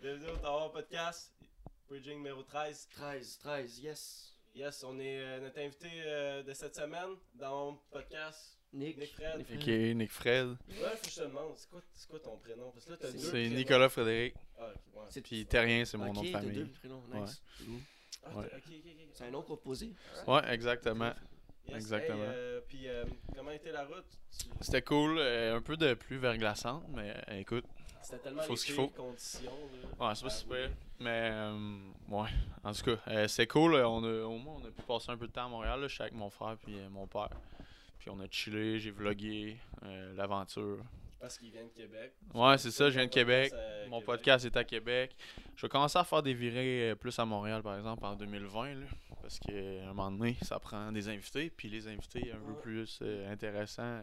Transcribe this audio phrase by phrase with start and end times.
[0.00, 1.32] Bienvenue au Tower Podcast,
[1.88, 2.88] Bridging numéro 13.
[2.94, 4.34] 13, 13, yes.
[4.54, 8.56] Yes, on est euh, notre invité euh, de cette semaine dans mon podcast.
[8.72, 8.98] Nick.
[8.98, 9.38] Nick Fred.
[9.38, 9.66] Nick Ok,
[9.96, 10.48] Nick Fred.
[10.48, 10.56] Ouais,
[10.96, 12.70] faut que je te demande, c'est quoi, c'est quoi ton prénom?
[12.70, 13.48] Parce que là, t'as deux C'est.
[13.48, 14.34] Nicolas Frédéric.
[14.58, 15.02] Ah, ok, ouais.
[15.10, 16.52] C'est- Puis Terrien, c'est mon nom de famille.
[16.52, 17.42] deux prénoms, nice.
[18.24, 18.48] Ah, Ouais.
[18.50, 19.08] t'as- ok, ok, ok.
[19.14, 19.94] C'est un nom composé.
[20.26, 21.12] Ouais, exactement.
[21.66, 22.24] Yes, exactement.
[22.24, 23.04] hey, euh, puis, euh,
[23.34, 24.04] comment était la route?
[24.38, 25.18] Tu- C'était cool.
[25.18, 27.64] euh, un peu de pluie verglaçante, mais euh, écoute.
[28.10, 28.88] C'était tellement Faut les ce qu'il faut.
[28.88, 29.50] conditions.
[30.00, 30.56] Là, Ouais, c'est pas super.
[30.56, 30.70] rouler.
[31.00, 31.78] Mais, euh,
[32.08, 32.28] ouais.
[32.64, 33.74] En tout cas, euh, c'est cool.
[33.74, 35.78] euh, On a, au moins, on a pu passer un peu de temps à Montréal.
[35.80, 35.88] là.
[35.88, 37.28] Je suis avec mon frère puis euh, mon père.
[37.98, 39.58] Puis on a chillé, j'ai vlogué
[40.16, 40.78] l'aventure.
[41.20, 42.12] Parce qu'il vient de Québec.
[42.32, 43.52] Ouais, c'est ça, je viens de Québec.
[43.88, 44.06] Mon Québec.
[44.06, 45.14] podcast est à Québec.
[45.56, 48.74] Je vais commencer à faire des virées plus à Montréal, par exemple, en 2020.
[48.74, 48.86] là,
[49.20, 51.50] parce qu'à un moment donné, ça prend des invités.
[51.50, 54.00] Puis les invités un peu plus intéressants,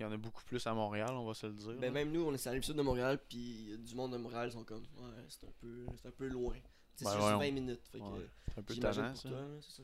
[0.00, 1.74] il y en a beaucoup plus à Montréal, on va se le dire.
[1.78, 4.52] Ben même nous, on est rive sud de Montréal, puis du monde de Montréal ils
[4.52, 6.56] sont comme, ouais, c'est un peu, c'est un peu loin.
[6.96, 9.28] C'est Ben juste ouais, 20 on- minutes, fait que ouais, c'est un peu tannant, ça.
[9.28, 9.82] toi, là, c'est ça.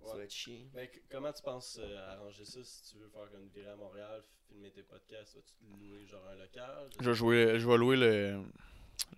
[0.00, 0.18] Ça Ouais.
[0.18, 0.64] va être chiant.
[0.72, 3.76] Ben, c- comment tu penses euh, arranger ça si tu veux faire une virée à
[3.76, 5.34] Montréal, filmer tes podcasts?
[5.34, 6.88] Vas-tu te louer genre un local?
[7.00, 8.42] Je vais, jouer, je vais louer le,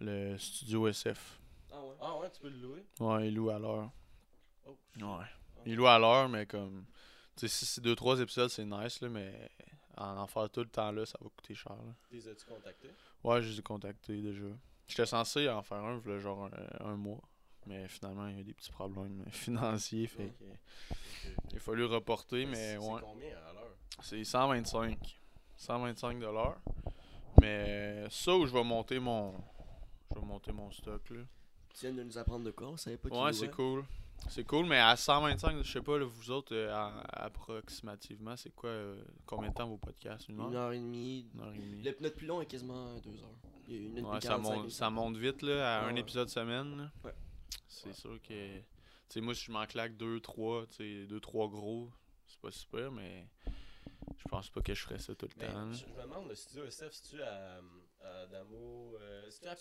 [0.00, 1.38] le studio SF.
[1.72, 1.94] Ah ouais.
[2.00, 2.84] Ah ouais, tu peux le louer?
[2.98, 3.90] Ouais, il loue à l'heure.
[4.66, 4.76] Oh.
[5.00, 5.26] Ouais.
[5.66, 6.84] Il loue à l'heure, mais comme.
[7.36, 9.50] Tu sais, si c'est 2-3 épisodes, c'est nice, là, mais
[9.96, 11.72] en en faire tout le temps là, ça va coûter cher.
[11.76, 11.94] Là.
[12.10, 12.90] Les as-tu contactés?
[13.22, 14.46] Ouais, je les ai contactés déjà.
[14.88, 16.50] J'étais censé en faire un, genre
[16.80, 17.22] un, un mois.
[17.66, 20.06] Mais finalement, il y a eu des petits problèmes financiers.
[20.06, 20.32] Fait
[21.50, 22.94] il a fallu reporter, mais c'est ouais.
[22.96, 23.76] c'est combien à l'heure?
[24.02, 25.20] C'est 125.
[25.56, 26.60] 125 dollars.
[27.40, 29.34] Mais ça où je vais monter mon.
[30.14, 31.20] Je vais monter mon stock là.
[31.74, 33.84] Tu viens de nous apprendre de quoi, on savait pas qui Ouais, c'est cool.
[34.28, 38.54] C'est cool, mais à 125, je sais pas, là, vous autres, euh, à- approximativement, c'est
[38.54, 40.48] quoi, euh, combien de temps vos podcasts Une heure?
[40.48, 41.26] Une heure et demie.
[41.34, 41.82] Une heure et demie.
[41.82, 43.34] Le, notre plus long est quasiment deux heures.
[43.68, 44.70] Il y a une Ouais, et ça 45 monte, minutes.
[44.72, 46.00] ça monte vite, là, à Ouais, un ouais.
[46.00, 46.76] épisode semaine.
[46.76, 46.90] là.
[47.04, 47.14] Ouais.
[47.66, 48.58] C'est sûr que.
[48.58, 48.64] Tu
[49.08, 51.90] sais, moi, si je m'en claque deux, trois, tu sais, deux, trois gros,
[52.28, 53.26] c'est pas super, mais
[54.16, 55.66] je pense pas que je ferais ça tout le Mais temps.
[55.66, 55.72] là.
[55.72, 57.26] je, je me demande, le studio SF, c'est-tu à?
[57.26, 57.60] Euh,
[58.02, 59.56] Adamo, que que c'est à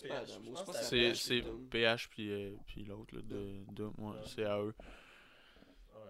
[0.90, 1.42] PH, c'est.
[1.70, 4.22] PH puis, euh, puis l'autre, là, de, de moi, Ouais.
[4.26, 4.74] c'est à eux.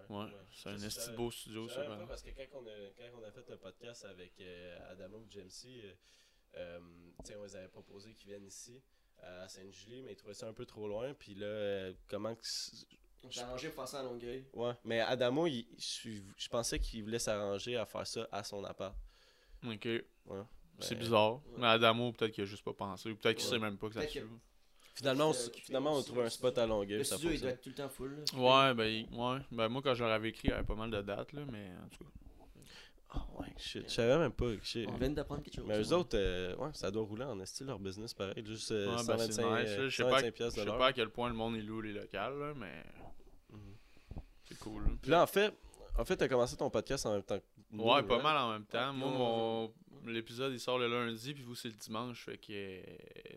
[0.09, 1.83] Ouais, Ouais, c'est un esti beau studio, ça.
[1.83, 5.21] pas parce que quand on a, quand on a fait le podcast avec euh, Adamo
[5.21, 5.93] et Jamesy, euh,
[6.57, 6.79] euh,
[7.39, 8.81] on les avait proposé qu'ils viennent ici
[9.19, 11.13] à Sainte-Julie, mais ils trouvaient ça un peu trop loin.
[11.13, 12.41] Puis là, euh, comment que.
[13.23, 14.45] On s'est arrangé pour faire ça à Longueuil.
[14.53, 18.63] Ouais, mais Adamo, il- je, je pensais qu'il voulait s'arranger à faire ça à son
[18.65, 18.95] appart.
[19.63, 19.85] Ok.
[19.85, 20.41] Ouais.
[20.81, 21.33] C'est Ben, bizarre.
[21.35, 21.41] ouais.
[21.59, 23.09] Mais Adamo, peut-être qu'il a juste pas pensé.
[23.11, 23.51] Ou peut-être qu'il Ouais.
[23.53, 24.19] sait même pas que ça se.
[24.93, 26.97] Finalement, on, Euh, finalement, on trouvé un spot à Longueuil.
[26.97, 28.11] Le ça studio, il doit être tout le temps full.
[28.35, 28.37] là.
[28.69, 29.39] Ouais, ben, ouais.
[29.51, 31.41] ben moi, quand je leur avais écrit, il y avait pas mal de dates, là,
[31.49, 32.09] mais en tout cas.
[33.13, 33.83] Ah ouais, shit.
[33.87, 34.45] Je savais même pas.
[34.63, 34.87] shit.
[34.89, 35.65] On vient d'apprendre quelque chose.
[35.67, 38.41] Mais eux autres, euh, ouais, ça doit rouler en esti leur business pareil.
[38.45, 39.83] Juste euh, Ouais, ben, 125, c'est nice, là.
[39.83, 41.55] euh, Je sais pas, 125 piastres je de sais pas à quel point le monde
[41.57, 42.83] il loue les locales, là, mais
[43.49, 43.59] Mhm.
[44.45, 44.83] c'est cool.
[44.83, 44.89] là.
[45.01, 45.53] Puis là, en fait,
[45.97, 48.51] en fait, t'as commencé ton podcast en même temps que nous, Ouais, pas mal en
[48.53, 48.91] même temps.
[48.91, 49.73] Ouais, Moi, mon
[50.07, 52.81] l'épisode il sort le lundi, puis vous c'est le dimanche, fait que euh,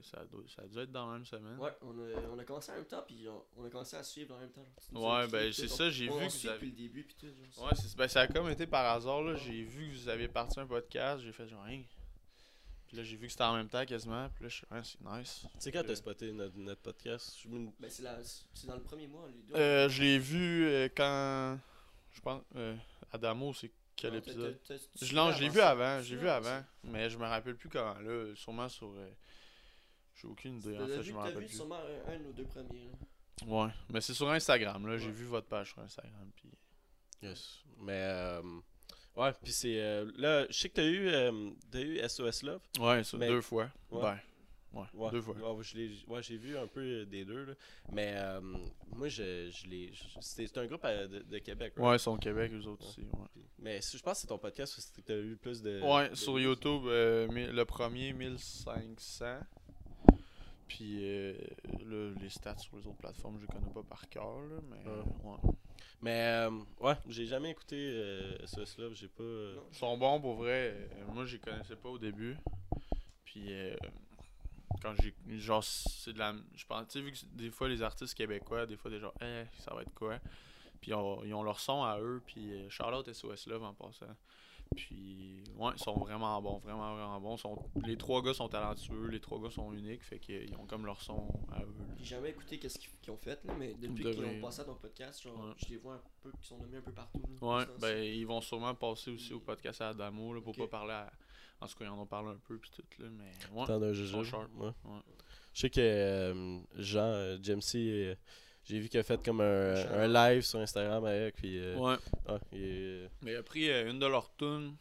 [0.03, 1.59] ça, doit, ça a dû être dans la même semaine.
[1.59, 4.03] Ouais, on a, on a commencé en même temps, puis on, on a commencé à
[4.03, 4.65] suivre en même temps.
[4.93, 7.27] Ouais, ben, c'est ça, j'ai vu on que vous avez- depuis le début, puis tout.
[7.27, 9.34] genre, Ouais, c'est, ben, ça a comme été par hasard, là.
[9.37, 11.83] J'ai vu que vous aviez parti un podcast, j'ai fait genre, hein.
[12.89, 14.81] Puis là, j'ai vu que c'était en même temps quasiment, puis là, je suis, ouais,
[14.84, 15.41] c'est nice.
[15.43, 18.77] Tu sais, quand t'as spoté notre, notre podcast, je me- Ben, c'est, la, c'est dans
[18.77, 19.55] le premier mois, les deux.
[19.55, 21.59] Euh, je l'ai vu euh, quand.
[22.12, 22.43] Je pense.
[22.56, 22.75] Euh,
[23.12, 24.59] Adamo, c'est quel t'as- épisode?
[25.00, 28.69] Je, l'ai vu avant, j'ai vu avant, mais je me rappelle plus quand, là, sûrement
[28.69, 28.93] sur...
[28.93, 29.10] euh,
[30.16, 31.56] j'ai aucune idée, en fait, je me t'as rappelle vu plus.
[31.56, 32.91] sûrement un, nos deux premiers.
[33.47, 36.50] Ouais, mais c'est sur Instagram, là, j'ai vu votre page sur Instagram, puis...
[37.22, 37.60] Yes.
[37.78, 38.43] Mais, euh,
[39.16, 39.81] ouais, puis c'est.
[39.81, 41.11] euh, là, je sais que t'as eu,
[41.71, 42.61] t'as eu SOS Love.
[42.78, 44.16] Ouais, ça, deux fois, Ouais.
[44.75, 45.35] Ouais, Ouais, deux fois.
[45.55, 47.53] Ouais, je l'ai- ouais, j'ai vu un peu des deux, là.
[47.93, 48.41] Mais, euh,
[48.95, 49.93] moi, je, je l'ai.
[50.21, 51.89] C'est un groupe à- de, de Québec, right?
[51.89, 53.03] Ouais, ils sont au Québec, eux autres aussi.
[53.33, 55.81] Puis- Mais je pense que c'est ton podcast parce que t'as eu plus de.
[55.83, 56.39] Ouais, de sur.
[56.39, 59.41] YouTube, euh, le premier 1500.
[60.67, 61.35] Puis euh,
[61.85, 64.91] là, les stats sur les autres plateformes, je les connais pas par cœur, là, mais
[64.91, 65.31] Ouais.
[65.31, 65.53] ouais.
[66.00, 66.50] Mais, euh,
[66.81, 69.23] ouais, j'ai jamais écouté euh, SOS Love, j'ai pas.
[69.23, 69.56] euh.
[69.70, 70.75] Ils sont bons pour vrai.
[70.75, 72.37] Euh, moi, je les connaissais pas au début.
[73.25, 73.75] Puis euh,
[74.84, 75.14] quand j'ai.
[75.38, 76.34] Genre, c'est de la.
[76.54, 79.12] Je pense, tu sais, vu que des fois, les artistes québécois, des fois, des gens,
[79.20, 80.19] eh, ça va être quoi?
[80.81, 82.22] Puis ils ont, ils ont leur son à eux.
[82.26, 84.06] Puis euh, Charlotte SOS Love en passant.
[84.76, 87.36] Puis, ouais, ils sont vraiment bons, vraiment, vraiment bons.
[87.36, 90.84] Sont, les trois gars sont talentueux, les trois gars sont uniques, fait qu'ils ont comme
[90.86, 91.75] leur son à eux.
[91.98, 94.75] J'ai jamais écouté qu'est-ce qu'ils ont fait, là, mais depuis qu'ils ont passé à ton
[94.75, 95.52] podcast, genre, Ouais.
[95.58, 97.22] je les vois un peu, qui sont nommés un peu partout.
[97.40, 100.58] là, Ouais, ben ils vont sûrement passer aussi au podcast à Adamo là, pour Ok.
[100.58, 101.12] pas parler à.
[101.64, 103.66] En tout cas, ils en ont parlé un peu puis tout là, mais ouais.
[103.66, 104.50] Tant d'un sharp.
[104.56, 104.66] Ouais.
[104.84, 105.00] Ouais.
[105.52, 108.14] Je sais que euh, Jean, euh, Jamesy, euh,
[108.64, 111.37] j'ai vu qu'il a fait comme un, live sur Instagram avec.
[111.37, 111.96] Puis, euh, Ouais.
[112.26, 114.76] ah, il est- Mais il a pris euh, une de leurs tunes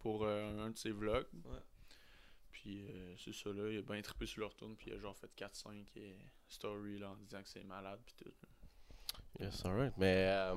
[0.00, 1.26] pour euh, un de ses vlogs.
[1.44, 1.58] Ouais.
[2.52, 4.98] Puis euh, c'est ça là, il a bien trippé sur leur tune, puis il a
[4.98, 6.12] genre fait 4-5 euh,
[6.48, 8.32] stories là, en disant que c'est malade, puis tout.
[9.38, 9.92] Yes, alright.
[9.98, 10.50] Mais,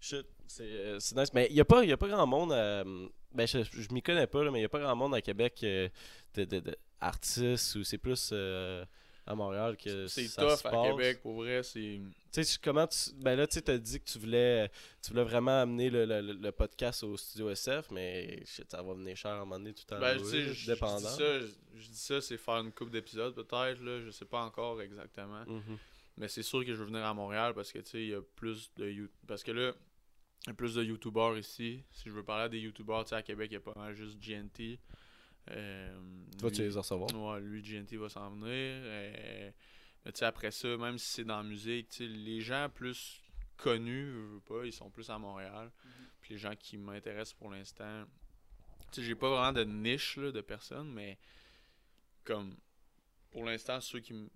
[0.00, 1.32] shit, c'est c'est nice.
[1.34, 2.52] Mais il n'y a, pas- y a pas grand monde.
[2.52, 5.14] euh, ben, je, je m'y connais pas, là, mais il n'y a pas grand monde
[5.14, 5.88] à Québec euh,
[6.34, 8.84] de, de, de artistes ou c'est plus euh,
[9.26, 10.90] à Montréal que C'est ça tough se à.
[10.90, 12.00] Québec, pour vrai, c'est.
[12.32, 13.10] Tu sais, comment tu.
[13.16, 14.70] Ben là, tu t'as dit que tu voulais,
[15.02, 18.94] tu voulais vraiment amener le, le, le podcast au studio SF, mais shit, ça va
[18.94, 20.00] venir cher à un moment donné tout le temps.
[20.00, 24.00] Ben, je, dis ça, je, je dis ça, c'est faire une coupe d'épisodes peut-être, là,
[24.00, 25.44] je sais pas encore exactement.
[25.46, 25.78] Mhm.
[26.16, 28.14] Mais c'est sûr que je veux venir à Montréal parce que, tu sais, il y
[28.14, 29.72] a plus de Parce que là,
[30.46, 31.82] il y a plus de YouTubers ici.
[31.92, 33.74] Si je veux parler à des YouTubers, tu sais, à Québec, il y a pas
[33.76, 34.78] mal juste GNT.
[35.50, 35.98] Euh,
[36.32, 37.10] Tu vas-tu lui- les recevoir?
[37.14, 38.46] Ouais, lui, GNT va s'en venir.
[38.50, 39.50] euh,
[40.04, 42.68] mais tu sais, après ça, même si c'est dans la musique, tu sais, les gens
[42.72, 43.20] plus
[43.56, 45.70] connus, je veux pas, ils sont plus à Montréal.
[46.22, 48.04] Puis les gens qui m'intéressent pour l'instant,
[48.92, 51.18] tu sais, j'ai pas vraiment de niche là, de personnes, mais
[52.24, 52.56] comme
[53.30, 54.28] pour l'instant, ceux qui me.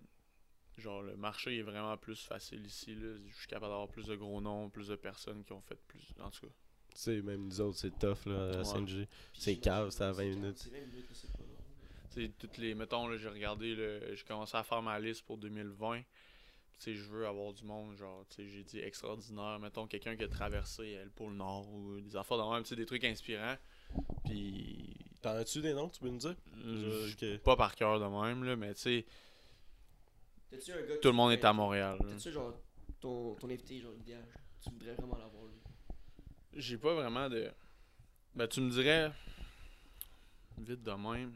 [0.77, 2.95] Genre, le marché est vraiment plus facile ici.
[2.95, 3.17] Là.
[3.29, 6.13] Je suis capable d'avoir plus de gros noms, plus de personnes qui ont fait plus.
[6.21, 6.53] En tout cas.
[6.95, 9.09] Tu sais, même nous autres, c'est tough là, à Ouais.
[9.33, 10.59] C'est cave, c'est à 20 c'est minutes.
[10.59, 11.57] C'est 20 minutes, là, c'est pas long.
[12.13, 12.75] Tu sais, toutes les.
[12.75, 15.99] Mettons, là, j'ai regardé, là, j'ai commencé à faire ma liste pour 2020.
[15.99, 16.05] Tu
[16.79, 19.59] sais, je veux avoir du monde, genre, tu sais, j'ai dit extraordinaire.
[19.61, 22.77] Mettons, quelqu'un qui a traversé le pôle Nord ou des affaires de même, tu sais,
[22.77, 23.57] des trucs inspirants.
[24.25, 24.97] Puis.
[25.21, 26.37] T'en as-tu des noms, tu peux nous dire?
[27.45, 29.07] Pas par cœur de même, là, mais tu sais,
[30.55, 31.99] T'as-tu un gars tout le monde est à Montréal.
[32.01, 32.07] là.
[32.13, 32.55] T'as-tu genre
[33.01, 34.25] ton, ton invité genre idéal?
[34.63, 35.61] Tu voudrais vraiment l'avoir lui?
[36.55, 37.51] J'ai pas vraiment de.
[38.35, 39.11] Ben, tu me dirais.
[40.59, 41.33] Vite de même.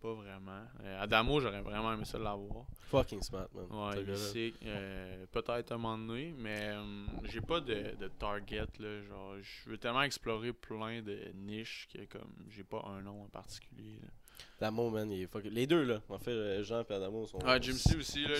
[0.00, 0.62] Pas vraiment.
[0.84, 2.66] Euh, Adamo, j'aurais vraiment aimé ça l'avoir.
[2.82, 3.66] Fucking smart, man.
[3.68, 4.56] Ouais, ce gars-là.
[4.76, 8.66] Euh, Peut-être un moment donné, mais euh, j'ai pas de, de target.
[8.78, 13.24] Là, genre, je veux tellement explorer plein de niches que comme j'ai pas un nom
[13.24, 13.98] en particulier.
[14.00, 14.08] là.
[14.60, 15.50] Adamo, man, il est fucking.
[15.52, 16.00] Les deux, là.
[16.08, 17.38] En fait, euh, Jean et Adamo sont.
[17.44, 18.34] Ah, Jim C aussi, là,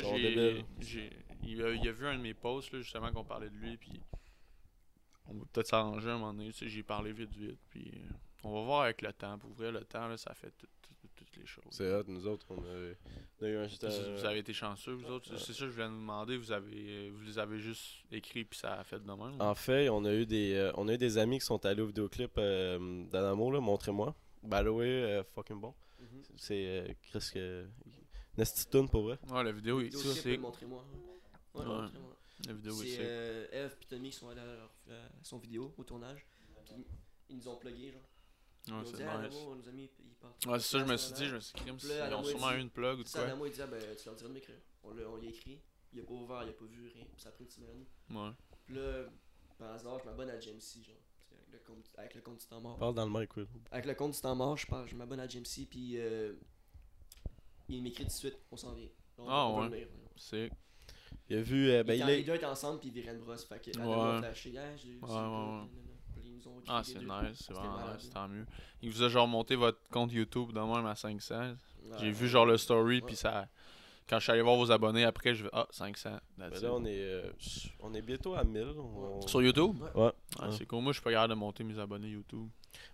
[0.80, 1.10] j'ai,
[1.44, 3.76] il, a, il a vu un de mes posts, là, justement, qu'on parlait de lui,
[3.76, 4.00] puis
[5.26, 8.08] on va peut-être s'arranger un moment donné, tu sais, j'ai parlé vite, vite, puis euh,
[8.44, 9.38] on va voir avec le temps.
[9.38, 11.64] Pour vrai, le temps, là, ça fait tout- tout- toutes les choses.
[11.70, 12.94] C'est hot, nous autres, on a,
[13.40, 13.66] on a eu un.
[13.66, 15.28] Vous- Vous avez été chanceux, vous autres.
[15.36, 16.36] C'est ça que je voulais nous demander.
[16.36, 19.40] Vous avez, euh, vous les avez juste écrits, puis ça a fait de même.
[19.40, 21.82] En fait, on a eu des, euh, on a eu des amis qui sont allés
[21.82, 23.60] au vidéoclip euh, d'Adamo, là.
[23.60, 24.14] Montrez-moi.
[24.42, 25.74] By the way, euh, fucking bon.
[26.00, 26.22] Mhm.
[26.36, 27.66] C'est euh, Chris que.
[28.36, 29.18] Nasty tune pour vrai.
[29.30, 30.40] Ouais, la vidéo est Vidéo sick.
[30.40, 30.84] montrez-moi.
[31.54, 31.66] Ouais, Ouais.
[31.66, 32.16] montrez-moi.
[32.46, 35.38] La vidéo est C'est euh, Eve et Tommy qui sont allés à, leur- à son
[35.38, 36.24] vidéo au tournage.
[36.64, 36.74] Puis
[37.30, 38.00] ils nous ont plugué genre.
[38.02, 38.08] Ouais,
[38.68, 39.34] ils nous ont c'est dit, ah, nice.
[39.36, 40.46] Adamo, nos amis, ils partent.
[40.46, 42.60] Ouais, c'est ça, je me suis dit, je me suis crime, ils ont sûrement eu
[42.60, 43.28] une plug ou de Ça, quoi.
[43.28, 44.56] Adamo, il dit, ah, ben, tu leur diras de m'écrire.
[44.84, 45.60] On l'a on l'a écrit.
[45.92, 47.06] Il a pas ouvert, il a pas vu rien.
[47.16, 47.84] Ça a pris une semaine.
[48.10, 48.30] Ouais.
[48.66, 49.04] Puis là,
[49.58, 50.94] par hasard, je m'abonne à Jamesy, genre.
[51.48, 52.78] Avec le compte, avec le compte du temps mort.
[52.78, 53.46] Parle dans le mic, Will.
[53.70, 56.34] Avec le compte du temps mort, je, parle, je m'abonne à Jamesy, puis euh,
[57.68, 58.88] il m'écrit tout de suite, on s'en vient.
[59.26, 59.88] Ah, on ouais.
[60.16, 60.50] C'est.
[61.28, 61.70] Il a vu.
[61.70, 62.16] euh, ben, Ils il étaient- est.
[62.18, 63.44] Les deux étaient ensemble, puis une brosse.
[63.44, 64.18] Fait que Ouais.
[64.18, 65.16] Flashé, Ah, eu Ouais, ouais,
[65.60, 65.68] ouais.
[66.14, 68.46] Puis ils nous ont écrit Ah, c'est nice, c'est vraiment nice, tant mieux.
[68.82, 71.54] Il vous a genre monté votre compte YouTube de même à 500.
[71.98, 72.10] J'ai Ouais.
[72.12, 73.48] vu genre le story, puis ça.
[74.08, 76.18] Quand je suis allé voir vos abonnés après, je vais Ah, 500.
[76.38, 77.30] that's Ben là, on est, euh,
[77.80, 78.68] on est bientôt à 1000.
[78.78, 79.76] on- Sur YouTube?
[79.94, 80.12] Ouais.
[80.38, 80.50] Ah.
[80.56, 80.82] C'est cool.
[80.82, 82.48] Moi, je suis pas capable de monter mes abonnés YouTube.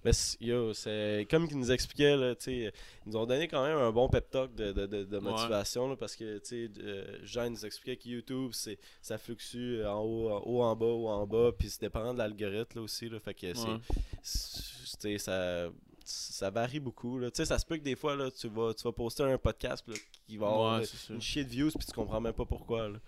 [0.05, 2.73] Mais yo, c'est comme qu'ils nous expliquaient, là, ils
[3.07, 5.97] nous ont donné quand même un bon pep talk de, de, de, de motivation, là,
[5.97, 10.63] parce que, euh, Jean nous expliquait que YouTube, c'est, ça fluctue en haut, en haut,
[10.63, 13.47] en bas, haut, en bas, puis c'est dépendant de l'algorithme, là, aussi, là, fait que
[13.47, 13.81] Ouais.
[14.23, 15.69] c'est- ça,
[16.05, 18.93] ça varie beaucoup, là, ça se peut que des fois, là, tu vas, tu vas
[18.93, 19.95] poster un podcast, là,
[20.27, 22.99] qui va avoir Ouais, une chier de views, puis tu comprends même pas pourquoi, là.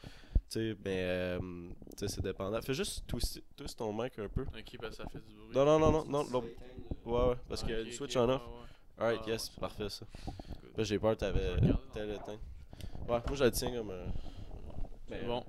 [0.49, 2.61] Tu sais, mais, euh, tu sais, c'est dépendant.
[2.63, 4.43] Fais juste twist, twist ton mic un peu.
[4.43, 5.55] Ok, parce que ça fait du bruit.
[5.55, 7.85] Non, non, non, non, non, l'autre- euh, Ouais, ouais, parce Ah, qu'il y a ok,
[7.87, 8.43] du ok, switch en ouais, off.
[8.43, 9.03] ouais.
[9.05, 10.07] Alright, Ah, yes, ouais, parfait ça.
[10.77, 11.81] Là, j'ai peur, t'avais Regarde.
[11.93, 12.39] tel éteint.
[13.09, 14.07] Ouais, moi je le tiens comme un.
[15.09, 15.45] Mais, bon.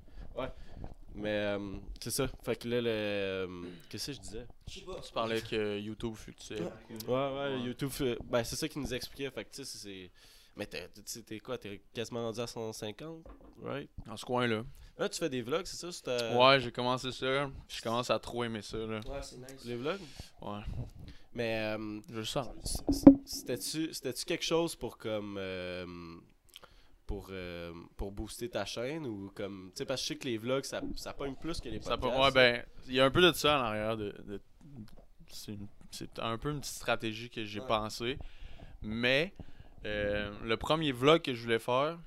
[1.16, 2.28] Mais euh, c'est ça.
[2.44, 2.88] Fait que là, le.
[2.90, 4.46] euh, Qu'est-ce que je disais?
[4.68, 6.62] Tu parlais que YouTube fluctuait.
[6.62, 6.68] Ouais.
[7.08, 7.60] Ouais, ouais, Ouais.
[7.62, 7.90] YouTube.
[8.26, 9.32] Ben, c'est ça qu'il nous expliquait.
[9.32, 10.12] Fait que tu sais, c'est.
[10.56, 11.58] Mais t'es- quoi?
[11.58, 13.24] T'es quasiment rendu à 150,
[13.64, 14.64] right Dans ce coin-là.
[14.98, 17.50] Là, tu fais des vlogs, c'est ça ta- Ouais, j'ai commencé ça.
[17.68, 19.00] Je commence à trop aimer ça, là.
[19.08, 19.64] Ouais, c'est nice.
[19.66, 20.00] Les vlogs?
[20.42, 20.60] Ouais.
[21.34, 21.76] Mais.
[21.78, 22.48] euh, Je le sens.
[22.64, 25.36] c- C'était-tu c'était-tu quelque chose pour comme.
[25.38, 25.86] euh,
[27.06, 29.70] pour, euh, pour booster ta chaîne ou comme.
[29.74, 31.80] Tu sais, parce que je sais que les vlogs, ça, ça pogne plus que les
[31.82, 32.16] Ça podcasts.
[32.18, 33.96] peut- ouais, ben, il y a un peu de ça en arrière.
[33.98, 34.42] De, de-
[35.30, 37.68] c'est une- c'est un peu une petite stratégie que j'ai Ouais.
[37.68, 38.18] pensé.
[38.82, 39.34] Mais,
[39.86, 41.98] euh, le premier vlog que je voulais faire,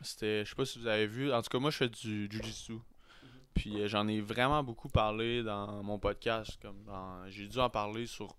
[0.00, 2.28] C'était, je sais pas si vous avez vu, en tout cas, moi, je fais du
[2.30, 2.74] jujitsu.
[3.54, 6.58] Puis euh, j'en ai vraiment beaucoup parlé dans mon podcast.
[6.62, 8.36] Comme dans- j'ai dû en parler sur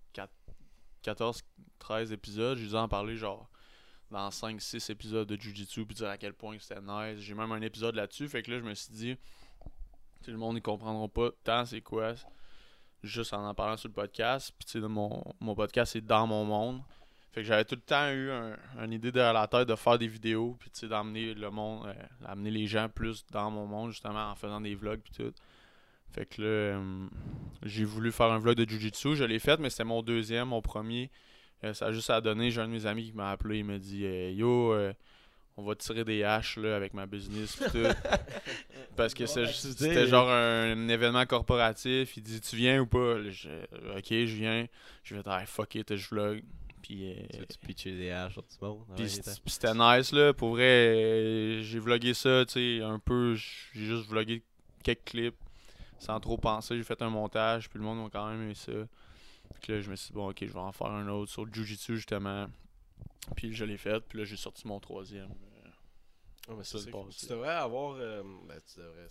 [1.02, 1.42] 14,
[1.80, 2.58] 13 épisodes.
[2.58, 3.50] J'ai dû en parler genre
[4.12, 5.86] dans 5, 6 épisodes de Jujitsu.
[5.86, 7.20] Puis dire à quel point c'était nice.
[7.20, 8.30] J'ai même un épisode là-dessus.
[8.30, 9.18] Fait que là, je me suis dit,
[10.22, 12.14] sais, le monde, ils comprendront pas tant c'est quoi.
[13.04, 14.54] Juste en en parlant sur le podcast.
[14.58, 16.82] Puis tu sais, mon, mon podcast, c'est dans mon monde.
[17.32, 20.00] Fait que j'avais tout le temps eu un, une idée derrière la tête de faire
[20.00, 21.94] des vidéos, puis tu sais, d'amener le monde, euh,
[22.26, 25.32] d'amener les gens plus dans mon monde, justement, en faisant des vlogs, puis tout.
[26.12, 27.08] Fait que là, euh,
[27.64, 30.62] j'ai voulu faire un vlog de Jiu-Jitsu, je l'ai fait, mais c'était mon deuxième, mon
[30.62, 31.12] premier.
[31.64, 33.66] Euh, ça a juste à donner, j'ai un de mes amis qui m'a appelé, il
[33.66, 34.74] m'a dit Yo,
[35.56, 37.88] on va tirer des haches là, avec ma business, puis tout.
[38.96, 43.30] Parce que c'est- c'était genre un, événement corporatif, il dit Tu viens ou pas Là,
[43.30, 43.50] je-
[43.98, 44.66] Ok, je viens.
[45.04, 46.42] Je vais dire fuck it, je vlog.
[46.90, 47.12] Puis.
[47.12, 48.86] euh, Tu des haches sur tout le monde.
[48.96, 49.32] puis attends.
[49.44, 53.86] puis c'était nice là, pour vrai, euh, j'ai vlogué ça, tu sais, un peu, j'ai
[53.86, 54.42] juste vlogué
[54.84, 55.36] quelques clips
[56.00, 58.72] sans trop penser, j'ai fait un montage, puis le monde m'a quand même aimé ça.
[59.62, 61.46] Puis là, je me suis dit, bon, ok, je vais en faire un autre sur
[61.46, 62.48] le Jiu-Jitsu justement.
[63.36, 65.30] Puis je l'ai fait, puis là, j'ai sorti mon troisième.
[66.50, 67.20] euh, mais Ça, passé.
[67.20, 67.96] Tu devrais avoir.
[68.00, 69.08] euh, ben, tu devrais.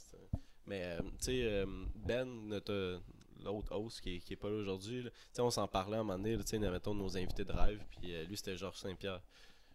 [0.66, 3.00] Mais, euh, tu sais, Ben, notre.
[3.44, 5.10] L'autre host qui est, qui est pas là aujourd'hui, là.
[5.10, 7.44] tu sais, on s'en parlait à un moment donné, là, tu sais, mettons nos invités
[7.44, 9.20] de rêve, puis euh, lui c'était Georges Saint-Pierre.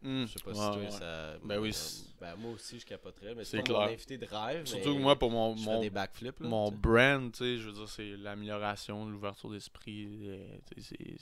[0.01, 0.91] hmm, Je sais pas ouais, si toi ouais.
[0.91, 1.37] ça.
[1.43, 3.93] Ben oui, euh, ben moi aussi je capoterais, mais C'est pas mon clair.
[3.93, 4.65] invité de rêve.
[4.65, 6.39] Surtout que moi, pour mon, mon, des backflips.
[6.41, 11.17] Là, mon brand, tu sais, je veux dire, c'est l'amélioration, l'ouverture d'esprit, euh, c'est-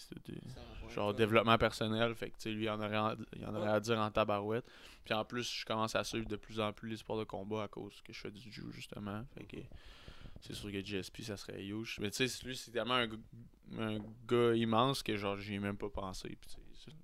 [0.89, 1.13] genre ouais.
[1.13, 3.79] développement personnel fait que tu sais lui il en aurait en- il en aurait à
[3.79, 4.65] dire en tabarouette
[5.05, 7.63] puis en plus je commence à suivre de plus en plus les sports de combat
[7.63, 9.57] à cause que je fais du jiu justement fait que
[10.41, 13.07] c'est sûr que GSP ça serait huge mais tu sais lui c'est tellement un,
[13.79, 16.49] un gars immense que genre j'y ai même pas pensé puis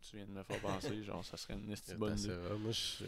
[0.02, 3.06] tu viens de me faire penser genre ça serait une esti bonne Ben, moi je.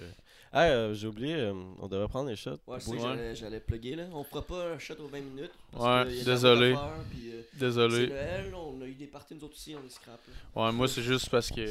[0.51, 2.57] Ah, euh, j'ai oublié, euh, on devrait prendre les shots.
[2.67, 3.35] Ouais, c'est Ouais.
[3.35, 4.07] j'allais plugger là.
[4.11, 5.51] On fera pas un shot aux 20 minutes.
[5.71, 6.75] Parce Ouais, désolé.
[7.11, 9.89] puis, euh, C'est désolé Noël, on a eu des parties nous autres aussi, on est
[9.89, 10.19] scrap.
[10.55, 10.65] là.
[10.65, 11.65] ouais moi c'est juste parce que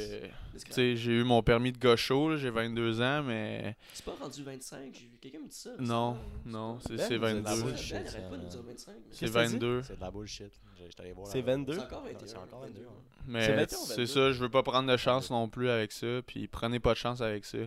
[0.74, 4.94] j'ai eu mon permis de gaucho là, j'ai 22 ans mais C'est pas rendu 25,
[4.94, 5.70] j'ai vu quelqu'un me dit ça.
[5.78, 8.18] non c'est non c'est Ben, c'est êtes 22 Ben, Ben, arrête ça.
[8.20, 8.92] pas de nous dire 25.
[8.92, 9.26] mais- c'est?
[9.26, 10.52] 22 C'est de la bullshit.
[10.78, 11.26] J'ai- J'étais allé voir.
[11.26, 12.26] C'est la- 22 C'est encore 21.
[12.26, 12.80] C'est encore 22.
[12.80, 12.86] ouais.
[13.24, 14.06] C'est Mais 21 ou c'est 22?
[14.06, 16.98] ça, je veux pas prendre de chance non plus avec ça, puis prenez pas de
[16.98, 17.58] chance avec ça.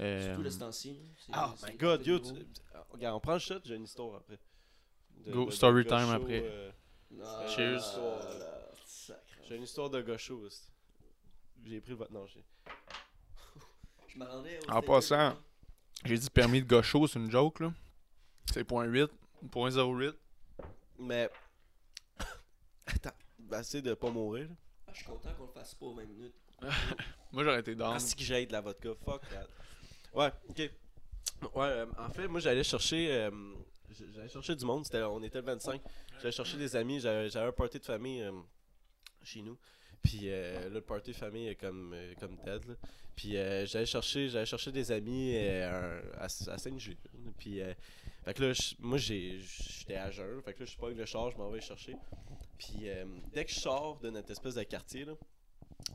[0.00, 0.96] Euh, Surtout le temps-ci.
[1.18, 2.18] c'est- Oh c'est my god, yo,
[2.90, 4.38] regarde, on prend le shot, j'ai une histoire après.
[5.26, 6.42] De- Go, de- de story time après.
[6.44, 6.70] euh,
[7.22, 7.80] Ah, Cheers.
[9.48, 9.98] j'ai une histoire de
[10.50, 10.68] c'est-
[11.66, 12.12] J'ai pris votre.
[12.12, 12.44] Non, j'ai.
[14.08, 14.18] Je
[14.70, 15.36] En passant.
[16.04, 17.72] J'ai dit permis de gaucho, c'est une joke là.
[18.52, 19.10] C'est .8,
[19.50, 20.14] .08.
[20.98, 21.28] Mais.
[22.86, 23.10] Attends,
[23.52, 24.48] assez de pas mourir.
[24.86, 26.34] Ah, je suis content qu'on le fasse pas aux 20 minutes.
[27.32, 27.92] Moi j'aurais été down.
[27.94, 29.46] Ah, que j'ai de la vodka, fuck that.
[30.14, 30.58] Ouais, ok.
[31.54, 33.12] Ouais, euh, en fait, moi j'allais chercher.
[33.12, 33.30] euh,
[33.90, 35.80] j'allais chercher du monde, on était le 25.
[36.18, 38.32] J'allais chercher des amis, j'avais, un party de famille euh,
[39.22, 39.58] chez nous.
[40.02, 42.66] Puis euh, là, le party de famille est comme, euh, comme Ted.
[43.16, 46.28] Puis euh, j'allais chercher, chercher des amis euh, à, à
[46.58, 46.96] Saint-Gilles.
[47.36, 47.60] Puis,
[48.24, 50.40] fait que là, moi j'étais à jeun.
[50.42, 51.96] Fait que là, je suis pas avec le char, je m'en vais chercher.
[52.58, 52.88] Puis
[53.32, 55.06] dès que je sors de notre espèce de quartier,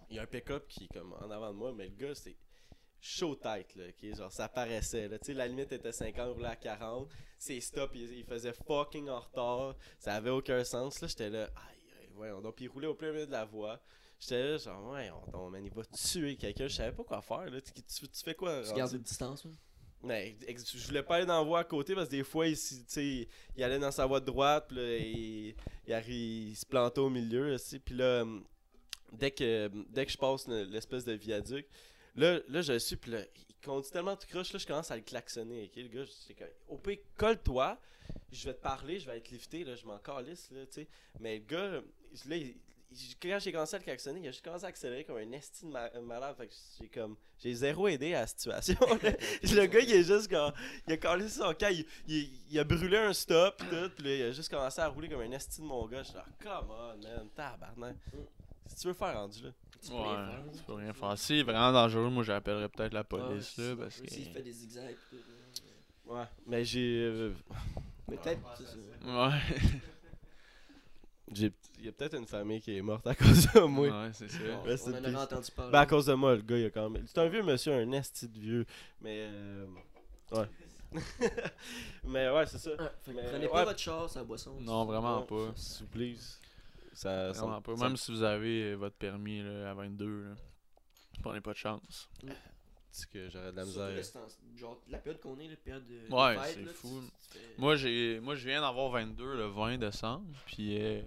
[0.09, 2.15] il y a un pick-up qui est comme en avant de moi, mais le gars,
[2.15, 2.35] c'est
[3.05, 4.15] chaud tête, là, ok?
[4.15, 5.19] Genre, ça paraissait, là.
[5.19, 7.10] Tu sais, la limite était 50, il roulait à 40.
[7.38, 9.75] Ses stops, il, il faisait fucking en retard.
[10.00, 11.07] Ça avait aucun sens, là.
[11.10, 13.81] J'étais là, aïe, aïe, ouais, donc, puis il roulait au plein milieu de la voie.
[14.19, 16.67] J'étais là, genre, ouais, on, on- man, il va tuer quelqu'un.
[16.69, 17.60] Je savais pas quoi faire, là.
[17.60, 19.51] Tu, tu- tu fais quoi, Tu rendu- gardes une distance, ouais.
[20.01, 22.48] mais ex- je voulais pas aller dans la voie à côté parce que des fois,
[22.48, 22.57] il,
[23.57, 25.55] il allait dans sa voie de droite, puis là, il,
[26.07, 27.57] il, se plantait au milieu.
[27.57, 28.45] sais, Puis là, hum,
[29.12, 31.67] dès que, dès que je passe le- l'espèce de viaduc,
[32.15, 34.91] là, là je le suis, puis là, il conduit tellement tout croche, là, je commence
[34.91, 35.65] à le klaxonner.
[35.65, 37.79] ok, Le gars, je comme, au pire, colle-toi,
[38.32, 40.88] je vais te parler, je vais être lifté, là, je m'en calisse, là, tu sais.
[41.20, 41.82] Mais le gars,
[42.27, 42.55] là, il-
[43.20, 45.65] quand j'ai commencé à le klaxonner, il a juste commencé à accélérer comme un esti
[45.65, 46.36] de ma- malade.
[46.38, 47.15] Fait que j'ai comme.
[47.39, 48.75] J'ai zéro aidé à la situation.
[48.82, 50.53] le gars, il est juste comme.
[50.86, 54.03] Il a collé son camp, il, il- il a brûlé un stop pis tout, pis
[54.03, 56.03] là, il a juste commencé à rouler comme un esti de mon gars.
[56.03, 57.96] Je suis là, come on, man, tabarnak.
[58.67, 59.50] Si tu veux faire rendu là.
[59.84, 60.63] Tu peux rien Ouais, faire, tu là.
[60.66, 61.18] peux rien faire.
[61.18, 64.10] Si c'est vraiment dangereux, moi j'appellerais peut-être la police Ouais, là, parce que.
[64.10, 64.96] S'il fait des zigzags.
[66.06, 66.24] Ouais.
[66.48, 67.00] Mais j'ai.
[67.02, 67.34] euh,
[68.10, 68.42] Mais peut-être.
[69.06, 69.40] Ouais,
[71.32, 73.88] j'ai il y a peut-être une famille qui est morte à cause de moi.
[73.88, 74.38] ouais, c'est ça.
[74.63, 75.72] On in en entendu parler.
[75.74, 77.04] Ben, à cause de moi, le gars, il a quand même.
[77.08, 78.66] C'est un vieux monsieur, un esti de vieux.
[79.02, 79.28] Mais.
[79.30, 79.66] euh,
[80.32, 80.48] Ouais.
[82.06, 82.72] mais ouais, c'est ça.
[82.80, 83.52] Ah, Mais, prenez ouais.
[83.52, 84.56] pas votre char, sa boisson.
[84.62, 85.52] Non, vraiment pas.
[85.56, 86.16] S'il vous plaît.
[86.93, 87.75] Ça, ça- Vraiment pas.
[87.75, 90.35] ça- Même si vous avez euh, votre permis là, à 22, là,
[91.21, 92.09] prenez pas de chance.
[92.91, 93.89] c'est que j'aurais de la misère.
[94.15, 96.13] en- genre, la période qu'on est, la période de.
[96.13, 97.01] Ouais, fête, c'est fou.
[97.01, 100.27] tu- tu fais- Moi, j'ai moi je viens d'avoir 22 le 20 décembre.
[100.45, 101.01] Puis, euh,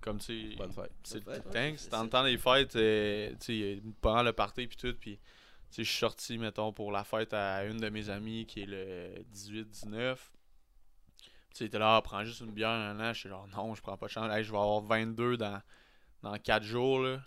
[0.00, 0.92] comme tu sais, Bonne fête.
[1.04, 1.78] c'est ouais, thanks.
[1.78, 5.18] c'est- Dans le temps des fêtes, euh, tu sais, pendant le party puis tout, puis
[5.70, 9.22] je suis sorti, mettons, pour la fête à une de mes amies qui est le
[9.30, 10.31] 18-19.
[11.52, 13.12] Tu sais, il était là, ah, prends juste une bière, un an.
[13.12, 14.32] Je suis genre, non, je prends pas de chance.
[14.32, 15.60] Hey, je vais avoir 22 dans,
[16.22, 17.20] dans 4 jours, là.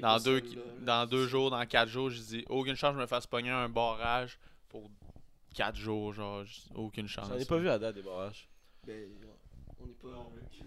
[0.00, 0.80] Dans deux, ça, là, là.
[0.80, 3.50] dans deux jours, dans 4 jours, je dis, aucune chance que je me fasse pogner
[3.50, 4.36] un barrage
[4.68, 4.90] pour
[5.54, 6.42] 4 jours, genre,
[6.74, 7.28] aucune chance.
[7.28, 8.48] J'en ai pas vu à date des barrages.
[8.84, 9.08] Ben,
[9.80, 10.08] on n'est pas.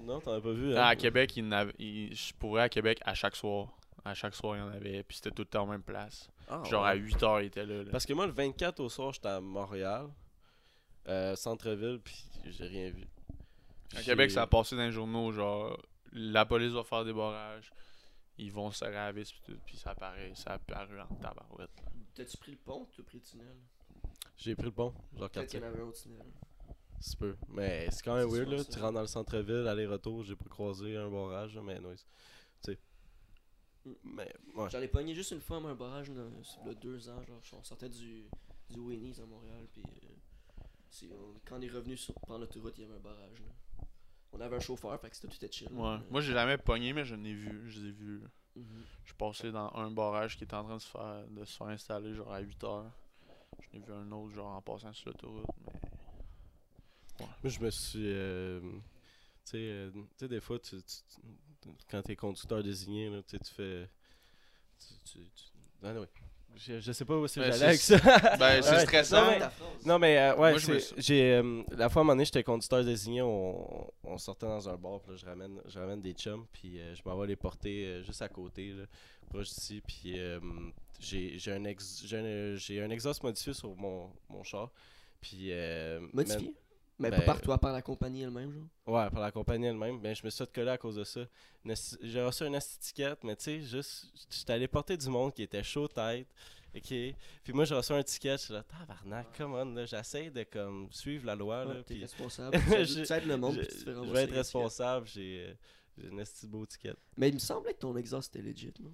[0.02, 0.76] Non, t'en as pas vu.
[0.76, 3.68] Ah, à Québec, il je pourrais à Québec à chaque soir.
[4.06, 5.04] À chaque soir, il y en avait.
[5.04, 6.30] Puis c'était tout le temps en même place.
[6.48, 6.90] Ah, Genre ouais.
[6.90, 7.84] à 8 h, il était là.
[7.84, 7.90] là.
[7.92, 10.08] Parce que moi, le 24 au soir, j'étais à Montréal,
[11.08, 13.08] euh, centre-ville, puis j'ai rien vu.
[13.96, 15.32] À Québec, ça a passé dans les journaux.
[15.32, 15.80] Genre,
[16.12, 17.72] la police va faire des barrages.
[18.38, 19.32] Ils vont se serrer à la vis.
[19.32, 20.34] Puis, tout, puis ça apparaît.
[20.36, 21.84] Ça a apparu en tabarouette.
[22.14, 23.56] T'as-tu pris le pont ou t'as pris le tunnel?
[24.38, 26.26] J'ai pris le pont, genre Peut-être qu'il 4 y en avait un au tunnel.
[27.00, 27.36] C'est peu.
[27.50, 28.58] Mais c'est quand même weird, là.
[28.58, 28.66] ça.
[28.66, 31.94] Tu rentres dans le centre-ville, aller-retour, j'ai pas croisé un barrage, là, mais non.
[31.94, 32.02] Tu
[32.62, 32.80] sais.
[33.86, 33.94] Mm.
[34.04, 34.70] Mais, ouais.
[34.70, 36.24] J'en ai pogné juste une fois, moi, un barrage, là,
[36.64, 37.22] il y a deux ans.
[37.24, 38.26] Genre, on sortait du,
[38.70, 40.08] du Winnie's à Montréal, puis euh,
[40.96, 43.40] c'est- on- quand on est revenu sur prendre l'autoroute, il y avait un barrage.
[43.40, 43.86] Là.
[44.34, 45.68] On avait un chauffeur, fait que c'était tout était chill.
[45.72, 45.98] Ouais.
[46.10, 47.70] Moi, j'ai jamais pogné, mais je l'ai vu.
[47.70, 48.22] Je les ai vus.
[48.56, 48.84] Mhm.
[49.04, 51.56] Je suis passé dans un barrage qui était en train de se faire, de se
[51.58, 52.92] faire installer, genre à 8 h.
[53.62, 55.46] Je l'ai vu un autre, genre en passant sur l'autoroute.
[55.66, 55.90] Mais...
[57.20, 58.00] Moi, je me suis.
[58.12, 61.02] euh, tu sais, euh, tu sais, des fois, tu, tu-
[61.62, 63.90] tu- quand t'es conducteur désigné, là, tu sais, tu fais.
[64.80, 65.46] Tu, tu, tu-
[65.84, 66.08] Ah, ouais.
[66.58, 68.38] Je, je sais pas où c'est Ben, j'allais avec c'est- ça.
[68.40, 68.80] Ben, c'est Ouais.
[68.86, 69.22] stressant.
[69.86, 70.16] Non, mais-.
[70.16, 71.34] Non, euh, ouais, j'ai.
[71.34, 74.76] euh, la fois, à un moment donné, j'étais conducteur désigné, on, on sortait dans un
[74.78, 77.36] bar, puis là, je ramène, je ramène des chums, puis euh, je m'en vais les
[77.36, 78.84] porter euh, juste à côté, là,
[79.30, 80.40] proche d'ici, puis euh,
[81.00, 84.72] j'ai j'ai un, ex, j'ai un, j'ai un exhaust modifié sur mon, mon char,
[85.22, 85.48] puis.
[85.52, 86.54] euh, Modifié?
[86.98, 88.68] Mais ben, pas par toi, par la compagnie elle-même, genre?
[88.88, 90.00] Ouais, par la compagnie elle-même.
[90.00, 91.22] Ben, je me suis fait coller à cause de ça.
[92.02, 95.64] J'ai reçu une étiquette, mais tu sais, juste, j'étais allé porter du monde qui était
[95.64, 96.28] chaud tête.
[96.76, 96.88] Ok?
[97.44, 100.44] Puis moi, j'ai reçu un ticket, je suis là, tabarnak, come on, là, j'essaie de
[100.44, 101.72] comme suivre la loi, là.
[101.76, 102.58] Ouais, T'es puis responsable.
[102.58, 104.24] Tu aides- Je- tu aides le monde, je, puis tu te fais je rembourser vais
[104.24, 105.54] être responsable, j'ai euh,
[105.98, 106.94] j'ai une beau ticket.
[107.16, 108.92] Mais il me semblait que ton exhaust était legit, non?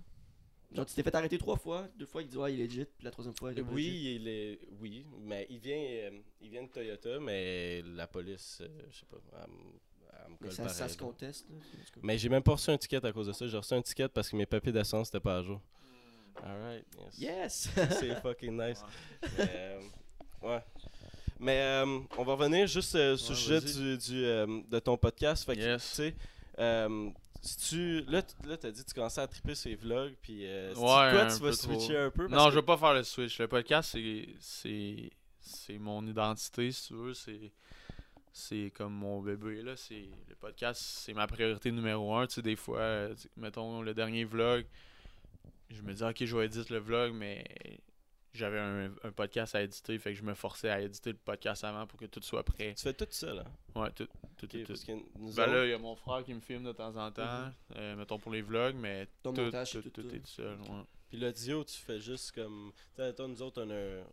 [0.73, 2.86] Genre, tu t'es fait arrêter trois fois, deux fois il dit ouais, il est legit,
[2.86, 3.75] puis la troisième fois il est pas legit.
[3.89, 8.60] Oui, il est, oui, mais il vient, euh, il vient de Toyota, mais la police,
[8.62, 9.55] euh, je sais pas, elle, me-
[10.13, 11.55] elle me Mais colle ça, ça pareil, se conteste, là.
[11.57, 11.99] en tout cas.
[12.03, 13.47] Mais j'ai même pas reçu un ticket à cause de ça.
[13.47, 15.60] J'ai reçu un ticket parce que mes papiers d'essence n'étaient pas à jour.
[16.41, 16.86] Alright,
[17.19, 17.19] yes.
[17.19, 18.81] Yes C'est fucking nice.
[19.38, 19.81] Mais, euh,
[20.43, 20.63] ouais.
[21.39, 24.95] Mais euh, on va revenir juste euh, le Ouais, sujet du, du, euh, de ton
[24.95, 25.43] podcast.
[25.43, 25.89] Fait que, Yes.
[25.89, 26.15] tu sais,
[26.60, 27.10] euh,
[27.69, 30.73] tu, là, tu là, t'as dit que tu commençais à triper les vlogs, puis euh,
[30.75, 30.75] Ouais,
[31.12, 31.54] quoi tu vas trop.
[31.54, 32.23] switcher un peu?
[32.23, 33.39] Non, Parce je que- veux pas faire le switch.
[33.39, 37.13] Le podcast, c'est c'est c'est mon identité, si tu veux.
[37.13, 37.51] C'est
[38.34, 39.75] c'est comme mon bébé là.
[39.75, 42.27] C'est le podcast, c'est ma priorité numéro un.
[42.27, 44.65] Tu sais, des fois, euh, mettons le dernier vlog,
[45.69, 47.43] je me dis ok, je vais éditer le vlog, mais
[48.33, 51.63] j'avais un, un podcast à éditer, fait que je me forçais à éditer le podcast
[51.63, 52.73] avant pour que tout soit prêt.
[52.75, 53.43] Tu fais tout ça, là?
[53.75, 54.63] Ouais, tout, tout, tout, tout.
[54.67, 56.71] parce que nous Ben autres- là, il y a mon frère qui me filme de
[56.71, 60.07] temps en temps, euh, mettons pour les vlogs, mais Ton tout, montage, tout, tout, tout,
[60.15, 60.27] est tout.
[60.27, 60.57] seul.
[60.61, 60.83] ouais.
[61.09, 62.71] Puis l'audio, tu fais juste comme.
[62.95, 64.03] Tu sais, toi, nous autres, on a un,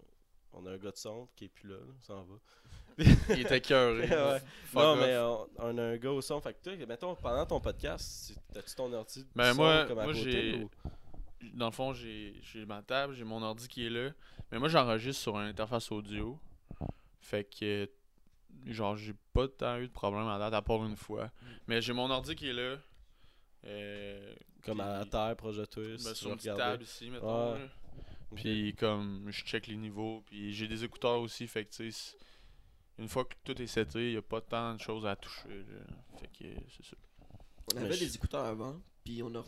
[0.53, 2.35] on a un gars de son qui est plus là, là, ça en va.
[3.31, 4.09] Il était cœuré.
[4.09, 4.41] Ouais.
[4.75, 4.99] Non, off.
[4.99, 6.41] mais on, on a un gars au son.
[6.41, 9.85] Fait que toi, mettons, pendant ton podcast, tu- t'as-tu ton ordi de Ben, son moi-
[9.87, 10.71] comme à moi, côté ou-
[11.55, 14.11] Dans le fond, j'ai j'ai ma table, j'ai mon ordi qui est là.
[14.51, 16.39] Mais moi, j'enregistre sur une interface audio.
[17.21, 17.89] Fait que,
[18.67, 21.31] genre, j'ai pas tant eu de problème à date, à part une fois.
[21.67, 22.77] Mais j'ai mon ordi qui est là.
[23.65, 27.53] Euh, Comme à la terre, toi, ben, si sur une petite table ici, mettons.
[27.53, 27.59] Ouais.
[27.59, 27.67] là.
[28.35, 30.23] Puis, comme, je check les niveaux.
[30.27, 31.47] Puis, j'ai des écouteurs aussi.
[31.47, 32.17] Fait que, tu sais,
[32.99, 35.49] une fois que tout est seté, il y a pas tant de choses à toucher.
[35.49, 36.19] là.
[36.21, 36.97] Fait que, c'est ça.
[37.75, 39.45] On avait des écouteurs avant, puis on a,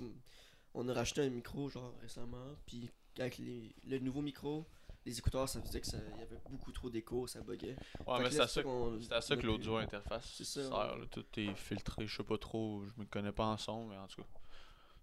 [0.75, 4.67] on a racheté un micro genre récemment, puis avec les, le nouveau micro,
[5.07, 7.77] les écouteurs ça faisait que ça y avait beaucoup trop d'écho, ça buguait.
[8.07, 10.71] Ouais, Fait mais que c'est à ça, a que l'audio interface C'est ça, sert.
[10.95, 11.01] ouais.
[11.01, 11.07] là.
[11.11, 12.07] Tout est filtré.
[12.07, 12.85] Je sais pas trop.
[12.85, 14.29] Je me connais pas en son, mais en tout cas,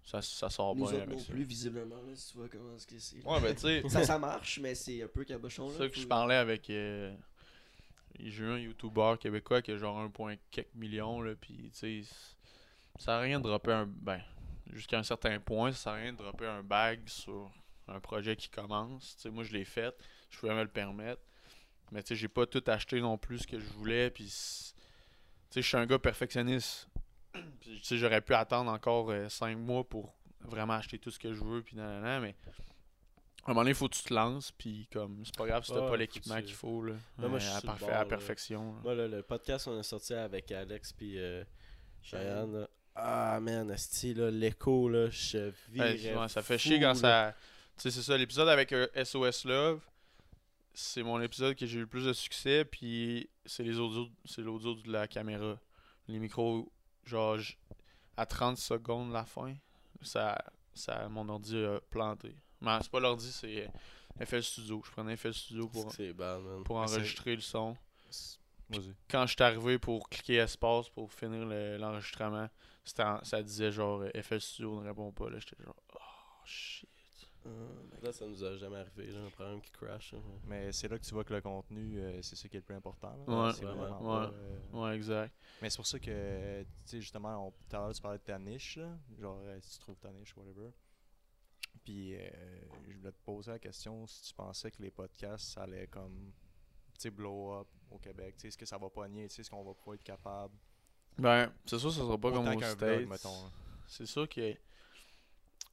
[0.03, 1.33] ça, ça sort Nous bien avec non ça.
[1.33, 3.25] plus, visiblement, là, si tu vois comment que c'est.
[3.25, 5.69] Ouais, ben tu sais, ça, ça marche, mais c'est un peu cabochon.
[5.71, 6.69] c'est ça que je parlais avec.
[6.69, 7.13] euh,
[8.19, 12.03] J'ai eu un YouTuber québécois qui a genre 1 point quelques millions, là, pis tu
[12.03, 12.09] sais,
[12.99, 13.85] ça à rien de dropper un.
[13.85, 14.21] Ben,
[14.73, 17.49] jusqu'à un certain point, ça sert à rien de dropper un bag sur
[17.87, 19.25] un projet qui commence.
[19.31, 19.95] Moi je l'ai fait,
[20.29, 21.21] je pouvais me le permettre.
[21.91, 24.27] Mais tu sais, j'ai pas tout acheté non plus ce que je voulais, puis.
[24.29, 24.73] c'est-
[25.49, 26.89] Tu sais, je suis un gars perfectionniste.
[27.61, 31.33] Puis, tu sais, j'aurais pu attendre encore 5 mois pour vraiment acheter tout ce que
[31.33, 32.19] je veux, puis mais un
[33.47, 35.79] moment donné, il faut que tu te lances, puis comme, c'est pas grave si t'as
[35.81, 36.95] Ouais, pas l'équipement tu- qu'il faut, là.
[37.17, 38.05] Moi, je Euh, suis à, parfait- bord, à là.
[38.05, 38.73] perfection.
[38.73, 38.79] là.
[38.83, 41.43] Moi, là, le podcast qu'on a sorti avec Alex puis euh,
[42.01, 42.67] Cheyenne.
[42.99, 46.95] Ah man, asti, l'écho, là, je virais ouais, ça fait fou, chier quand là.
[46.95, 47.35] ça.
[47.75, 49.81] Tu sais, c'est ça, l'épisode avec euh, SOS Love,
[50.73, 54.41] c'est mon épisode que j'ai eu le plus de succès, puis c'est les audios, c'est
[54.41, 55.59] l'audio de la caméra.
[56.07, 56.71] Les micros,
[57.05, 57.37] genre,
[58.15, 59.53] à 30 secondes de la fin,
[60.01, 62.35] ça, ça mon ordi a planté.
[62.61, 64.81] Mais c'est pas l'ordi, c'est euh, FL Studio.
[64.83, 65.93] Je prenais FL Studio pour,
[66.65, 67.77] pour enregistrer le son.
[69.09, 72.49] Quand je suis arrivé pour cliquer espace pour finir le- l'enregistrement,
[72.83, 75.29] c'était en- ça disait genre euh, FL Studio ne répond pas.
[75.29, 75.99] là J'étais genre, oh
[76.45, 76.89] shit.
[77.45, 77.67] Euh,
[78.01, 80.13] Là, ça nous a jamais arrivé, là, un problème qui crash.
[80.43, 82.65] Mais c'est là que tu vois que le contenu, euh, c'est ça qui est le
[82.65, 83.15] plus important.
[83.25, 83.45] là.
[83.45, 84.27] Ouais, c'est ouais, vraiment ouais.
[84.27, 85.33] pas, euh, Ouais, exact.
[85.61, 88.23] Mais c'est pour ça que, tu sais, justement, on, tout à l'heure, tu parlais de
[88.23, 88.89] ta niche, là.
[89.17, 90.71] Genre, euh, si tu trouves ta niche, whatever.
[91.85, 92.29] Puis, euh,
[92.89, 96.33] je voulais te poser la question si tu pensais que les podcasts, ça allait comme,
[97.11, 98.35] blow up au Québec.
[98.35, 99.27] Tu sais, est-ce que ça va pogner?
[99.27, 100.53] Tu sais, est-ce qu'on va pouvoir être capable?
[101.17, 103.25] Ben, c'est sûr, ça sera pas Autant comme aux States.
[103.45, 103.51] hein.
[103.87, 104.55] C'est sûr que.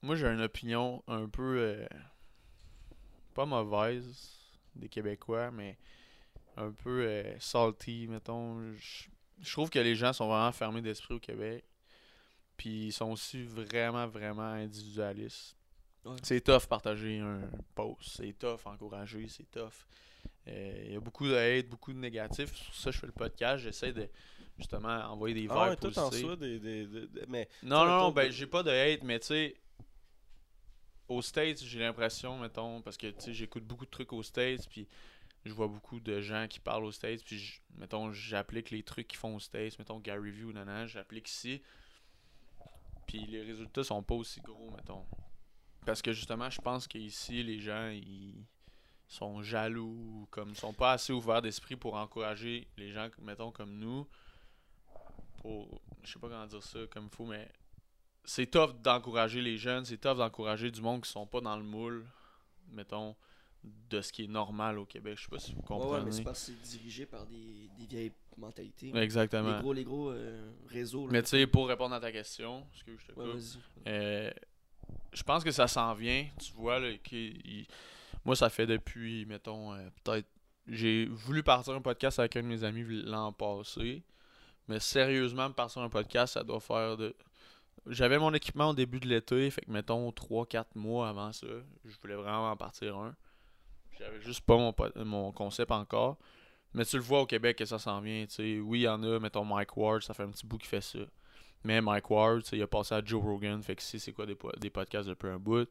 [0.02, 1.58] Moi, j'ai une opinion un peu.
[1.58, 1.86] euh,
[3.34, 4.38] pas mauvaise
[4.76, 5.76] des Québécois, mais
[6.56, 8.72] un peu euh, salty, mettons.
[8.74, 9.08] Je-
[9.40, 11.64] Je trouve que les gens sont vraiment fermés d'esprit au Québec.
[12.56, 15.56] Puis ils sont aussi vraiment, vraiment individualistes.
[16.04, 16.14] Ouais.
[16.22, 18.16] C'est tough partager un post.
[18.16, 19.26] C'est tough encourager.
[19.28, 19.86] C'est tough.
[20.48, 22.52] Euh, Il y a beaucoup de hate, beaucoup de négatifs.
[22.52, 23.62] Pour ça je fais le podcast.
[23.64, 24.08] J'essaie de
[24.58, 26.02] justement envoyer des Ah ouais, positives.
[26.04, 29.18] reçois des, des, des- des- Mais Non, non, non, ben j'ai pas de hate, mais
[29.20, 29.56] tu sais,
[31.08, 34.68] aux States, j'ai l'impression, mettons, parce que tu sais, j'écoute beaucoup de trucs aux States,
[34.68, 34.86] puis
[35.44, 39.08] je vois beaucoup de gens qui parlent aux States, puis je- mettons, j'applique les trucs
[39.08, 41.60] qu'ils font aux States, mettons Gary Vee ou nanana, j'applique ici,
[43.06, 45.04] puis les résultats sont pas aussi gros, mettons.
[45.84, 48.46] Parce que justement, je pense qu'ici, les gens, ils
[49.14, 53.76] sont jaloux, ou comme sont pas assez ouverts d'esprit pour encourager les gens, mettons, comme
[53.78, 54.06] nous,
[55.40, 57.48] pour, je sais pas comment dire ça comme il faut, mais
[58.24, 61.62] c'est tough d'encourager les jeunes, c'est tough d'encourager du monde qui sont pas dans le
[61.62, 62.04] moule,
[62.72, 63.14] mettons,
[63.90, 65.16] de ce qui est normal au Québec.
[65.18, 66.12] Je sais pas si vous Ouais, ouais, mais comprenez.
[66.12, 68.94] c'est parce que c'est dirigé par des, des vieilles mentalités.
[68.96, 69.56] Exactement.
[69.56, 71.06] Les gros, les gros euh, réseaux.
[71.06, 71.12] là.
[71.12, 73.24] Mais tu sais, pour répondre à ta question, excuse, je te coupe.
[73.86, 74.30] Euh,
[75.12, 76.26] je pense que ça s'en vient.
[76.38, 77.66] Tu vois, là, qu'il- il-
[78.24, 80.28] moi, ça fait depuis, mettons, euh, peut-être.
[80.66, 84.02] J'ai voulu partir un podcast avec un de mes amis l'an passé.
[84.68, 87.14] Mais sérieusement, me partir un podcast, ça doit faire de.
[87.86, 91.46] J'avais mon équipement au début de l'été, fait que mettons 3-4 mois avant ça,
[91.84, 93.14] je voulais vraiment en partir un.
[93.98, 96.16] J'avais juste pas mon, concept encore.
[96.72, 98.26] Mais tu le vois au Québec que ça s'en vient.
[98.38, 100.80] Oui, il y en a, mettons Mike Ward, ça fait un petit bout qui fait
[100.80, 101.00] ça.
[101.62, 104.36] Mais Mike Ward, il a passé à Joe Rogan, fait que si c'est quoi des,
[104.58, 105.68] des podcasts depuis un bout.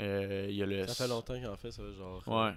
[0.00, 0.86] Euh, il y a le.
[0.86, 2.22] ça fait longtemps qu'il en fait ça, genre.
[2.26, 2.52] Ouais.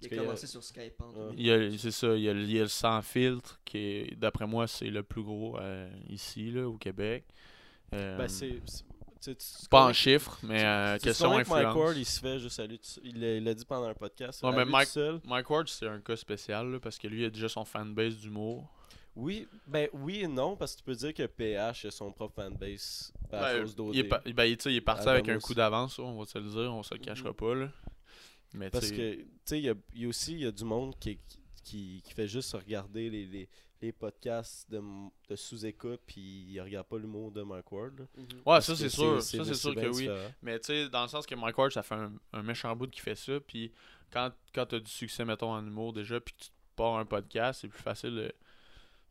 [0.00, 1.30] Il a commencé sur Skype en Ouais.
[1.32, 1.40] 2000.
[1.40, 3.58] Il y a, c'est ça, il y a, le- il y a le sans filtre
[3.64, 7.24] qui est, d'après moi, c'est le plus gros euh, ici, là, au Québec.
[7.94, 8.60] Euh, Ben, c'est.
[9.68, 11.74] pas en chiffres, mais euh, question que Mike influence.
[11.74, 12.80] Ward, il se fait juste à lui.
[13.02, 14.40] Il l'a il l'a dit pendant un podcast.
[14.44, 15.24] Ouais, mais Mike-.
[15.24, 18.16] Mike Ward, c'est un cas spécial là, parce que lui, il a déjà son fanbase
[18.18, 18.72] d'humour.
[19.18, 22.36] Oui, ben oui et non, parce que tu peux dire que PH a son propre
[22.36, 23.94] fanbase à Ben, cause d'OD.
[23.94, 25.46] il, est pa- ben, il- est parti Adam avec un aussi.
[25.46, 27.34] coup d'avance, on va se le dire, on se le cachera Mhm.
[27.34, 27.54] pas.
[27.54, 27.72] Là.
[28.54, 30.52] Mais Parce que, tu sais, il y a, il y a aussi il y a
[30.52, 31.18] du monde qui,
[31.64, 33.48] qui, qui fait juste regarder les, les,
[33.82, 34.80] les podcasts de,
[35.28, 38.06] de sous-écoute, puis il regarde pas l'humour de Mike Ward.
[38.16, 38.24] Mhm.
[38.46, 40.02] Ouais, ça c'est sûr, ça c'est sûr que oui.
[40.02, 40.32] différent.
[40.42, 42.88] Mais tu sais, dans le sens que Mike Ward, ça fait un, un méchant bout
[42.88, 43.40] qui fait ça.
[43.40, 43.72] Puis
[44.12, 47.04] quand, quand tu as du succès, mettons, en humour déjà, puis que tu pars un
[47.04, 48.32] podcast, c'est plus facile de-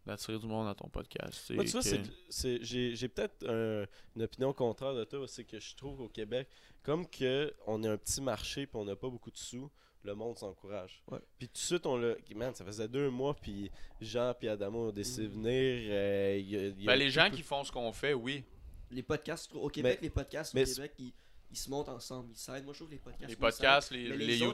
[0.08, 1.52] d'attirer du monde à ton podcast.
[1.52, 1.82] Moi, tu que-
[2.30, 6.10] c'est- j'ai j'ai peut-être un- une opinion contraire de toi, c'est que je trouve qu'au
[6.10, 6.48] Québec,
[6.84, 9.70] comme que on est un petit marché puis on n'a pas beaucoup de sous,
[10.04, 11.04] le monde s'encourage.
[11.12, 11.20] Ouais.
[11.38, 12.15] Puis tout de suite, on l'a.
[12.36, 15.43] Man, ça faisait deux mois, puis Jean puis Adamo ont décidé de Mhm.
[15.43, 15.89] venir.
[15.91, 17.91] euh, il y a- il y a Ben, les gens peu- qui font ce qu'on
[17.91, 18.43] fait, oui.
[18.89, 21.12] Les podcasts, au Québec, Mais- les podcasts au Québec, ils,
[21.52, 22.63] ils se montent ensemble, ils s'aident.
[22.63, 23.30] Moi, je trouve que les podcasts.
[23.30, 24.54] Les podcasts, les, les, réseaux,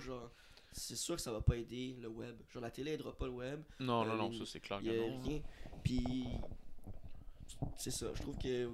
[0.00, 0.30] genre,
[0.72, 2.36] c'est sûr que ça va pas aider le web.
[2.48, 3.62] Genre, la télé aidera pas le web.
[3.78, 5.20] Non, non, Euh, non, les- ça c'est clair y a non.
[5.22, 5.40] rien.
[5.82, 6.26] Puis,
[7.76, 8.06] c'est ça.
[8.14, 8.70] Je trouve que.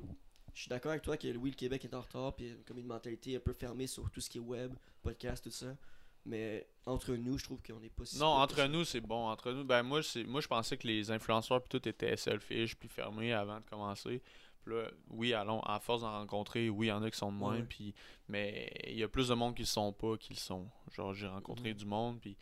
[0.55, 2.53] Je suis d'accord avec toi que oui, le Québec est en retard, puis il y
[2.53, 5.51] a comme une mentalité un peu fermée sur tout ce qui est web, podcast, tout
[5.51, 5.77] ça.
[6.25, 8.19] Mais entre nous, je trouve qu'on n'est pas si.
[8.19, 9.29] Non, entre nous, c'est bon.
[9.29, 12.75] Entre nous, ben moi, c'est moi je pensais que les influenceurs puis tout étaient selfish
[12.75, 14.23] puis fermés avant de commencer.
[14.67, 17.39] Là, oui, allons, à force d'en rencontrer, oui, il y en a qui sont de
[17.39, 17.95] même, puis
[18.29, 20.67] mais il y a plus de monde qui le sont pas qu'ils le sont.
[20.93, 22.37] Genre, j'ai rencontré du monde, puis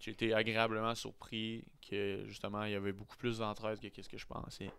[0.00, 4.18] j'ai été agréablement surpris que justement, il y avait beaucoup plus d'entraide que qu'est-ce que
[4.18, 4.70] je pensais.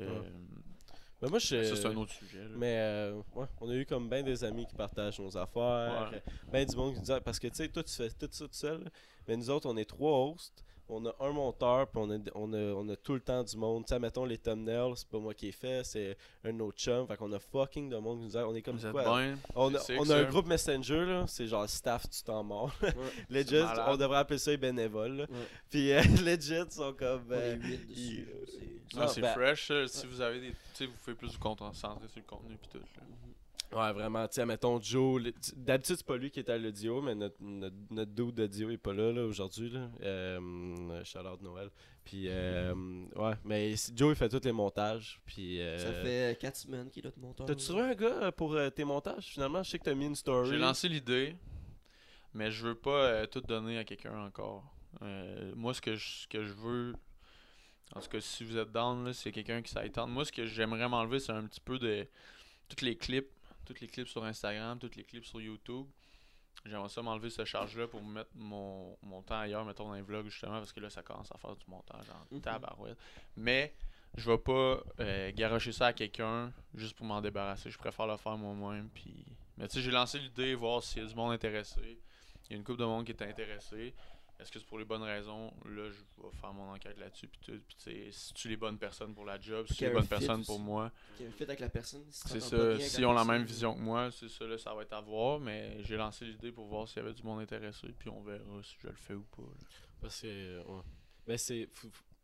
[0.00, 0.22] Euh,
[1.22, 1.62] Mais moi, je.
[1.64, 2.42] Ça, c'est un autre sujet.
[2.42, 2.54] là.
[2.56, 6.10] Mais euh, ouais, on a eu comme bien des amis qui partagent nos affaires.
[6.12, 6.22] Ouais.
[6.50, 8.44] Ben du monde qui nous dit parce que tu sais, toi tu fais tout ça
[8.46, 8.90] tout seul.
[9.28, 10.64] Mais nous autres, on est trois hosts.
[10.92, 13.56] On a un monteur, puis on a, on, a, on a tout le temps du
[13.56, 13.84] monde.
[13.86, 17.06] Tu sais, mettons les thumbnails, c'est pas moi qui ai fait, c'est un autre chum.
[17.06, 18.44] Fait qu'on a fucking de monde qui nous aide.
[18.46, 19.38] On est comme Vous êtes quoi, bien.
[19.54, 22.72] On a, on a un groupe Messenger, là, c'est genre staff du temps mort.
[22.82, 22.92] Ouais.
[23.30, 25.20] legit, on devrait appeler ça les bénévoles.
[25.20, 25.26] Ouais.
[25.70, 27.26] Puis euh, legit, sont comme.
[27.30, 27.88] Euh, 8 dessus.
[27.96, 29.72] il- là, c'est- Non, Non, c'est ben- fresh.
[29.86, 30.50] Si vous avez des.
[30.50, 32.78] Tu sais, vous faites plus du concentrer sur le contenu puis tout.
[32.78, 32.84] là.
[33.72, 34.26] Ouais, vraiment.
[34.26, 35.22] Tu sais, mettons Joe.
[35.22, 38.70] le- D'habitude, c'est pas lui qui est à l'audio, mais notre, notre, notre dude d'audio
[38.70, 39.70] est pas là, là aujourd'hui.
[39.70, 39.88] Là.
[40.02, 41.70] Euh, Shout-out Noël.
[42.04, 42.74] Puis, euh,
[43.14, 45.20] ouais, mais si- Joe, il fait tous les montages.
[45.24, 47.46] Puis, euh, Ça fait 4 semaines qu'il est notre monteur.
[47.46, 49.26] T'as-tu trouvé un gars euh, pour euh, tes montages?
[49.26, 50.50] Finalement Je sais que t'as mis une story.
[50.50, 51.36] J'ai lancé l'idée,
[52.34, 54.64] mais je veux pas euh, tout donner à quelqu'un encore.
[55.02, 56.94] Euh, moi, ce que, je, ce que je veux,
[57.94, 60.12] en tout cas, si vous êtes down, là, c'est quelqu'un qui s'aille tendre.
[60.12, 62.06] Moi, ce que j'aimerais m'enlever, c'est un petit peu de
[62.68, 63.30] tous les clips,
[63.64, 65.86] tous les clips sur Instagram, tous les clips sur YouTube.
[66.66, 70.26] J'aimerais ça m'enlever ce charge-là pour mettre mon, mon temps ailleurs, mettons dans les vlogs,
[70.28, 72.40] justement, parce que là, ça commence à faire du montage en Mhm.
[72.42, 72.98] tabarouette.
[73.36, 73.72] Mais
[74.16, 77.70] je vais pas euh, garocher ça à quelqu'un juste pour m'en débarrasser.
[77.70, 78.90] Je préfère le faire moi-même.
[78.90, 79.24] Puis...
[79.56, 81.98] Mais tu sais, j'ai lancé l'idée, voir s'il y a du monde intéressé.
[82.48, 83.94] Il y a une couple de monde qui est intéressé.
[84.40, 85.52] Est-ce que c'est pour les bonnes raisons?
[85.66, 87.28] Là, je vais faire mon enquête là-dessus.
[87.28, 87.52] Puis, tout.
[87.66, 89.88] Puis tu sais, si tu es les bonnes personnes pour la job, si tu es
[89.88, 92.04] les bonnes personnes pour moi, Qui fit avec la personne.
[92.10, 92.78] si c'est ça.
[92.80, 95.00] Si on a la même vision que moi, c'est ça, là, ça va être à
[95.00, 95.38] voir.
[95.40, 97.88] Mais j'ai lancé l'idée pour voir s'il y avait du monde intéressé.
[97.98, 99.42] Puis on verra si je le fais ou pas.
[99.42, 99.66] là.
[100.00, 100.82] Parce que, euh, ouais.
[101.26, 101.68] Ben, c'est.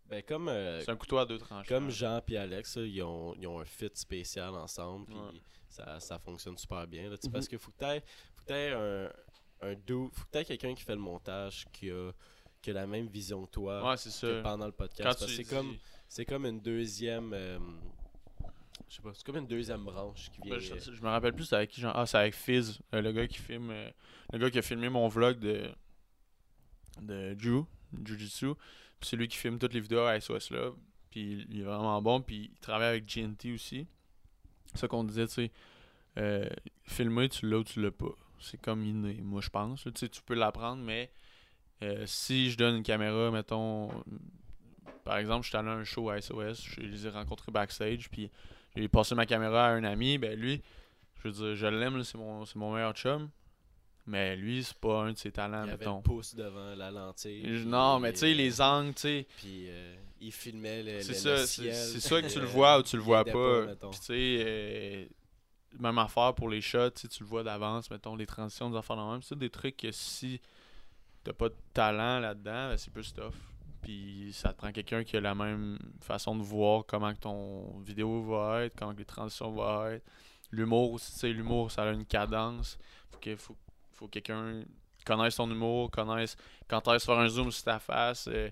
[0.08, 0.48] Ben, comme.
[0.48, 1.68] euh, C'est un couteau à deux tranchants.
[1.68, 5.40] Comme Jean et Alex, là, ils, ont, ils ont un fit spécial ensemble, puis Ouais.
[5.68, 7.10] ça, ça fonctionne super bien.
[7.10, 7.32] là, Mhm.
[7.32, 8.02] Parce qu'il faut que tu aies,
[8.46, 9.12] que un,
[9.62, 12.10] un dude- faut que t'aies quelqu'un qui fait le montage, qui a,
[12.62, 15.24] qui a la même vision que toi Ouais, que pendant le podcast.
[15.26, 15.76] C'est dis- comme,
[16.28, 17.32] comme une deuxième.
[17.32, 17.58] euh,
[18.88, 20.56] je sais pas, c'est comme une deuxième branche qui vient.
[20.56, 23.00] Ben, je, je me rappelle plus c'est avec qui genre ah c'est avec Fizz euh,
[23.00, 23.90] le gars qui filme euh,
[24.32, 25.68] le gars qui a filmé mon vlog de
[27.02, 27.64] de Drew
[28.04, 28.54] Jiu-Jitsu
[29.00, 30.70] puis c'est lui qui filme toutes les vidéos à SOS là
[31.10, 33.86] puis il est vraiment bon puis il travaille avec GNT aussi
[34.72, 35.50] c'est ça qu'on disait tu
[36.16, 36.50] sais
[36.84, 40.08] filmer tu l'as ou tu l'as pas c'est comme inné moi je pense tu sais
[40.08, 41.10] tu peux l'apprendre mais
[41.82, 43.90] euh, si je donne une caméra mettons
[45.04, 48.08] par exemple je suis allé à un show à SOS je les ai rencontrés backstage
[48.10, 48.30] puis
[48.76, 50.60] j'ai passé ma caméra à un ami, ben lui,
[51.22, 53.30] je veux dire, je l'aime, c'est mon, mon meilleur chum.
[54.06, 55.96] Mais lui, c'est pas un de ses talents, il avait mettons.
[55.96, 57.64] le pouce devant la lentille.
[57.64, 61.30] Non, mais tu sais, euh, les angles, tu sais, Puis euh, il filmait le, ça,
[61.30, 61.74] le c'est ciel.
[61.74, 63.66] c'est soit que tu le vois ou tu le vois pas.
[63.90, 64.12] tu sais,
[64.46, 65.06] euh,
[65.78, 69.02] même affaire pour les shots, tu le vois d'avance, mettons, les transitions, des affaires de
[69.02, 69.22] même.
[69.22, 70.40] C'est des trucs que si
[71.24, 73.34] t'as pas de talent là-dedans, ben, c'est plus tough.
[73.82, 77.78] Puis ça te prend quelqu'un qui a la même façon de voir comment que ton
[77.80, 80.04] vidéo va être, comment que les transitions vont être.
[80.50, 82.78] L'humour aussi, tu sais, l'humour, ça a une cadence.
[83.10, 83.56] Faut que faut,
[83.92, 84.62] faut que quelqu'un
[85.04, 86.36] connaisse ton humour, connaisse
[86.68, 88.50] quand est-ce faire un zoom sur ta face, euh,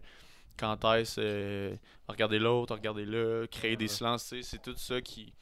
[0.57, 5.01] quand est-ce euh, regarder l'autre, regarder là, créer des silences, tu sais, c'est tout ça
[5.01, 5.33] qui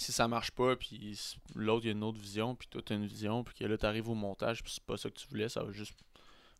[0.00, 1.18] si ça marche pas puis
[1.54, 3.76] l'autre il y a une autre vision puis toi t'as une vision puis que là
[3.76, 5.94] t'arrives au montage puis c'est pas ça que tu voulais, ça va juste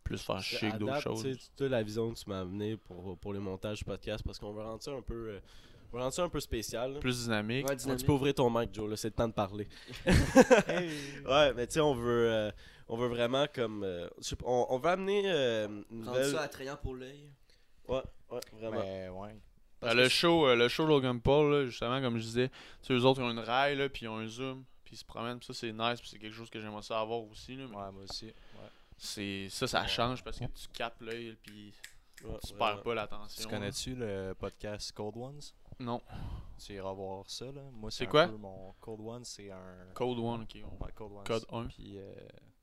[0.05, 1.51] plus faire chier que d'autres choses.
[1.57, 4.63] tu la vision que tu m'as amené pour, pour les montages podcast, parce qu'on veut
[4.63, 5.41] rendre ça un peu, euh,
[5.93, 6.95] on rendre ça un peu spécial.
[6.95, 7.01] là.
[7.01, 7.69] Plus dynamique.
[7.69, 9.69] Ouais, tu peux ouvrir ton mic, Joe, là, c'est le temps de parler.
[10.07, 12.51] ouais, mais tu sais, on veut, euh,
[12.89, 14.09] on veut vraiment comme, euh,
[14.45, 16.33] on, on veut amener euh, une Rendre nouvelle.
[16.33, 17.31] ça attrayant pour l'œil.
[17.89, 18.81] Ouais, ouais, vraiment.
[18.81, 19.37] Mais ouais.
[19.81, 22.49] Parce Euh, que le show, euh, le show Logan Paul, là, justement, comme je disais,
[22.49, 22.55] tu
[22.89, 24.99] sais, eux autres ils ont une rail, là, puis ils ont un zoom, puis ils
[24.99, 27.57] se promènent, ça c'est nice, puis c'est quelque chose que j'aimerais ça avoir aussi.
[27.57, 28.27] Là, mais Ouais, moi aussi.
[28.27, 28.33] Ouais.
[28.97, 31.73] c'est ça, ça change parce que tu capes l'œil, puis
[32.25, 33.43] ouais, tu perds pas l'attention.
[33.43, 35.41] Tu connais-tu le podcast Cold Ones?
[35.81, 36.03] Non.
[36.59, 37.63] Tu iras voir ça, là.
[37.73, 38.27] Moi, C'est quoi?
[38.27, 39.77] peu mon Cold Ones, c'est un.
[39.95, 40.61] Code One, ok.
[40.97, 41.25] Cold Ones.
[41.25, 41.67] Code 1.
[41.69, 42.13] Puis, euh,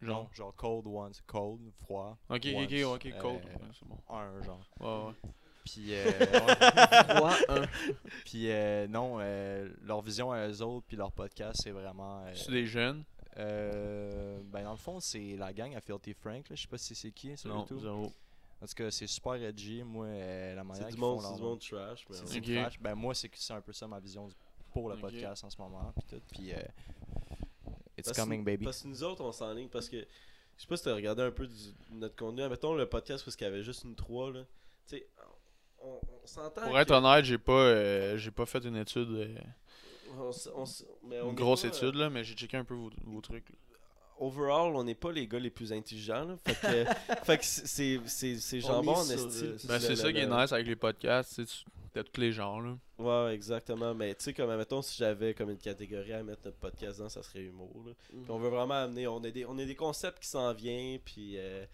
[0.01, 0.23] Genre.
[0.23, 0.53] non, genre?
[0.57, 1.13] Cold Ones.
[1.25, 2.17] Cold, froid.
[2.29, 2.65] Ok, ok, Ones.
[2.65, 3.35] ok, ok, Euh, Code.
[3.35, 3.97] ouais, c'est bon.
[4.09, 4.59] Un, genre.
[4.81, 5.29] Ouais, ouais.
[5.65, 7.03] Puis, euh, ouais.
[7.15, 7.61] 3, 1.
[8.23, 12.21] Puis, euh, non, euh, leur vision à eux autres, puis leur podcast, c'est vraiment.
[12.23, 13.03] euh, C'est des jeunes?
[13.37, 16.55] Euh, ben, dans le fond, c'est la gang à Filthy Frank, là.
[16.55, 17.79] Je sais pas si c'est qui sur Non, YouTube.
[17.81, 18.13] zéro.
[18.61, 19.83] En tout cas, c'est super edgy.
[19.83, 22.05] Moi, euh, la manière C'est du qu'ils monde, font c'est du leur- monde trash.
[22.09, 22.39] Mais C'est ouais.
[22.41, 22.61] du Ok.
[22.63, 22.79] trash.
[22.79, 24.29] Ben, moi, c'est que c'est un peu ça ma vision
[24.71, 25.01] pour le Ok.
[25.01, 25.91] podcast en ce moment.
[25.97, 26.23] Puis tout.
[26.31, 26.57] Puis, euh,
[27.97, 28.63] it's Parce coming, baby.
[28.63, 29.97] Parce que nous autres, on s'enligne parce que.
[30.57, 32.47] Je sais pas si t'as regardé un peu du- notre contenu.
[32.47, 34.43] Mettons le podcast parce qu'il y avait juste une 3 là.
[34.87, 35.07] Tu sais,
[35.85, 36.61] on, on s'entend.
[36.63, 39.27] Pour que- être honnête, j'ai pas, euh, j'ai pas fait une étude, euh,
[40.17, 42.57] on s- on s- mais on une grosse pas, euh, étude, là, mais j'ai checké
[42.57, 43.49] un peu vos, vos trucs.
[43.49, 43.55] là.
[44.17, 46.23] overall, on n'est pas les gars les plus intelligents.
[46.23, 46.37] Là.
[46.45, 46.85] Fait que,
[47.25, 49.15] fait que c'est- c'est c'est- c'est On jambon en euh,
[49.57, 52.61] puis Ben, c'est ça qui est nice avec les podcasts, tu t'as tous les genres,
[52.61, 52.77] là.
[52.97, 53.93] Ouais, exactement.
[53.93, 57.09] Mais tu sais, comme, mettons, si j'avais comme une catégorie à mettre notre podcast dans,
[57.09, 57.71] ça serait humour.
[57.85, 57.91] Là.
[58.07, 59.05] Puis on veut vraiment amener.
[59.05, 61.33] On a des, on a des concepts qui s'en viennent, puis.
[61.37, 61.65] euh,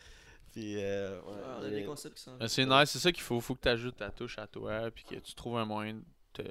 [0.51, 2.37] puis euh, ouais, Ouais, on a mais- des concepts qui sont.
[2.39, 3.39] Mais C'est nice, c'est ça qu'il faut.
[3.41, 6.03] Faut que tu ajoutes ta touche à toi, puis que tu trouves un moyen de
[6.33, 6.41] te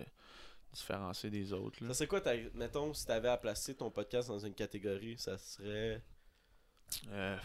[0.73, 1.83] différencier des autres.
[1.83, 1.89] là.
[1.89, 5.37] Ça serait quoi, ta- mettons, si t'avais à placer ton podcast dans une catégorie, ça
[5.39, 6.03] serait?
[7.09, 7.37] Euh,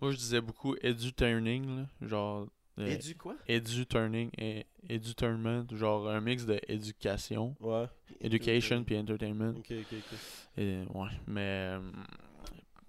[0.00, 2.48] moi, je disais beaucoup edu-turning, là, genre.
[2.78, 3.36] euh, Et du quoi?
[3.46, 7.86] edu-turning et edutainment, genre un mix de éducation, Ouais.
[8.20, 9.50] education puis entertainment.
[9.58, 10.18] Ok, ok, ok.
[10.56, 11.92] Et, ouais, mais euh,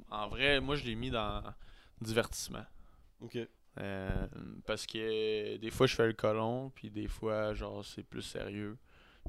[0.10, 1.44] en vrai, moi je l'ai mis dans
[2.04, 2.66] divertissement.
[3.22, 3.38] Ok.
[3.80, 4.28] Euh,
[4.68, 8.78] parce que des fois je fais le colon, puis des fois genre c'est plus sérieux.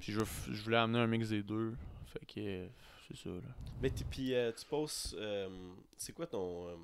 [0.00, 1.74] Puis je, je voulais amener un mix des deux.
[2.08, 2.68] Fait que
[3.08, 3.40] c'est ça là.
[3.80, 5.14] Mais puis euh, tu postes.
[5.14, 5.48] euh,
[5.96, 6.68] c'est quoi ton.
[6.68, 6.76] euh,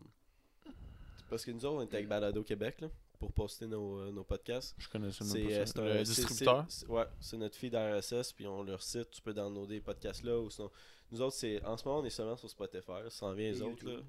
[1.29, 4.25] parce que nous autres, on est avec Balado Québec, là, pour poster nos, euh, nos
[4.25, 4.75] podcasts.
[4.79, 5.83] Je C'est euh, pas c'est ça.
[5.83, 6.65] un Le c'est- distributeur?
[6.69, 9.81] c'est- c'est- Ouais, c'est notre feed RSS, puis on leur site, tu peux downloader les
[9.81, 10.39] podcasts là.
[10.39, 10.71] Ou sinon,
[11.13, 12.87] nous autres, c'est en ce moment, on est seulement sur Spotify.
[13.05, 14.01] Ça s'en vient les autres, là.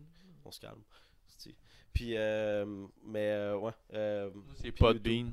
[0.45, 0.81] On se calme.
[1.37, 1.55] C'est-
[1.93, 2.65] Puis, euh,
[3.05, 3.71] mais euh, ouais.
[3.93, 5.31] Euh, C'est Podbean.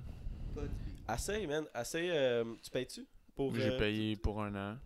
[1.13, 1.67] Essaye, man.
[1.95, 3.55] Euh, tu payes-tu pour.
[3.55, 4.79] J'ai payé pour un an.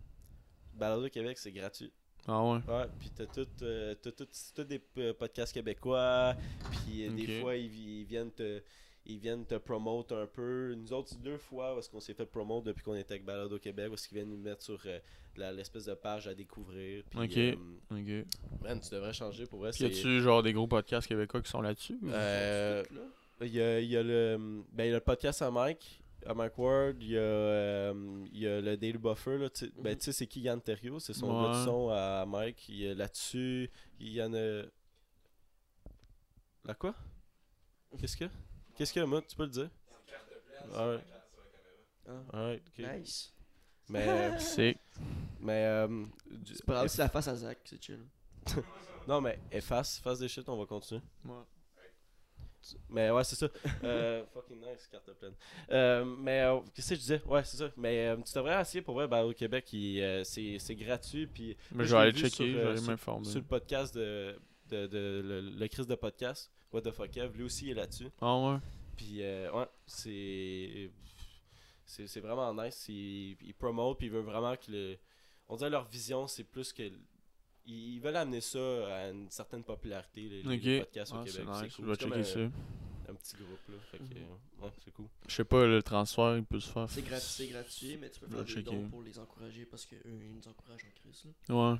[0.73, 1.91] Balado Québec, c'est gratuit.
[2.27, 2.59] Ah ouais?
[2.67, 4.79] Ouais, puis t'as tout, euh, t'as tout, des
[5.13, 6.35] podcasts québécois,
[6.71, 8.61] puis des fois ils, ils viennent te
[9.05, 10.73] ils viennent te promote un peu.
[10.75, 13.59] Nous autres, c'est deux fois parce qu'on s'est fait promote depuis qu'on était avec Balado
[13.59, 14.99] Québec, parce qu'ils viennent nous mettre sur euh,
[15.37, 17.03] l'espèce de page à découvrir.
[17.09, 17.37] Puis, Ok.
[17.37, 17.55] euh,
[17.91, 18.61] Ok.
[18.63, 19.71] man, tu devrais changer pour vrai.
[19.79, 21.97] Y a-tu genre des gros podcasts québécois qui sont là-dessus?
[22.05, 22.83] Euh,
[23.41, 26.33] Il y a, il y a le, ben, y a le podcast à Mike, à
[26.33, 29.37] Mike Ward, il y a, euh, il y a le Daily Buffer.
[29.37, 29.97] Là, tu sais- ben, Mhm.
[29.97, 31.51] tu sais, c'est qui Yann Terrio C'est son Ouais.
[31.51, 32.69] gars de son à Mike.
[32.69, 33.69] Il y a là-dessus.
[33.99, 34.61] Il y en a.
[36.65, 36.95] La quoi?
[37.99, 38.25] Qu'est-ce que?
[38.77, 39.69] Qu'est-ce que, moi Tu peux le dire?
[40.73, 41.03] Alright,
[42.07, 42.85] Ah, alright, ok.
[42.99, 43.33] Nice.
[43.89, 44.05] Mais,
[44.39, 44.77] C'est.
[45.43, 46.05] Mais euh,
[46.45, 47.99] C'est pas grave, c'est la face à Zach, c'est chill.
[49.07, 51.01] non, mais efface, efface des shit, on va continuer.
[51.25, 51.35] Ouais.
[52.89, 53.47] Mais ouais, c'est ça.
[53.83, 55.33] Euh, fucking nice, carte pleine.
[55.69, 57.21] Euh, mais euh, qu'est-ce que je disais?
[57.25, 57.69] Ouais, c'est ça.
[57.75, 61.27] Mais euh, tu devrais essayer pour vrai, ben, au Québec, il, euh, c'est c'est gratuit.
[61.27, 63.25] Puis Mais je vais aller vu checker, sur, je vais aller m'informer.
[63.25, 67.35] sur le podcast de, de, de- le, le Chris de podcast, What the fuck Kev,
[67.35, 68.07] lui aussi il est là-dessus.
[68.21, 68.57] Ah ouais.
[68.95, 70.89] Puis euh, ouais, c'est
[71.85, 72.85] c'est c'est vraiment nice.
[72.87, 74.97] Ils, ils promotent, puis ils veulent vraiment que le.
[75.49, 76.83] On dirait leur vision, c'est plus que.
[77.65, 81.41] Ils ils veulent amener ça à une certaine popularité, les, podcasts au Ah, Québec.
[81.55, 81.85] c'est nice, cool.
[81.85, 83.11] je vais C'est comme checker un, ça.
[83.11, 83.75] un petit groupe là.
[83.91, 84.63] Fait que, Mhm.
[84.63, 85.05] ouais, c'est cool.
[85.27, 86.89] Je sais pas, le transfert, il peut se faire.
[86.89, 88.63] C'est gratuit, c'est gratuit, mais tu peux faire des checker.
[88.71, 91.23] dons pour les encourager parce qu'eux, ils nous encouragent en crise.
[91.47, 91.55] Là.
[91.71, 91.77] Ouais.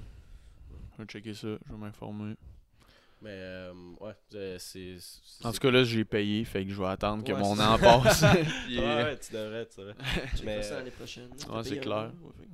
[0.93, 2.35] Je vais checker ça, je vais m'informer.
[3.21, 4.97] Mais euh, ouais, c'est.
[5.43, 8.21] En tout cas, là, j'ai payé, fait que je vais attendre que mon an passe.
[8.69, 9.95] Ouais, ouais, tu devrais, tu devrais.
[10.43, 11.29] Mais, ça l'année prochaine.
[11.31, 12.11] ouais, c'est clair.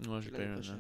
[0.08, 0.80] an, ouais, j'ai payé un an.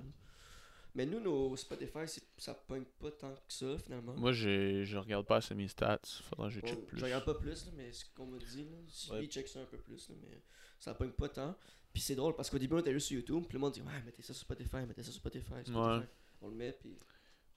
[0.95, 1.99] Mais nous, nos Spotify,
[2.38, 4.13] ça pogne pas tant que ça finalement.
[4.15, 5.99] Moi, j'ai- je regarde pas assez mes stats.
[6.30, 6.97] Faudrait que je check plus.
[6.99, 9.25] Je regarde pas plus, là, mais ce qu'on m'a dit, là, si Ouais.
[9.28, 10.41] check ça un peu plus, là, mais
[10.80, 11.56] ça pogne pas tant.
[11.93, 13.82] Puis c'est drôle parce qu'au début, on était juste sur YouTube, puis le monde dit
[13.82, 15.45] Ouais, mettez ça sur Spotify, mettez ça sur Spotify.
[15.62, 15.78] Spotify.
[15.78, 16.08] Ouais.
[16.41, 16.97] On le met, puis.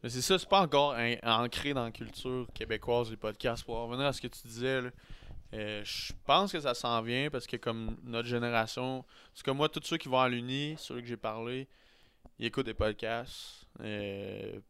[0.03, 3.65] Mais c'est ça, c'est pas encore ancré dans la culture québécoise, les podcasts.
[3.65, 4.91] Pour en revenir à ce que tu disais, là,
[5.55, 9.69] euh, je pense que ça s'en vient parce que, comme notre génération, c'est comme moi,
[9.69, 11.69] tous ceux qui vont à l'Uni, ceux que j'ai parlé,
[12.39, 13.67] ils écoutent des podcasts.
[13.81, 14.61] euh,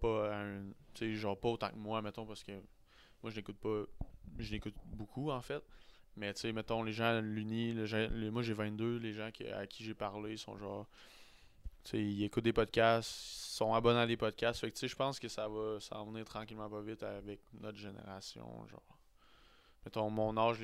[0.00, 0.62] pas un,
[1.14, 2.52] genre pas autant que moi, mettons, parce que
[3.22, 3.82] moi, je n'écoute pas,
[4.38, 5.62] je beaucoup en fait.
[6.16, 9.46] Mais tu sais, mettons, les gens à l'Uni, les- moi j'ai 22, les gens qui-
[9.48, 10.86] à qui j'ai parlé sont genre.
[11.84, 14.60] Tu sais, ils écoutent des podcasts, sont abonnés à des podcasts.
[14.62, 18.66] Tu sais, je pense que ça va s'en venir tranquillement pas vite avec notre génération.
[18.68, 18.98] Genre,
[19.84, 20.58] mettons, mon âge,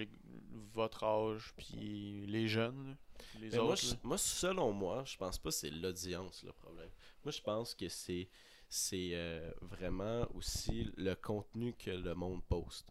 [0.74, 2.96] votre âge, puis les jeunes,
[3.40, 6.90] les Mais moi, je- selon moi, je pense pas que c'est l'audience le problème.
[7.24, 8.28] Moi, je pense que c'est
[8.68, 12.88] c'est euh, vraiment aussi le contenu que le monde poste.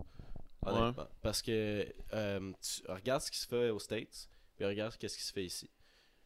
[0.65, 1.07] Honnêtement.
[1.21, 5.23] Parce que euh, tu regardes ce qui se fait aux States, puis regarde qu'est-ce qui
[5.23, 5.69] se fait ici.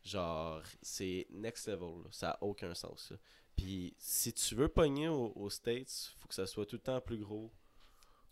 [0.03, 2.03] Genre, c'est next level.
[2.03, 2.09] là.
[2.11, 3.09] Ça a aucun sens.
[3.11, 3.17] là.
[3.55, 7.01] Puis si tu veux pogner au- aux States, faut que ça soit tout le temps
[7.01, 7.51] plus gros.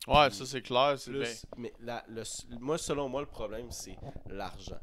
[0.07, 0.95] Ouais, ça c'est clair.
[1.03, 2.21] Plus, mais la, le,
[2.59, 3.97] moi, selon moi, le problème, c'est
[4.27, 4.79] l'argent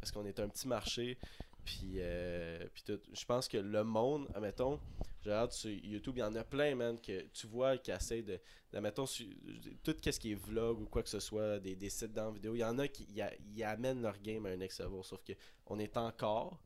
[0.00, 1.18] Parce qu'on est un petit marché.
[1.64, 2.64] Puis, euh,
[3.12, 4.80] je pense que le monde, admettons,
[5.22, 8.22] je regarde sur YouTube, il y en a plein, man, que tu vois qui essaient
[8.22, 8.40] de.
[8.74, 12.32] Admettons, tout ce qui est vlog ou quoi que ce soit, des, des sites dans
[12.32, 13.22] vidéo, il y en a qui
[13.62, 15.04] amènent leur game à un next level.
[15.04, 15.32] Sauf que
[15.66, 16.60] on est encore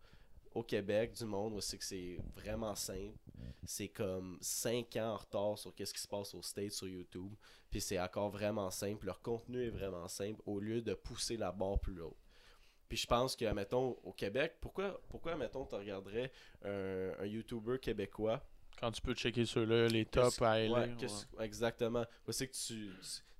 [0.56, 3.18] au Québec, du monde, où c'est que c'est vraiment simple.
[3.66, 7.34] C'est comme 5 ans en retard sur qu'est-ce qui se passe aux States sur YouTube.
[7.70, 9.04] Puis c'est encore vraiment simple.
[9.04, 12.16] Leur contenu est vraiment simple au lieu de pousser la barre plus haut.
[12.88, 16.30] Puis je pense que, mettons, au Québec, pourquoi, pourquoi mettons, tu regarderais
[16.64, 18.42] un, un YouTuber québécois?
[18.78, 20.68] Quand tu peux checker ceux-là, les tops à aller.
[20.68, 21.44] Ouais, ouais.
[21.44, 22.04] exactement.
[22.28, 22.90] C'est que tu.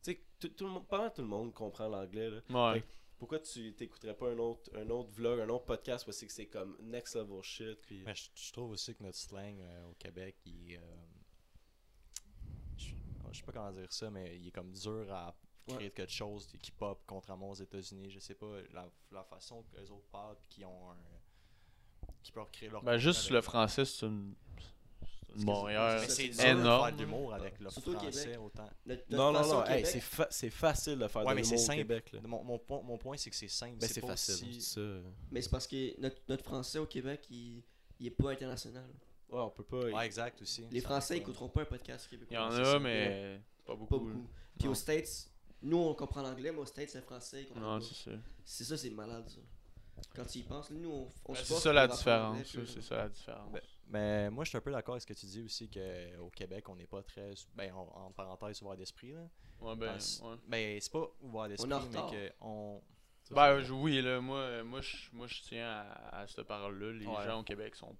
[0.03, 0.20] Tu sais,
[0.57, 2.30] tout, le monde, pas mal tout le monde comprend l'anglais.
[2.30, 2.40] là.
[2.72, 2.80] Ouais.
[2.80, 2.86] Fait-
[3.18, 6.32] Pourquoi tu t'écouterais pas un autre, un autre vlog, un autre podcast où c'est que
[6.32, 7.78] c'est comme next level shit.
[7.82, 8.03] Puis...
[8.05, 10.80] Mais je, je trouve aussi que notre slang euh, au Québec, il est, euh,
[12.76, 12.90] je,
[13.32, 15.34] je sais pas comment dire ça, mais il est comme dur à
[15.67, 15.91] créer Ouais.
[15.91, 18.11] quelque chose qui pop contrairement aux États-Unis.
[18.11, 20.97] Je sais pas la, la façon que les autres parlent qui ont un,
[22.23, 22.83] qui peuvent créer leur.
[22.83, 24.35] Ben, juste le français, c'est une.
[25.39, 26.03] C'est Montréal.
[26.09, 26.87] C'est c'est énorme.
[26.89, 28.71] faire de l'humour avec le français autant.
[29.11, 31.67] Non, non, non, c'est fa- c'est facile de faire Ouais, de mais c'est l'humour au
[31.67, 31.79] simple.
[31.79, 32.12] Québec.
[32.12, 32.21] Là.
[32.25, 33.77] Mon, mon, point, mon point, c'est que c'est simple.
[33.77, 34.59] Ben, c'est facile,
[35.31, 37.62] mais c'est parce que notre, notre français au Québec, il,
[38.01, 38.89] il est pas international.
[39.29, 39.91] Ouais, on peut pas.
[39.91, 40.64] Ouais, exact aussi.
[40.71, 42.29] Les Ça Français fait- écouteront pas un podcast québécois.
[42.31, 43.99] Il y en c'est a, mais pas beaucoup.
[43.99, 44.27] Pas beaucoup.
[44.59, 45.29] Puis aux States,
[45.67, 47.43] nous on comprend l'anglais, mais aux States c'est français.
[47.43, 47.85] ils comprennent Non, pas.
[47.85, 48.17] c'est ça.
[48.45, 49.41] C'est ça, c'est malade ça.
[50.14, 52.43] Quand tu y penses, nous on, on se c'est force ça la pour apprendre l'anglais,
[52.43, 52.64] différence.
[52.73, 53.53] puis, C'est ça la différence.
[53.53, 56.29] Ben, Mais moi, je suis un peu d'accord avec ce que tu dis aussi qu'au
[56.31, 57.33] Québec, on n'est pas très.
[57.55, 59.12] Ben, en, en parenthèse, ouvert d'esprit.
[59.12, 59.21] Là.
[59.61, 60.37] Ouais, ben, Parce- ouais.
[60.49, 62.11] Ben, c'est pas ouvert d'esprit, en mais retard.
[62.11, 62.83] que on.
[63.31, 66.93] Ben, je- oui, là, moi, moi, je, moi, je tiens à, à cette parole-là.
[66.93, 67.25] Les Ouais.
[67.25, 67.97] gens au Québec sont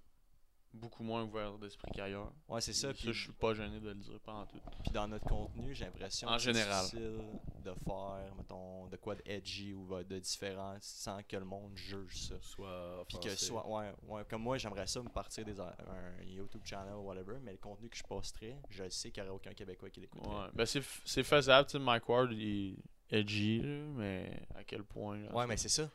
[0.73, 2.31] beaucoup moins ouverts d'esprit qu'ailleurs.
[2.47, 2.89] Ouais, c'est ça.
[2.89, 4.59] Ça, Puis, je suis pas gêné de le dire, pas en tout.
[4.83, 7.19] puis dans notre contenu, j'ai l'impression que c'est difficile
[7.63, 12.27] de faire, mettons, de quoi de edgy ou de différent sans que le monde juge
[12.27, 12.35] ça.
[12.41, 13.05] Soit.
[13.07, 16.93] Puis que soit, ouais, ouais, comme moi, j'aimerais ça me partir des un YouTube channel
[16.93, 19.89] ou whatever, mais le contenu que je posterais, je sais qu'il n'y aurait aucun Québécois
[19.89, 20.35] qui l'écouterait.
[20.35, 20.47] Ouais.
[20.53, 21.67] Ben, c'est f- c'est faisable.
[21.67, 22.75] Tu sais, Mike Ward, il
[23.09, 25.17] est edgy, mais à quel point.
[25.17, 25.89] là, Ouais, ça- mais c'est ça.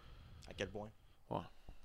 [0.48, 0.90] À quel point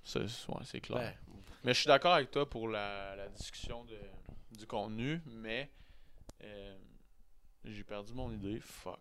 [0.04, 1.14] c'est ouais, c'est clair.
[1.26, 1.27] Ben,
[1.64, 3.98] Mais je suis d'accord avec toi pour la, la discussion de,
[4.56, 5.70] du contenu, mais
[6.42, 6.76] euh,
[7.64, 8.60] j'ai perdu mon idée.
[8.60, 9.00] Fuck.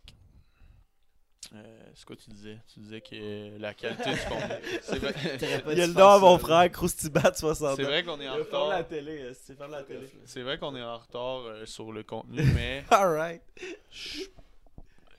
[1.54, 2.60] Euh, c'est quoi tu disais?
[2.74, 5.64] Tu disais que la qualité du contenu.
[5.72, 8.34] Il y a le nom à mon frère, Croustibat 60 c'est vrai qu'on est en
[8.44, 8.88] faire la retard.
[8.88, 10.10] télé, c'est faire la télé.
[10.26, 13.42] C'est vrai qu'on est en retard euh, sur le contenu, mais Alright.
[13.92, 14.24] je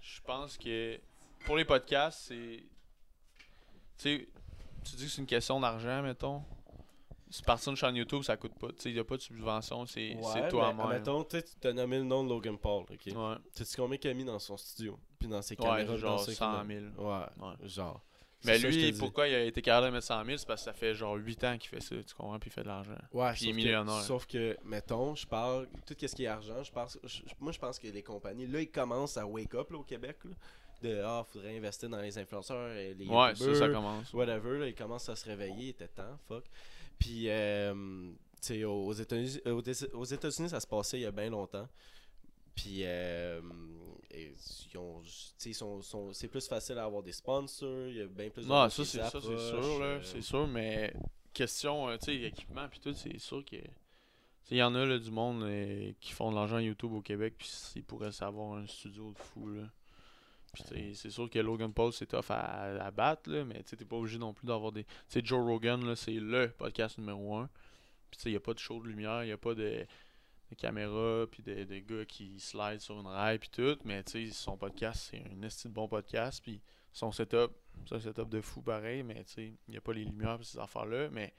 [0.01, 0.99] je pense que
[1.47, 2.63] pour les podcasts, c'est.
[3.97, 4.29] Tu sais,
[4.85, 6.43] tu dis que c'est une question d'argent, mettons.
[7.31, 8.69] C'est partir d'une chaîne YouTube, ça coûte pas.
[8.69, 10.93] Tu sais, il n'y a pas de subvention, c'est Ouais, toi mais, même.
[10.99, 13.07] Mettons, tu sais, tu t'as nommé le nom de Logan Paul, ok?
[13.15, 14.99] Ouais, Sais-tu combien qu'il a mis dans son studio?
[15.19, 16.93] Puis dans ses caméras, genre ses 100 caméras?
[16.97, 17.09] 000.
[17.09, 18.01] Ouais, genre.
[18.45, 20.73] Mais lui, pourquoi il a été capable de mettre 100 000 C'est parce que ça
[20.73, 22.93] fait genre 8 ans qu'il fait ça, tu comprends, puis il fait de l'argent.
[23.13, 23.99] Ouais, Puis il est millionnaire.
[23.99, 27.51] Que, sauf que, mettons, je parle, tout ce qui est argent, je pense, je- moi
[27.51, 30.31] je pense que les compagnies, là, ils commencent à wake up là, au Québec, là,
[30.83, 34.13] de ah, faudrait investir dans les influenceurs, et les Ouais, ça, ça commence.
[34.13, 36.45] whatever, là, ils commencent à se réveiller, il était temps, fuck.
[36.99, 37.73] Puis, euh,
[38.41, 41.31] tu sais, aux États-Unis, aux États- aux États-Unis, ça se passait il y a bien
[41.31, 41.69] longtemps.
[42.55, 43.41] Puis, euh,
[45.53, 48.49] sont, sont- c'est plus facile à avoir des sponsors, il y a bien plus de
[48.49, 50.93] Non, monde ça c'est ça c'est sûr là, euh, c'est sûr mais
[51.33, 53.57] question euh, tu sais équipement puis tout c'est sûr que
[54.51, 57.35] il y en a là, du monde euh, qui font de l'argent YouTube au Québec
[57.39, 59.63] puis ils pourraient savoir un studio de fou là.
[60.95, 64.19] C'est sûr que Logan Paul c'est tough à, à battre mais tu t'es pas obligé
[64.19, 67.49] non plus d'avoir des tu sais Joe Rogan c'est le podcast numéro un.
[68.11, 69.87] Puis il y a pas de show de lumière, il y a pas de
[70.57, 74.57] caméras puis de, de gars qui slide sur une rail puis tout, mais tu son
[74.57, 76.61] podcast c'est un esti de bon podcast puis
[76.93, 77.53] son setup
[77.87, 81.09] c'est un setup de fou pareil, mais il n'y a pas les lumières ces affaires-là,
[81.11, 81.33] mais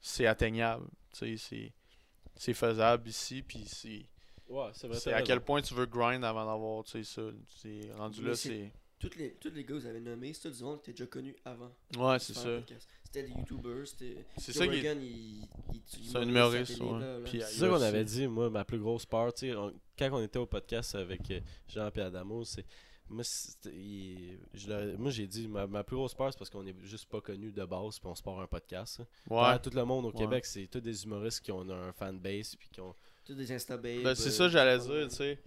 [0.00, 0.86] c'est atteignable.
[1.12, 4.06] C'est faisable ici, puis c'est,
[4.52, 4.98] Ouais, c'est vrai.
[4.98, 7.22] c'est à quel point tu veux grind avant d'avoir, tu sais, ça.
[7.48, 8.72] C'est rendu Mais là, c'est-.
[8.98, 10.98] Tous les, tous les gars que vous avez nommés, c'est tout du monde qui était
[11.02, 11.72] déjà connu avant.
[11.98, 12.60] Ouais, c'est ça.
[13.04, 14.24] C'était des YouTubers, c'était.
[14.38, 14.76] C'est ça qui est...
[14.76, 15.08] Rogan, il,
[15.40, 17.20] il, il C'est un humoriste, ouais.
[17.26, 19.56] C'est ça qu'on avait dit, moi, ma plus grosse peur, tu sais,
[19.98, 22.64] quand on était au podcast avec euh, Jean et Adamo, c'est.
[23.08, 26.48] Moi, c'était- il- je leur- moi, j'ai dit, ma, ma plus grosse peur, c'est parce
[26.48, 29.00] qu'on est juste pas connus de base, puis on se part un podcast.
[29.00, 29.06] hein.
[29.28, 29.58] Ouais.
[29.58, 30.14] Tout le monde au Ouais.
[30.18, 32.94] Québec, c'est tous des humoristes qui ont un fanbase, puis qui ont.
[33.24, 35.38] Tous des Ben, c'est euh, ça, j'allais dire, tu sais.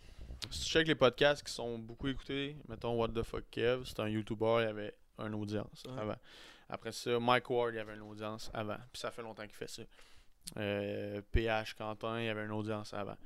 [0.50, 4.00] Si tu check les podcasts qui sont beaucoup écoutés, mettons What the fuck Kev, c'est
[4.00, 6.00] un YouTuber, il avait une audience Ouais.
[6.00, 6.16] avant.
[6.70, 8.78] Après ça, Mike Ward, il avait une audience avant.
[8.92, 9.84] Puis ça fait longtemps qu'il fait ça.
[10.58, 13.18] Euh, PH Quentin, il avait une audience avant.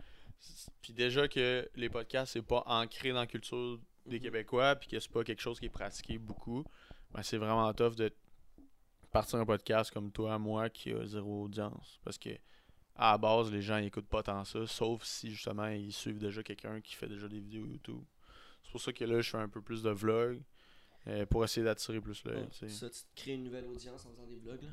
[0.82, 4.24] Puis déjà que les podcasts, c'est pas ancré dans la culture des Mhm.
[4.24, 6.64] Québécois, puis que c'est pas quelque chose qui est pratiqué beaucoup,
[7.12, 8.12] ben c'est vraiment tough de
[9.12, 12.00] partir un podcast comme toi, moi, qui a zéro audience.
[12.04, 12.30] Parce que
[12.96, 16.20] à la base, les gens ils écoutent pas tant ça, sauf si justement ils suivent
[16.20, 18.02] déjà quelqu'un qui fait déjà des vidéos YouTube.
[18.64, 20.42] C'est pour ça que là, je fais un peu plus de vlogs
[21.08, 22.48] euh, pour essayer d'attirer plus l'œil.
[22.62, 22.70] Ouais.
[22.70, 24.62] Ça, tu te crées une nouvelle audience en faisant des vlogs.
[24.62, 24.70] Là.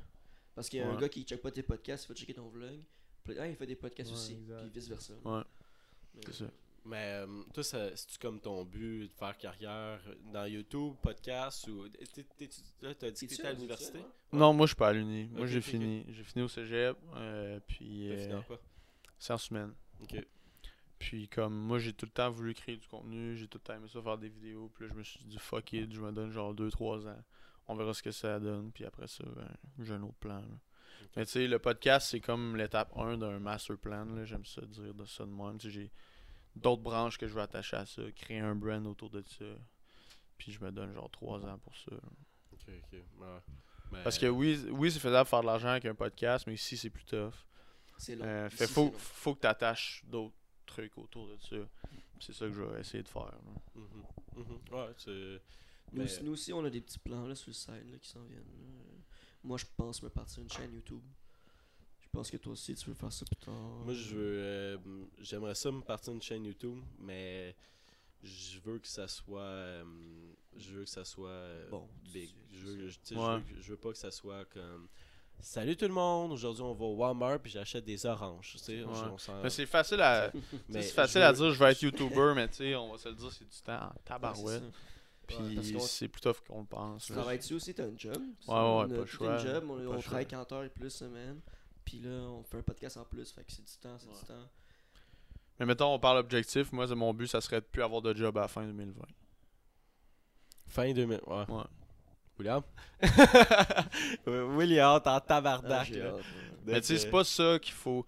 [0.55, 2.49] Parce qu'il y a un gars qui check pas tes podcasts, il va checker ton
[2.49, 2.81] vlog.
[3.25, 4.33] Puis ah, il fait des podcasts Ouais, aussi.
[4.35, 4.61] exact.
[4.61, 5.15] Puis vice versa.
[5.25, 5.43] Ouais,
[6.25, 6.45] c'est ça.
[6.87, 10.01] Mais euh, toi, ça- c'est-tu comme ton but de faire carrière
[10.33, 11.85] dans YouTube, podcast ou.
[12.83, 13.99] Là, t'as dit que t'étais à l'université?
[14.33, 15.25] Non, moi, je suis pas à l'uni.
[15.33, 16.05] Moi, j'ai fini.
[16.09, 16.97] J'ai fini au cégep.
[17.17, 18.09] euh, puis.
[18.11, 18.61] T'as fini euh, en quoi
[19.19, 19.73] sciences humaines.
[20.03, 20.25] Ok.
[20.99, 23.75] Puis comme moi j'ai tout le temps voulu créer du contenu, j'ai tout le temps
[23.75, 26.11] aimé ça faire des vidéos, puis là je me suis dit fuck it, je me
[26.13, 27.23] donne genre 2-3 ans.
[27.69, 29.49] On verra ce que ça donne, puis après ça, ben,
[29.83, 30.39] j'ai un autre plan.
[30.41, 30.59] là.
[31.17, 34.63] Mais tu sais, le podcast c'est comme l'étape 1 d'un master plan, là, j'aime ça
[34.63, 35.59] dire de ça de même.
[35.59, 35.91] Tu sais, j'ai
[36.57, 39.45] d'autres branches que je veux attacher à ça, créer un brand autour de ça.
[40.39, 41.93] Puis je me donne genre 3 ans pour ça.
[42.53, 42.93] Ok, ok.
[43.19, 43.27] Ouais.
[43.93, 46.55] Mais- Parce que oui, oui c'est faisable de faire de l'argent avec un podcast, mais
[46.55, 47.33] ici c'est plus tough.
[47.99, 48.25] C'est long.
[48.27, 48.93] Euh, Ici, fait c'est faut, long.
[48.99, 50.35] faut que tu attaches d'autres
[50.67, 51.57] trucs autour de ça.
[52.21, 53.33] C'est ça que je vais essayer de faire.
[53.75, 53.85] Mhm,
[54.37, 54.59] mhm.
[54.73, 55.11] Ouais, c'est.
[55.93, 57.99] Nous, Mais- aussi- nous aussi, on a des petits plans là, sur le site là,
[58.01, 58.41] qui s'en viennent.
[58.41, 58.83] là.
[59.45, 61.03] Moi, je pense me partir une chaîne YouTube.
[62.23, 63.55] Que toi aussi, tu veux faire ça plus tard.
[63.85, 64.39] Moi, je veux.
[64.39, 64.77] euh,
[65.21, 67.55] J'aimerais ça me partir une chaîne YouTube, mais
[68.23, 69.41] je veux que ça soit.
[69.41, 69.85] euh,
[70.57, 72.31] je veux que ça soit euh, Bon, big.
[72.53, 73.35] Je veux, je, je Ouais.
[73.37, 74.89] veux que- je veux pas que ça soit comme.
[75.39, 78.53] Salut tout le monde, aujourd'hui on va au Walmart puis j'achète des oranges.
[78.53, 79.51] Tu sais, Ouais.
[79.51, 80.33] c'est facile à,
[80.71, 82.97] c'est facile je à veux- dire je vais être YouTuber, mais tu sais, on va
[82.97, 84.63] se le dire, c'est du temps en Ouais, c'est tabarouette.
[85.27, 87.05] Puis Ouais, c'est plus tough qu'on le pense.
[87.07, 87.19] Tu là.
[87.19, 88.15] travailles dessus aussi, t'as un job?
[88.17, 90.25] ouais, on pas le choix, job, on, pas on le travaille choix.
[90.25, 91.41] 40 heures et plus semaine.
[91.87, 94.15] Puis là, on fait un podcast en plus, fait que c'est du temps, c'est Ouais.
[94.21, 94.49] du temps.
[95.59, 96.71] Mais mettons, on parle objectif.
[96.73, 99.03] Moi, c'est mon but, ça serait de plus avoir de job à la fin 2020.
[100.69, 101.21] Fin 2000.
[101.27, 101.45] Ouais.
[101.49, 101.63] Ouais.
[102.39, 102.63] William?
[104.27, 105.87] William, t'es en Ah, tabarnak.
[105.87, 106.09] j'ai là.
[106.11, 106.23] hâte, ouais.
[106.67, 108.05] Mais tu sais, c'est pas ça qu'il faut.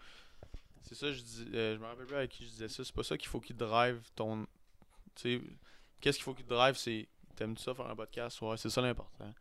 [0.83, 1.47] C'est ça, je dis.
[1.55, 2.85] euh, je me rappelle plus avec qui je disais ça.
[2.85, 4.47] C'est pas ça qu'il faut qu'il drive ton.
[5.15, 5.43] Tu sais,
[6.01, 7.09] qu'est-ce qu'il faut qu'il drive, c'est.
[7.37, 8.41] T'aimes-tu ça faire un podcast?
[8.43, 9.33] Ouais, c'est ça l'important.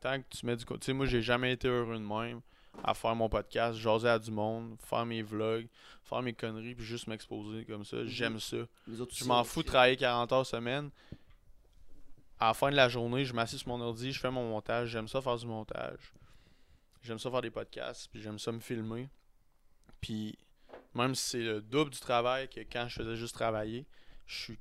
[0.00, 0.64] Tant que tu mets du.
[0.64, 2.40] Tu sais, moi, j'ai jamais été heureux de même
[2.82, 5.68] à faire mon podcast, jaser à du monde, faire mes vlogs,
[6.02, 8.04] faire mes conneries, puis juste m'exposer comme ça.
[8.06, 8.58] J'aime ça.
[8.86, 10.90] Je m'en fous de travailler 40 heures semaine.
[12.38, 14.90] À la fin de la journée, je m'assieds sur mon ordi, je fais mon montage.
[14.90, 16.12] J'aime ça faire du montage.
[17.02, 19.08] J'aime ça faire des podcasts, puis j'aime ça me filmer.
[20.00, 20.36] Puis
[20.94, 23.86] même si c'est le double du travail que quand je faisais juste travailler,
[24.26, 24.58] je suis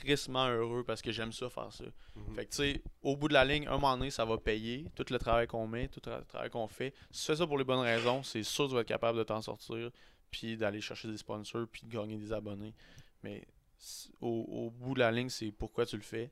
[0.00, 1.84] crissement heureux parce que j'aime ça faire ça.
[2.16, 2.34] Mhm.
[2.34, 4.86] Fait que tu sais, au bout de la ligne, un moment donné, ça va payer
[4.94, 6.94] tout le travail qu'on met, tout le travail qu'on fait.
[7.10, 9.18] Si tu fais ça pour les bonnes raisons, c'est sûr que tu vas être capable
[9.18, 9.90] de t'en sortir,
[10.30, 12.74] puis d'aller chercher des sponsors, puis de gagner des abonnés.
[13.22, 13.46] Mais
[14.20, 16.30] au, au bout de la ligne, c'est pourquoi tu le fais.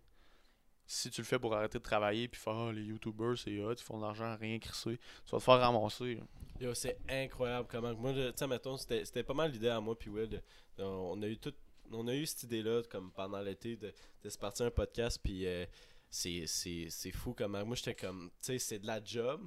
[0.87, 3.73] Si tu le fais pour arrêter de travailler, puis faire Ah, les YouTubers, c'est hot,
[3.73, 6.17] ils font de l'argent à rien crisser, tu vas te faire ramasser.
[6.17, 6.23] là.
[6.61, 7.95] Yo, c'est incroyable comment.
[7.95, 10.29] Moi, je- tu sais, mettons, c'était c'était pas mal l'idée à moi, puis Will.
[10.29, 10.43] de-
[10.79, 11.53] de- on a eu tout.
[11.91, 15.47] On a eu cette idée-là, comme pendant l'été, de, de se partir un podcast, puis
[15.47, 15.67] euh,
[16.09, 17.65] c'est c'est- c'est fou comment.
[17.65, 18.31] Moi, j'étais comme.
[18.41, 19.47] Tu sais, c'est de la job,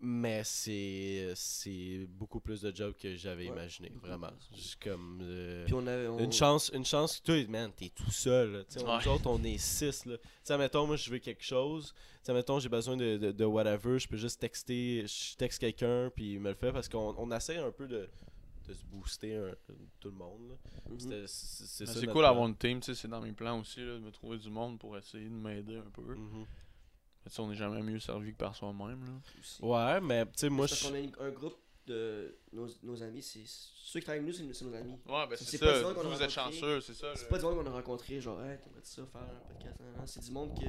[0.00, 4.30] mais c'est c'est beaucoup plus de job que j'avais Ouais, imaginé, vraiment.
[4.54, 5.20] Juste comme.
[5.22, 6.06] euh, Puis on avait.
[6.08, 8.64] on- Une chance, une chance que toi, man, t'es tout seul.
[8.68, 8.98] Tu sais, Ouais.
[9.04, 10.04] Nous autres, on est six.
[10.04, 10.18] Là.
[10.18, 11.94] Tu sais, mettons, moi, je veux quelque chose.
[11.96, 13.98] Tu sais, mettons, j'ai besoin de, de, de whatever.
[13.98, 17.30] Je peux juste texter, je texte quelqu'un, puis il me le fait parce qu'on on
[17.34, 18.08] essaie un peu de,
[18.68, 19.54] de se booster un-
[20.00, 20.50] tout le monde.
[20.50, 20.54] là.
[20.90, 20.98] Mhm.
[21.00, 22.22] C'était- C'est notre cool plan.
[22.22, 24.50] d'avoir une team, tu sais, c'est dans mes plans aussi, là, de me trouver du
[24.50, 26.02] monde pour essayer de m'aider un peu.
[26.02, 26.44] Mhm.
[27.24, 29.04] Mais on n'est jamais mieux servi que par soi-même.
[29.04, 29.66] là.
[29.66, 30.86] Ouais, mais tu sais, moi, je.
[30.88, 31.56] qu'on a une- un groupe
[31.88, 34.92] de nos, nos amis, c'est ceux qui travaillent avec nous, c'est nos- amis.
[35.06, 35.78] Ouais, ben C'est- pas ça.
[35.78, 36.58] du monde qu'on Vous, a vous êtes rencontré.
[36.60, 37.12] chanceux, c'est ça.
[37.14, 37.28] C'est là.
[37.28, 39.80] pas du monde qu'on a rencontré, genre, hey, t'aimerais ça faire un podcast?
[39.80, 40.06] nan, nan.
[40.06, 40.66] C'est du monde qui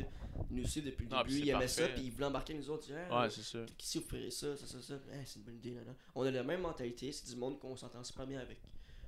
[0.49, 2.65] nous suit depuis le Non, puis début, ils aimaient ça, puis ils voulaient embarquer avec
[2.65, 2.89] nous autres.
[2.91, 3.59] Hey, Ouais, c'est ça.
[3.78, 5.76] si vous ferez ça, ça, ça, ça, Hey, c'est une bonne idée.
[6.15, 8.59] On a la même mentalité, c'est du monde qu'on s'entend super bien avec.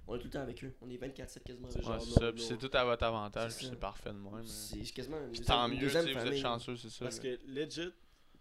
[0.07, 1.89] On est tout le temps avec eux, on est 24-7 quasiment avec C'est.
[1.89, 2.31] Ouais, ça.
[2.33, 3.71] Puis c'est tout à votre avantage, C'est puis ça.
[3.71, 4.45] c'est parfait de même.
[4.45, 7.05] C'est quasiment une Puis deuxième, tant mieux, vous êtes chanceux, c'est ça.
[7.05, 7.37] Parce là.
[7.37, 7.91] que legit,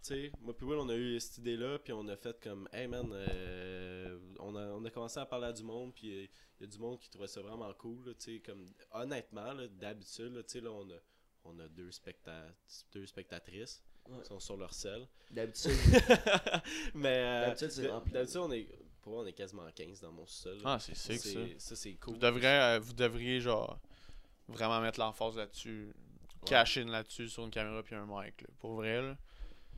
[0.03, 2.87] sais, moi puis Will, on a eu cette idée-là, puis on a fait comme, hey
[2.87, 6.29] man, euh, on, a, on a commencé à parler à du monde, puis il
[6.61, 9.67] y a du monde qui trouvait ça vraiment cool, là, tu sais, comme, honnêtement, là,
[9.69, 10.95] d'habitude, là, tu sais, là, on a,
[11.45, 12.47] on a deux, specta
[12.93, 14.23] deux spectatrices, Ouais.
[14.23, 15.07] qui sont sur leur selle.
[15.31, 15.73] D'habitude,
[16.95, 18.13] Mais, euh, D'habitude, c'est d- rempli.
[18.13, 18.67] D'habitude, on est,
[19.03, 20.59] pour on est quasiment 15 dans mon sol.
[20.65, 21.39] Ah, c'est sick, ça.
[21.59, 22.15] Ça, c'est cool.
[22.15, 23.79] Vous devriez, euh, vous devriez, genre,
[24.49, 25.95] vraiment mettre l'emphase là-dessus.
[26.47, 28.49] Cacher là-dessus sur une caméra puis un mic, là.
[28.59, 29.17] Pour vrai, là.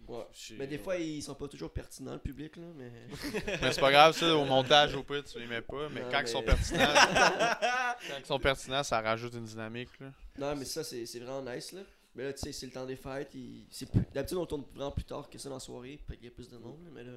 [0.08, 0.24] Ouais.
[0.58, 2.90] Mais des fois, ils sont pas toujours pertinents, le public, là, mais.
[3.62, 5.88] Mais c'est pas grave, ça, au montage, au pire, tu les mets pas.
[5.90, 6.94] Mais Non, quand mais- ils sont pertinents,
[8.08, 10.12] quand ils sont pertinents, ça rajoute une dynamique, là.
[10.38, 11.80] Non, mais ça, c'est c'est vraiment nice, là.
[12.14, 13.30] Mais là, tu sais, c'est le temps des fêtes.
[13.34, 16.16] il- c'est plus- D'habitude, on tourne vraiment plus tard que ça dans la soirée, fait
[16.16, 17.12] qu'il y a plus de monde, mais là.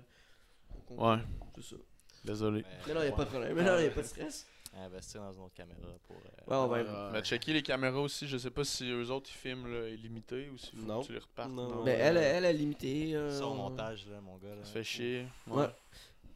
[0.75, 1.15] on comprend.
[1.15, 1.21] Ouais.
[1.55, 1.75] C'est ça.
[2.23, 2.63] Désolé.
[2.87, 3.53] Mais non, il a pas de problème.
[3.55, 4.47] Mais non, il a pas de stress.
[4.77, 6.17] Investir dans une autre caméra pour.
[6.17, 6.81] euh, Ouais, on va.
[6.83, 7.11] Ouais.
[7.13, 10.49] Mais checker les caméras aussi, je sais pas si eux autres ils filment là, illimité
[10.49, 11.01] ou s'il faut Non.
[11.01, 11.49] que tu les repartes.
[11.51, 11.83] Non.
[11.83, 13.11] Mais elle, elle a limité.
[13.15, 14.53] euh, montage, là, mon gars.
[14.55, 14.65] Là.
[14.65, 15.27] Ça fait chier.
[15.47, 15.63] Ouais.
[15.63, 15.69] Ouais,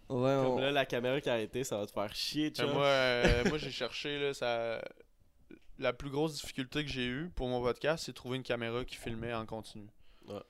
[0.07, 2.65] Comme on- là, la caméra qui a arrêté, ça va te faire chier, Mais tu
[2.65, 4.81] moi, euh, moi j'ai cherché là, ça.
[5.77, 8.83] la plus grosse difficulté que j'ai eue pour mon podcast, c'est de trouver une caméra
[8.85, 9.87] qui filmait en continu.
[10.25, 10.45] Caméra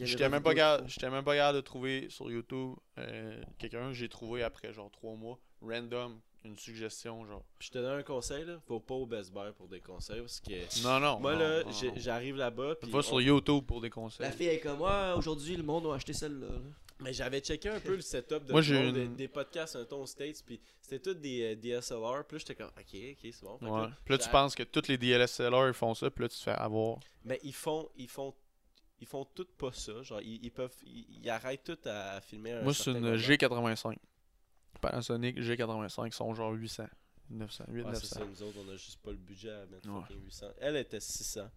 [0.00, 4.08] J'étais même, pas j'étais même pas capable de trouver sur YouTube euh, quelqu'un que j'ai
[4.08, 7.42] trouvé après genre 3 mois, random, une suggestion genre.
[7.58, 8.58] Puis je te donne un conseil, là.
[8.66, 10.20] Faut pas au Best Buy pour des conseils.
[10.20, 11.18] Parce que Non, non.
[11.20, 11.94] moi, non, là, non, j'ai- non.
[11.96, 12.74] j'arrive là-bas.
[12.76, 14.24] Puis Va on- sur YouTube pour des conseils.
[14.26, 16.46] La fille est comme, ouais, aujourd'hui, le monde a acheté celle-là.
[16.48, 16.58] là.
[17.00, 19.84] Mais j'avais checké un peu le setup de Moi, monde, une- des, des podcasts un
[19.84, 20.42] ton aux States.
[20.46, 22.24] Puis c'était tous des euh, DSLR.
[22.26, 23.58] Puis là, j'étais comme, ok, ok, c'est bon.
[23.62, 23.80] Ouais.
[23.88, 26.36] là, Puis là, tu penses que tous les DLSLR ils font ça, puis là, tu
[26.38, 26.98] te fais avoir.
[27.24, 28.32] Mais ils font, ils font,
[29.00, 30.02] ils font tout pas ça.
[30.02, 32.52] Genre, ils, ils peuvent, ils, ils arrêtent tout à, filmer.
[32.52, 33.16] un Moi, c'est une moment.
[33.16, 33.96] G85.
[34.86, 36.84] Panasonic G85, ils sont genre 800.
[37.30, 38.14] 900, 800, Ouais, c'est 900.
[38.18, 40.00] ça, nous autres, on a juste pas le budget à mettre Ouais.
[40.02, 40.46] fucking 800.
[40.60, 41.48] Elle était 600,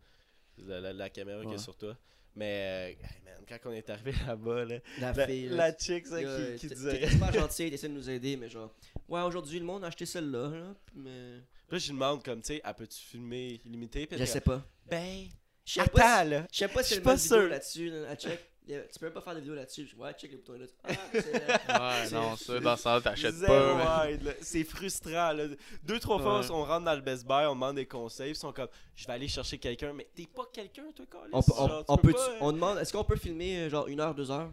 [0.59, 1.95] la, la, la caméra qui est sur toi.
[2.35, 5.49] Mais, euh, hey, man, quand on est arrivé là-bas, là, La, la, fille.
[5.49, 6.99] la chick, ça, là, qui, qui disait.
[6.99, 8.71] T'es super gentil, t'essaies de nous aider, mais genre,
[9.09, 11.37] ouais, aujourd'hui, le monde a acheté celle-là, là, mais.
[11.69, 14.07] Là, je lui demande, comme, tu sais, elle peut-tu filmer illimité?
[14.09, 14.63] Je elle sais pas.
[14.85, 15.27] Ben,
[15.65, 16.23] Je sais pas.
[16.25, 17.47] Je sais pas Je si suis elle sûr.
[17.49, 18.39] là-dessus, là, à check.
[18.67, 19.87] Tu peux même pas faire de vidéo là-dessus.
[19.87, 20.65] Je- Ouais, check les boutons là.
[20.83, 20.91] Ah.
[22.03, 24.05] Ouais, non, ça, dans ça, t'achètes pas.
[24.07, 24.37] mais-.
[24.41, 25.31] C'est frustrant.
[25.31, 25.45] Là.
[25.83, 28.31] Deux, trois fois, on rentre dans le Best Buy, on demande des conseils.
[28.31, 29.93] Ils sont comme, je vais aller chercher quelqu'un.
[29.93, 31.29] Mais t'es pas quelqu'un, toi, Carlis?
[31.33, 33.99] On, on, Genre, on peut, pas, on demande, est-ce qu'on peut filmer euh, genre une
[34.01, 34.51] heure, deux heures?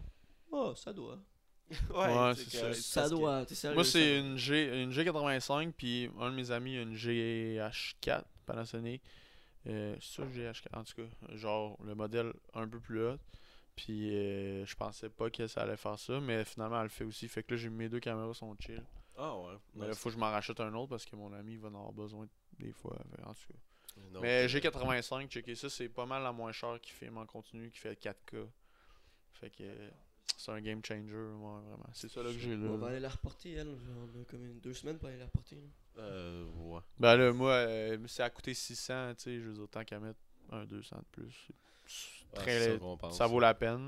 [0.51, 1.19] Oh, ça doit.
[1.89, 3.01] Ouais, c'est que- ça.
[3.01, 6.51] Ça que- doit, t'es sérieux Moi, c'est une, G, une G85, puis un de mes
[6.51, 9.01] amis a une GH4 Panasonic.
[9.67, 11.35] Euh, c'est ça, GH4, en tout cas.
[11.35, 13.17] Genre, le modèle un peu plus haut.
[13.75, 17.03] Puis, euh, je pensais pas que ça allait faire ça, mais finalement, elle le fait
[17.03, 17.27] aussi.
[17.27, 18.81] Fait que là, j'ai mes deux caméras sont chill.
[19.17, 19.55] Ah ouais.
[19.75, 21.75] Mais là, faut que je m'en rachète un autre parce que mon ami va en
[21.75, 22.27] avoir besoin
[22.59, 22.97] des fois.
[23.15, 23.59] Fait, En tout cas.
[24.11, 27.25] Non, mais euh, G85, checker ça, c'est pas mal la moins chère qui filme en
[27.25, 28.45] continu, qui fait 4K.
[29.33, 29.89] Fait que euh,
[30.37, 31.89] c'est un game changer, ouais, vraiment.
[31.93, 32.67] C'est ça là que j'ai là.
[32.69, 33.67] On va aller la reporter, elle.
[33.69, 35.55] On a comme une, deux semaines pour aller la reporter.
[35.55, 36.01] là.
[36.03, 36.81] Euh, ouais.
[36.99, 39.99] Ben là, moi, euh, ça a coûté 600, tu sais, je veux dire, tant qu'à
[39.99, 40.19] mettre
[40.51, 41.51] un 200 de plus.
[42.35, 43.17] Très- c'est ça qu'on pense.
[43.17, 43.79] ça vaut la peine.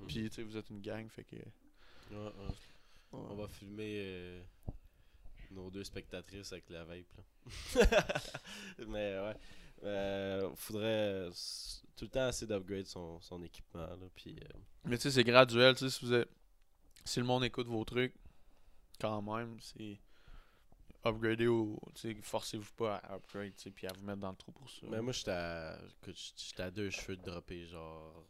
[0.00, 0.06] Mhm.
[0.06, 1.36] Puis, tu sais, vous êtes une gang, fait que.
[1.36, 2.54] Ouais, ouais.
[3.12, 4.42] On va filmer euh,
[5.50, 7.06] nos deux spectatrices avec la vape.
[7.16, 7.86] Là.
[8.86, 9.36] Mais ouais.
[9.84, 11.28] Euh, faudrait
[11.96, 13.86] tout le temps essayer d'upgrade son, son équipement.
[13.86, 16.28] Là, puis, euh, Mais tu sais, c'est graduel, tu sais, si vous êtes...
[17.04, 18.14] Si le monde écoute vos trucs,
[19.00, 19.98] quand même, c'est.
[21.06, 21.48] Upgrader
[21.94, 24.86] sais, forcez-vous pas à upgrade, puis à vous mettre dans le trou pour ça.
[24.88, 25.78] Mais moi, j'étais à,
[26.36, 28.24] j'étais à deux cheveux de dropper, genre,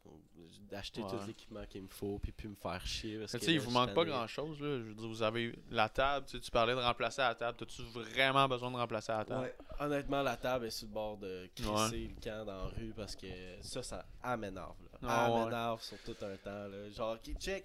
[0.70, 3.18] d'acheter tout l'équipement qu'il me faut, puis puis me faire chier.
[3.18, 4.10] Parce Mais que tu sais, il là, vous manque pas tanné.
[4.10, 4.78] grand chose, là.
[4.78, 7.56] Je veux dire, vous avez la table, tu parlais de remplacer la table.
[7.58, 9.42] T'as-tu vraiment besoin de remplacer la table?
[9.44, 9.56] Ouais.
[9.78, 13.14] Honnêtement, la table est sur le bord de crisser le camp dans la rue parce
[13.14, 13.26] que
[13.60, 14.04] ça, ça.
[14.24, 14.74] Là.
[15.08, 15.44] Ah elle ouais.
[15.44, 16.68] m'énerve sur tout un temps.
[16.68, 16.90] Là.
[16.90, 17.64] Genre, ok, check,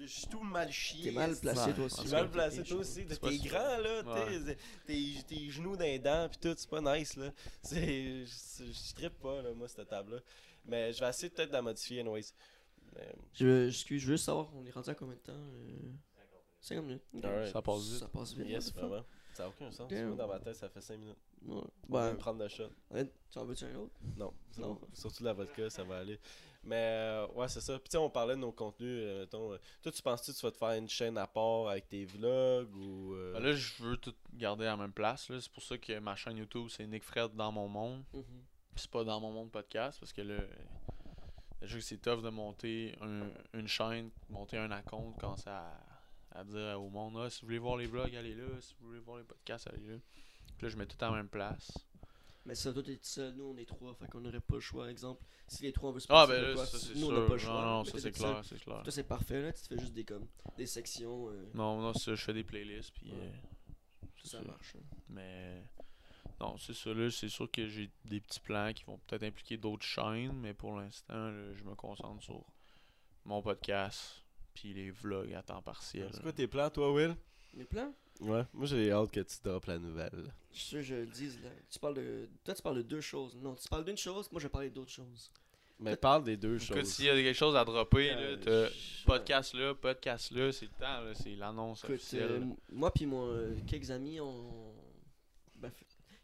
[0.00, 1.04] je suis tout mal chié.
[1.04, 1.74] T'es mal placé, Ouais.
[1.74, 2.00] toi aussi.
[2.00, 3.06] suis mal placé, toi aussi.
[3.06, 4.02] T'es grand, là.
[4.02, 4.40] Ouais.
[4.44, 7.30] t'es- Tes, tes genoux dans les dents, pis tout, c'est pas nice, là.
[7.62, 10.18] C'est, je, trippe pas, là, moi, cette table-là.
[10.66, 12.32] Mais je vais essayer peut-être de la modifier, anyways.
[12.94, 15.32] Mais, Je, excuse, je veux juste savoir, on est rendu à combien de temps
[16.60, 17.02] 50 minutes.
[17.52, 17.98] Ça passe vite.
[18.00, 18.46] Ça passe vite.
[18.48, 19.04] yes, vraiment.
[19.32, 19.90] Ça n'a aucun sens.
[19.90, 21.16] Moi, dans ma tête, ça fait 5 minutes.
[21.46, 21.54] Ouais.
[21.88, 22.68] On va Ben, même prendre le shot.
[22.90, 23.94] ouais, tu en veux-tu un autre?
[24.16, 24.74] Non, Non.
[24.74, 24.80] bon.
[24.92, 26.18] Surtout la vodka, ça va aller.
[26.62, 27.74] Mais euh, ouais, c'est ça.
[27.78, 28.88] Puis tu sais, on parlait de nos contenus.
[29.02, 31.68] euh, mettons, euh, toi, tu penses-tu que tu vas te faire une chaîne à part
[31.68, 33.14] avec tes vlogs ou.
[33.14, 35.30] euh, Ben là, je veux tout garder à la même place.
[35.30, 35.40] là.
[35.40, 38.04] C'est pour ça que ma chaîne YouTube, c'est Nick Fred dans mon monde.
[38.12, 40.36] Puis c'est pas dans mon monde podcast parce que là,
[41.60, 45.72] déjà que c'est tough de monter un- une chaîne, monter un compte, commencer à,
[46.32, 48.46] à dire au monde ah, si vous voulez voir les vlogs, allez là.
[48.60, 49.96] Si vous voulez voir les podcasts, allez là.
[50.58, 51.72] Puis là, je mets tout à la même place.
[52.46, 54.90] Mais ça, t'es tout seul, nous, on est trois, fait qu'on n'aurait pas le choix.
[54.90, 56.94] Exemple, si les trois on veut se Ah, passer ben de là, quoi, ça c'est
[56.94, 57.08] nous, sûr.
[57.08, 57.52] on n'a pas le choix.
[57.52, 58.82] non, non, ça c'est clair, c'est clair.
[58.82, 59.52] Toi, c'est parfait, là.
[59.52, 60.26] Tu te fais juste des, comme,
[60.56, 61.28] des sections.
[61.30, 62.92] euh, Non, non, ça, je fais des playlists.
[62.92, 63.18] Puis, Ouais.
[63.20, 64.44] euh, c'est ça ça.
[64.44, 64.74] marche.
[64.76, 64.96] hein.
[65.10, 65.62] Mais
[66.40, 69.58] non, c'est ça là, c'est sûr que j'ai des petits plans qui vont peut-être impliquer
[69.58, 72.42] d'autres chaînes, mais pour l'instant, là, je me concentre sur
[73.26, 74.24] mon podcast
[74.54, 76.08] puis les vlogs à temps partiel.
[76.14, 77.14] C'est quoi tes plans, toi, Will?
[77.54, 77.92] Mes plans?
[78.20, 80.32] Ouais, moi j'ai hâte que tu droppes la nouvelle.
[80.52, 81.48] Je suis sûr que je le dise, là.
[81.70, 82.28] Tu parles de.
[82.44, 83.36] Toi, tu parles de deux choses.
[83.36, 85.30] Non, tu parles d'une chose, moi, je vais parler d'autres choses.
[85.78, 86.88] Mais parle des deux Écoute, choses.
[86.92, 90.66] s'il y a quelque chose à dropper, Euh, là, je- podcast là, podcast là, c'est
[90.66, 92.30] le temps, là, c'est l'annonce Écoute, officielle.
[92.32, 94.74] euh, moi puis mon euh, quelques amis, on,
[95.56, 95.70] ben,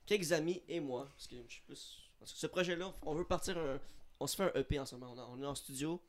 [0.04, 3.24] quelques amis et moi, parce que je suis plus, parce que ce projet-là, on veut
[3.24, 3.78] partir un,
[4.20, 6.02] on se fait un EP en ce moment, on, a- on est en studio,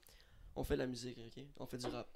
[0.58, 2.08] on fait de la musique, ok, on fait du rap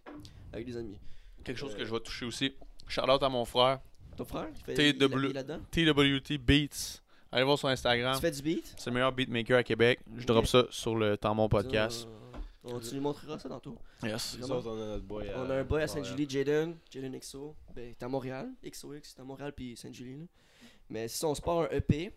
[0.51, 0.99] avec des amis.
[1.45, 2.53] quelque chose euh, que je vais toucher aussi.
[2.99, 3.79] Out à mon frère,
[4.17, 5.31] Ton frère, il fait, TW.
[5.71, 7.01] TWT Beats.
[7.31, 8.15] Allez voir sur Instagram.
[8.15, 8.73] Tu fais du beat?
[8.77, 9.99] C'est le meilleur beatmaker à Québec.
[10.17, 12.07] Je drop ça sur le temps mon podcast.
[12.63, 13.77] On- tu nous montreras ça tantôt.
[14.03, 14.37] Yes.
[14.39, 15.39] Nous autres, on a notre boy à.
[15.39, 15.87] On a un boy à.
[15.87, 17.55] Saint-Julie, Jaden, Jaden XO.
[17.73, 20.27] Ben, t'es à Montréal, XOX, t'es à Montréal puis Saint-Julie.
[20.89, 22.11] Mais si on se part un EP,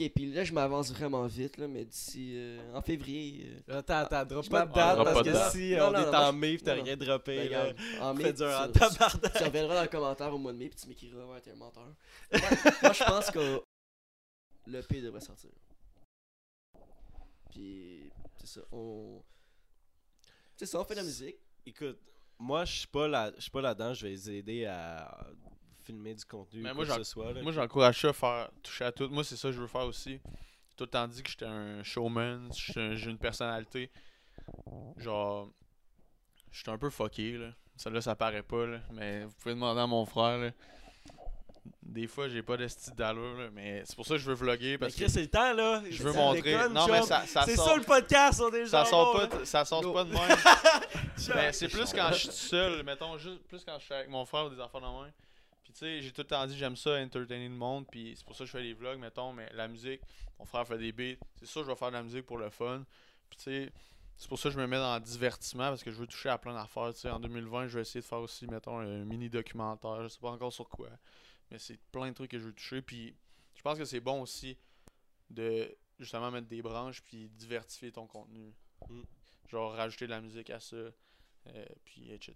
[0.00, 2.32] Ok, puis là, je m'avance vraiment vite, là, mais d'ici.
[2.36, 3.46] euh, en février.
[3.68, 6.18] euh, Attends, attends, drop pas de date parce que si Non, on non, est non,
[6.18, 7.64] en mai pis t'as rien ben, droppé, là.
[7.64, 9.32] regarde, en mai, Fait dur en tu- tu- tabarnak.
[9.36, 11.56] Tu reviendras dans le commentaire au mois de mai, puis tu m'écriras, ouais, t'es un
[11.56, 11.94] menteur.
[12.32, 12.40] Moi,
[12.82, 13.62] moi, je pense que
[14.66, 15.50] le P devrait sortir.
[17.50, 19.22] Puis, c'est ça, on.
[20.56, 21.36] C'est ça, on fait de la musique.
[21.66, 21.98] Écoute,
[22.38, 25.26] moi je suis pas là, je suis pas là-dedans, je vais les aider à
[25.90, 27.32] filmer du contenu Mais quoi moi, que ce soit.
[27.32, 27.42] là.
[27.42, 29.08] Moi, j'encourage ça à faire toucher à tout.
[29.08, 30.20] Moi, c'est ça que je veux faire aussi.
[30.76, 33.90] Tout le temps dit que j'étais un showman, j'ai une personnalité.
[34.96, 35.48] Genre,
[36.50, 37.50] j'étais un peu fucké, là.
[37.76, 38.80] Ça, là, ça paraît pas, là.
[38.92, 40.50] Mais vous pouvez demander à mon frère, là.
[41.82, 43.48] Des fois, j'ai pas de style d'allure, là.
[43.52, 44.78] Mais c'est pour ça que je veux vlogger.
[44.78, 45.82] Parce que c'est le temps là.
[45.90, 46.68] je veux montrer.
[46.68, 47.68] Non, mais ça, ça C'est sort.
[47.68, 50.22] ça le podcast, on est ça sort bon, pas, ça sort pas de même.
[51.34, 54.08] Ben, c'est plus quand je suis tout seul, mettons, juste plus quand je suis avec
[54.08, 55.10] mon frère ou des enfants dans main.
[55.70, 58.24] Puis tu sais, j'ai tout le temps dit j'aime ça entertainer le monde, puis c'est
[58.24, 60.00] pour ça que je fais des vlogs, mettons, mais la musique,
[60.38, 62.50] mon frère fait des beats, c'est sûr je vais faire de la musique pour le
[62.50, 62.84] fun.
[63.28, 63.72] Puis tu sais,
[64.16, 66.28] c'est pour ça que je me mets dans le divertissement parce que je veux toucher
[66.28, 69.04] à plein d'affaires, tu sais, en 2020, je vais essayer de faire aussi mettons un
[69.04, 70.90] mini documentaire, je sais pas encore sur quoi,
[71.52, 73.14] mais c'est plein de trucs que je veux toucher puis
[73.54, 74.58] je pense que c'est bon aussi
[75.28, 78.52] de justement mettre des branches puis diversifier ton contenu.
[78.88, 79.02] Mm.
[79.48, 80.76] Genre rajouter de la musique à ça.
[81.46, 82.34] Euh, puis etc.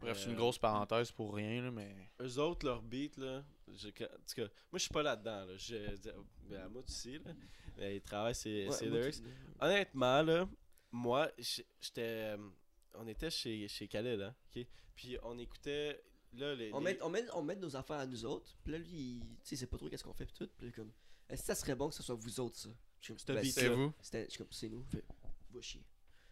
[0.00, 1.94] Bref, c'est une Euh, grosse parenthèse pour rien, là, mais.
[2.20, 3.44] Eux autres, leur beat, là.
[3.74, 5.56] je- en tout cas, moi, je suis pas là-dedans, là.
[5.56, 5.76] Je,
[6.48, 7.32] ben, à moi aussi, là.
[7.76, 9.16] Mais ils travaillent, c'est Ouais, lyrics.
[9.16, 9.22] tu-
[9.60, 10.48] Honnêtement, là,
[10.92, 11.30] moi,
[11.80, 12.36] j'étais.
[12.36, 12.48] euh,
[12.94, 14.66] On était chez, chez Khaled, hein, ok?
[14.96, 16.02] Puis on écoutait.
[16.32, 18.72] Là, les, On les- met, on, met, on met nos affaires à nous autres, puis
[18.72, 20.92] là, lui, tu sais, c'est pas trop qu'est-ce qu'on fait, pis tout, puis là, comme,
[21.28, 22.68] est-ce que ça serait bon que ce soit vous autres, ça?
[23.00, 23.92] C'était ben, C'est vous?
[24.00, 25.04] C'était, comme, c'est nous, fait,
[25.50, 25.84] va chier.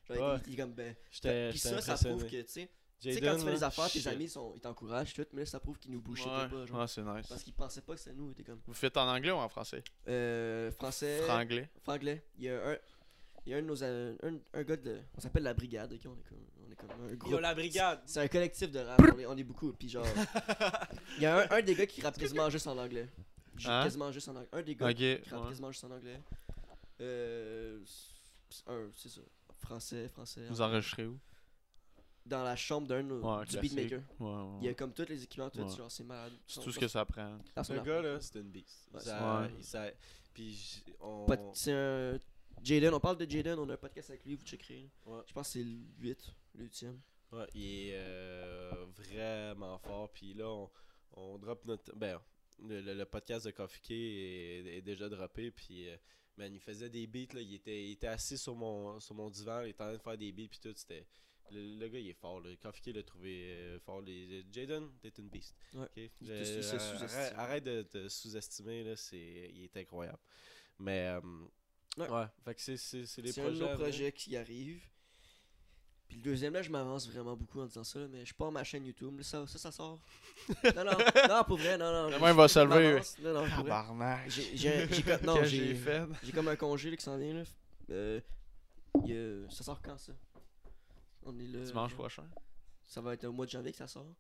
[0.08, 0.40] Genre, Ouais.
[0.46, 3.34] il, il comme, ben, J'étais puis ça, ça prouve que, tu sais, tu sais, quand
[3.34, 5.78] tu fais là, des affaires, tes amis, sont, ils t'encouragent, tout, mais là, ça prouve
[5.78, 6.80] qu'ils nous bullshitaient Ouais, pas, genre.
[6.80, 7.26] ouais, c'est nice.
[7.28, 9.82] Parce qu'ils pensaient pas que c'était nous, comme, Vous faites en anglais ou en français?
[10.08, 11.68] Euh, français, Franglais.
[11.82, 12.76] franglais, il y a un,
[13.44, 14.14] il y a un de nos, un,
[14.54, 17.14] un gars de, on s'appelle la brigade, ok, on est comme, on est comme un
[17.14, 17.32] groupe.
[17.32, 18.00] Yo, la brigade!
[18.06, 20.06] C'est un collectif de rap, on est, on est beaucoup, puis genre.
[21.18, 23.08] Il y a un, un des gars qui rappe quasiment juste en anglais.
[23.64, 23.82] Hein?
[23.84, 24.48] Quasiment juste en anglais.
[24.52, 25.48] Un des gars qui rappe ouais.
[25.48, 26.20] quasiment juste en anglais.
[27.00, 27.78] Euh.
[27.84, 29.20] c'est- Un, c'est ça.
[29.60, 30.42] Français, français.
[30.48, 30.76] Vous anglais.
[30.76, 31.18] enregistrez où?
[32.26, 34.02] Dans la chambre d'un Ouais, du beatmaker.
[34.18, 34.58] Ouais, ouais.
[34.60, 35.76] Il y a comme tous les équipements, tout, Ouais.
[35.76, 36.32] genre c'est malade.
[36.46, 37.38] C'est tout ce que ça prend.
[37.62, 38.88] Ce gars, là, c'était une beast.
[38.92, 39.50] Ouais, Ça- ouais.
[39.58, 39.90] il- ça-
[40.34, 41.52] Puis, on.
[41.54, 42.18] C'est un.
[42.62, 44.90] Jaden, on parle de Jaden, on a un podcast avec lui, vous checkerez.
[45.04, 45.20] Ouais.
[45.26, 46.98] Je pense que c'est le 8, le 8ème.
[47.32, 50.10] Ouais, il est euh, vraiment fort.
[50.10, 50.70] Puis là, on,
[51.12, 51.94] on drop notre.
[51.94, 52.18] Ben,
[52.66, 55.50] le, le- le podcast de Coffee K est, est déjà droppé.
[55.52, 55.96] Puis, euh,
[56.38, 57.32] man, il faisait des beats.
[57.34, 59.60] Là, il, était, il était assis sur mon, sur mon divan.
[59.62, 60.48] Il était en train de faire des beats.
[60.50, 60.72] Puis tout.
[60.74, 61.06] C'était.
[61.52, 62.40] Le, le gars, il est fort.
[62.40, 62.50] Là.
[62.92, 64.00] L'a trouvé euh, fort.
[64.00, 65.54] Les, Jaden, t'es une beast.
[65.74, 65.82] Ouais.
[65.84, 65.90] Ok?
[65.96, 66.76] Il Je- te- il se
[67.34, 68.84] arrête- de te sous-estimer.
[68.84, 70.18] Là, c'est, il est incroyable.
[70.78, 71.08] Mais.
[71.08, 71.20] euh,
[71.98, 72.10] Ouais.
[72.10, 72.26] ouais.
[72.44, 74.04] Fait que c'est, c'est, c'est les C'est un de projets.
[74.06, 74.82] nos qui arrive.
[76.08, 78.52] Puis le deuxième, là, je m'avance vraiment beaucoup en disant ça, là, mais je pars
[78.52, 79.16] ma chaîne YouTube.
[79.16, 79.98] là, ça, ça, ça sort.
[80.76, 80.92] non, non,
[81.28, 82.10] non, pour vrai, non, non.
[82.10, 83.00] Demain, il va se lever.
[83.22, 84.18] Non, non, pour vrai.
[84.28, 86.02] J'ai- j'ai- j'ai comme- non, j'ai- j'ai fait?
[86.22, 87.32] J'ai comme un congé là, qui s'en vient.
[87.34, 87.44] Là.
[87.90, 88.20] Euh,
[89.04, 89.12] y
[89.50, 90.12] ça sort quand ça?
[91.26, 91.64] On est le.
[91.64, 92.24] Dimanche prochain.
[92.86, 94.14] Ça va être au mois de janvier que ça sort.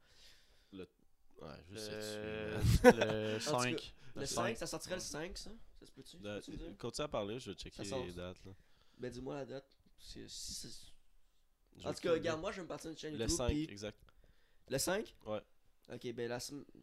[0.72, 1.90] Ouais, je sais.
[1.92, 3.94] Euh, Le En tout 5.
[4.14, 4.56] Le Le 5, cinq.
[4.56, 5.50] ça sortirait le 5, ça?
[5.78, 6.16] Ça se peut-tu?
[6.78, 8.04] Continue à parler, je vais checker Ça sort.
[8.04, 8.42] les dates.
[8.44, 8.52] Là.
[8.98, 9.76] Ben dis-moi la date.
[11.84, 13.36] En tout cas, regarde, moi je vais me partir d'une chaîne Le YouTube.
[13.36, 13.98] 5, puis- exact.
[14.68, 15.42] Le 5 Ouais.
[15.92, 16.38] Ok, ben la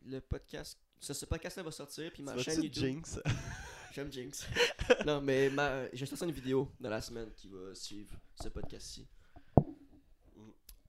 [0.05, 0.77] le podcast.
[0.99, 2.83] Ce, ce podcast-là va sortir, puis ma Tu chaîne YouTube.
[2.83, 3.19] Jinx?
[3.93, 4.47] J'aime Jinx.
[5.05, 5.85] non, mais ma...
[5.91, 9.07] je vais sortir une vidéo dans la semaine qui va suivre ce podcast-ci.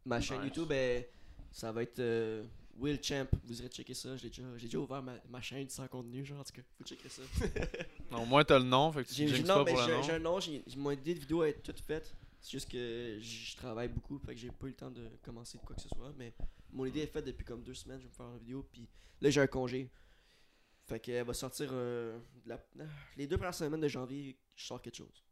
[0.05, 0.47] Ma chaîne Nice.
[0.49, 1.05] YouTube, ben,
[1.51, 2.45] ça va être euh,
[2.79, 3.27] Will Champ.
[3.45, 4.17] Vous irez checker ça.
[4.17, 6.85] J'ai déjà, j'ai déjà ouvert ma, ma chaîne sans contenu, genre, en tout cas, vous
[6.85, 7.23] checker ça.
[8.11, 10.03] Non, Au moins, t'as le nom, fait que tu J'ai, pas mais pour le nom.
[10.03, 12.15] j'ai un nom, j'ai, mon idée de vidéo est toute faite.
[12.41, 15.57] C'est juste que je travaille beaucoup, fait que j'ai pas eu le temps de commencer
[15.57, 16.13] de quoi que ce soit.
[16.19, 16.35] Mais
[16.71, 17.99] mon idée est faite depuis comme deux semaines.
[17.99, 18.87] Je vais me faire une vidéo, puis
[19.23, 19.89] là j'ai un congé.
[20.87, 22.63] Fait qu'elle va sortir euh, la-
[23.17, 24.37] les deux premières semaines de janvier.
[24.55, 25.25] Je sors quelque chose.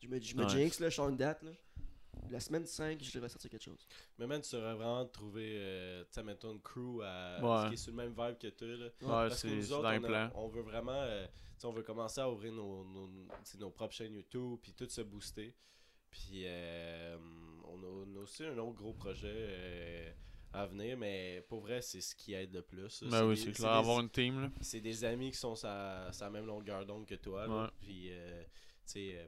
[0.00, 0.52] Je me, je me Nice.
[0.52, 1.40] jinx, là, je sors une date.
[1.44, 1.52] Là.
[2.30, 3.86] La semaine 5, je devrais sortir quelque chose.
[4.18, 7.68] Mais man, tu aurais vraiment trouvé, euh, tu sais, mettons, une crew à, Ouais.
[7.68, 8.68] qui est sur le même vibe que toi.
[8.68, 8.84] Là.
[8.86, 8.90] Ouais,
[9.28, 11.82] Parce que c'est nous autres, on, a- on veut vraiment, euh, tu sais, on veut
[11.82, 13.10] commencer à ouvrir nos, nos,
[13.58, 15.54] nos propres chaînes YouTube, puis tout se booster.
[16.10, 17.16] Puis euh,
[17.64, 20.12] on, a, on a aussi un autre gros projet euh,
[20.52, 23.02] à venir, mais pour vrai, c'est ce qui aide le plus.
[23.04, 23.70] Ben oui, c'est clair.
[23.70, 24.50] Avoir une team, là.
[24.60, 27.46] c'est des amis qui sont sa, sa même longueur d'onde que toi.
[27.46, 27.62] là.
[27.64, 27.70] Ouais.
[27.80, 28.48] Puis, euh, tu
[28.84, 29.26] sais, euh,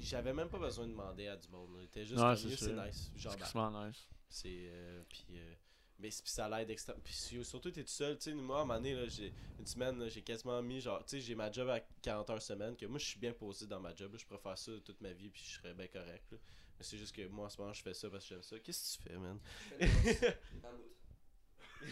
[0.00, 1.76] j'avais même pas besoin de demander à du monde.
[1.82, 3.10] C'était juste Ouais, c'est c'est nice.
[3.14, 4.08] C'est Genre, crissement nice.
[4.28, 4.48] c'est.
[4.70, 5.54] euh, puis, euh,
[5.98, 7.02] Mais ça l'aide extrêmement.
[7.02, 8.16] Puis su- surtout, t'es tout seul.
[8.18, 10.80] Tu sais, moi, à un moment donné, là, j'ai une semaine, là, j'ai quasiment mis,
[10.80, 13.32] genre, tu sais, j'ai ma job à 40 heures semaine, que moi, je suis bien
[13.32, 14.14] posé dans ma job.
[14.16, 16.30] je pourrais faire ça toute ma vie, puis je serais bien correct.
[16.32, 16.38] là.
[16.78, 18.58] Mais c'est juste que moi, en ce moment, je fais ça parce que j'aime ça.
[18.60, 19.40] Qu'est-ce que tu fais, man?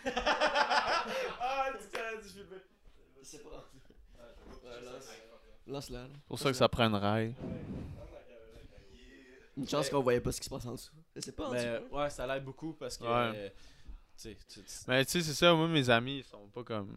[0.05, 2.21] ah, tu t'as.
[2.23, 3.69] Je sais pas.
[4.19, 4.81] Ouais,
[5.67, 6.07] Lance-la.
[6.13, 7.35] C'est pour ça que ça prend une rail.
[9.57, 10.93] Une chance qu'on voyait pas ce qui se passe en dessous.
[11.15, 11.95] Je sais pas en Mais dessous.
[11.95, 13.05] ouais, ça l'aide beaucoup parce que.
[13.05, 13.53] Ouais.
[14.89, 16.95] Mais tu sais, c'est ça, moi, mes amis, ils sont pas comme.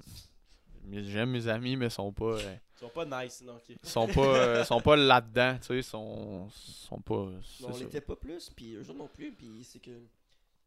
[0.91, 2.35] J'aime mes amis, mais ils sont pas.
[2.37, 3.63] euh, ils sont pas nice, non, ok.
[3.69, 7.27] ils sont pas, euh, sont pas là-dedans, tu sais, ils sont, sont pas.
[7.43, 9.91] c'est on l'était pas plus, puis eux autres non plus, puis c'est que.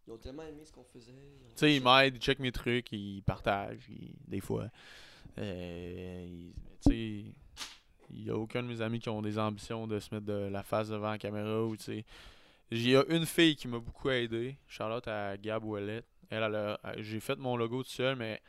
[0.07, 1.13] Ils ont tellement aimé ce qu'on faisait.
[1.13, 4.69] Tu sais, ils m'aident, ils checkent mes trucs, ils partagent, ils- des fois.
[5.39, 6.53] Euh, ils-
[6.85, 7.35] tu sais,
[8.13, 10.33] il y a aucun de mes amis qui ont des ambitions de se mettre de
[10.51, 12.05] la face devant la caméra ou tu sais.
[12.71, 16.03] Il y a une fille qui m'a beaucoup aidé, Charlotte à Gab Ouellet.
[16.31, 18.41] Elle, elle a- j'ai fait mon logo tout seul, mais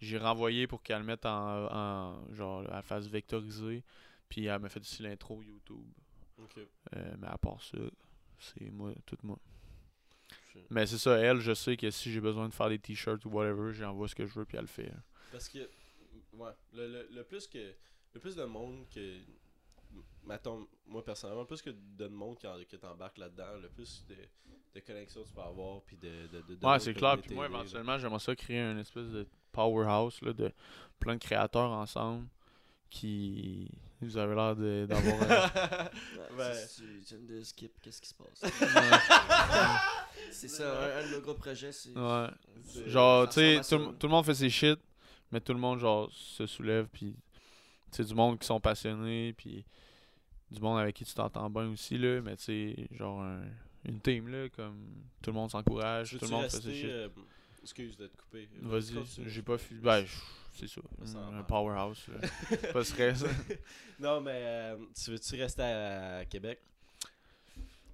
[0.00, 3.82] j'ai renvoyé pour qu'elle le mette en, en- genre, elle fasse vectoriser.
[4.28, 5.86] Puis elle m'a fait aussi l'intro YouTube.
[6.96, 7.78] Euh, mais à part ça,
[8.38, 9.38] c'est moi, tout moi.
[10.70, 13.30] Mais c'est ça, elle, je sais que si j'ai besoin de faire des t-shirts ou
[13.30, 14.88] whatever, j'envoie ce que je veux puis elle le fait.
[14.90, 15.02] hein.
[15.32, 15.58] Parce que,
[16.34, 17.72] ouais, le, le, le plus que,
[18.14, 19.18] le plus de monde que,
[20.24, 24.04] mettons, moi personnellement, le plus que de monde qui en- que t'embarques là-dedans, le plus
[24.08, 24.16] de,
[24.74, 27.18] de connexions tu peux avoir, puis de, de, de, de Ouais, c'est clair.
[27.20, 30.52] Puis moi, éventuellement, j'aimerais ça créer une espèce de powerhouse là, de
[30.98, 32.26] plein de créateurs ensemble
[32.88, 33.68] qui.
[34.02, 35.88] Vous avez l'air de- d'avoir un.
[36.74, 38.40] Tu- tu viens de skip, qu'est-ce qui se passe?
[40.32, 41.90] c'est ça, un, un de nos gros projets, c'est.
[41.96, 42.28] Ouais.
[42.86, 44.78] Genre, tu sais, tout, tout le monde fait ses shit,
[45.30, 47.14] mais tout le monde, genre, se soulève, puis
[47.90, 49.64] c'est du monde qui sont passionnés, puis
[50.50, 53.42] du monde avec qui tu t'entends bien aussi, là, mais tu sais, genre, un-
[53.84, 54.84] une team, là, comme
[55.22, 56.90] tout le monde s'encourage, tout le monde fait ses rester, shit.
[56.90, 57.08] euh,
[57.62, 58.48] excuse de te couper.
[58.62, 58.94] Vas-y,
[59.26, 59.76] j'ai pas fui.
[59.76, 60.04] Ben,
[60.52, 60.80] c'est ça,
[61.32, 62.28] un, powerhouse, là.
[62.72, 63.24] Pas stress.
[64.00, 66.58] non, mais euh, tu veux-tu rester à, Québec?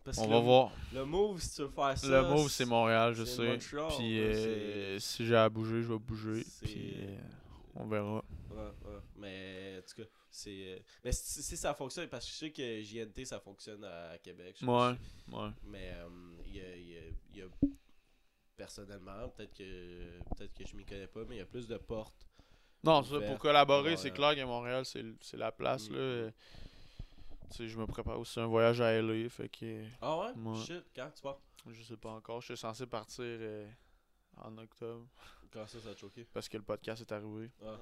[0.03, 0.73] Parce On que va le- voir.
[0.95, 2.07] Le move, si tu veux faire ça.
[2.09, 3.47] Le move, c'est Montréal, je sais.
[3.47, 6.45] Montreal, Puis euh, si j'ai à bouger, je vais bouger.
[6.63, 7.17] Puis euh,
[7.75, 8.25] on verra.
[8.57, 9.01] Ouais, ouais.
[9.17, 10.51] Mais en tout cas, c'est.
[10.75, 14.19] euh, Mais si, si ça fonctionne, parce que je sais que JNT ça fonctionne à
[14.19, 14.57] Québec.
[14.61, 14.97] je Ouais,
[15.33, 15.51] ouais.
[15.65, 16.09] Mais euh,
[16.47, 17.49] il y, a, il y a- y a-
[18.57, 21.77] Personnellement, peut-être que peut-être que je m'y connais pas, mais il y a plus de
[21.77, 22.27] portes.
[22.83, 24.35] Non, ça, pour collaborer, c'est Montréal.
[24.35, 25.91] clair qu'à Montréal, c'est la place.
[25.91, 25.95] Mm.
[25.97, 26.31] là.
[27.51, 30.57] Tu sais, je me prépare aussi un voyage à LA, fait que Ah ouais?
[30.65, 31.39] Shit, quand tu pars?
[31.69, 32.41] je sais pas encore.
[32.41, 33.69] Je suis censé partir euh,
[34.39, 35.07] en octobre
[35.53, 36.25] Quand ça, ça t'a choqué?
[36.33, 37.51] parce que le podcast est arrivé.
[37.63, 37.79] Ah.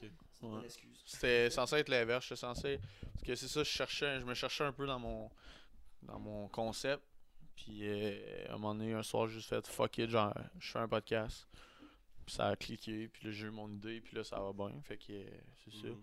[0.00, 0.56] C'est une Ouais.
[0.56, 1.02] bonne excuse.
[1.06, 2.24] C'était censé être l'inverse.
[2.24, 2.80] J'étais censé.
[3.12, 5.30] Parce que c'est ça, je cherchais, je me cherchais un peu dans mon
[6.02, 7.02] dans mon concept.
[7.54, 10.70] Puis euh, à un moment donné, un soir, j'ai juste fait fuck it, genre, je
[10.72, 11.46] fais un podcast.
[12.26, 14.80] Puis ça a cliqué, puis là, j'ai eu mon idée, puis là, ça va bien.
[14.82, 15.24] Fait que euh,
[15.64, 15.86] c'est ça.
[15.88, 16.02] Mhm.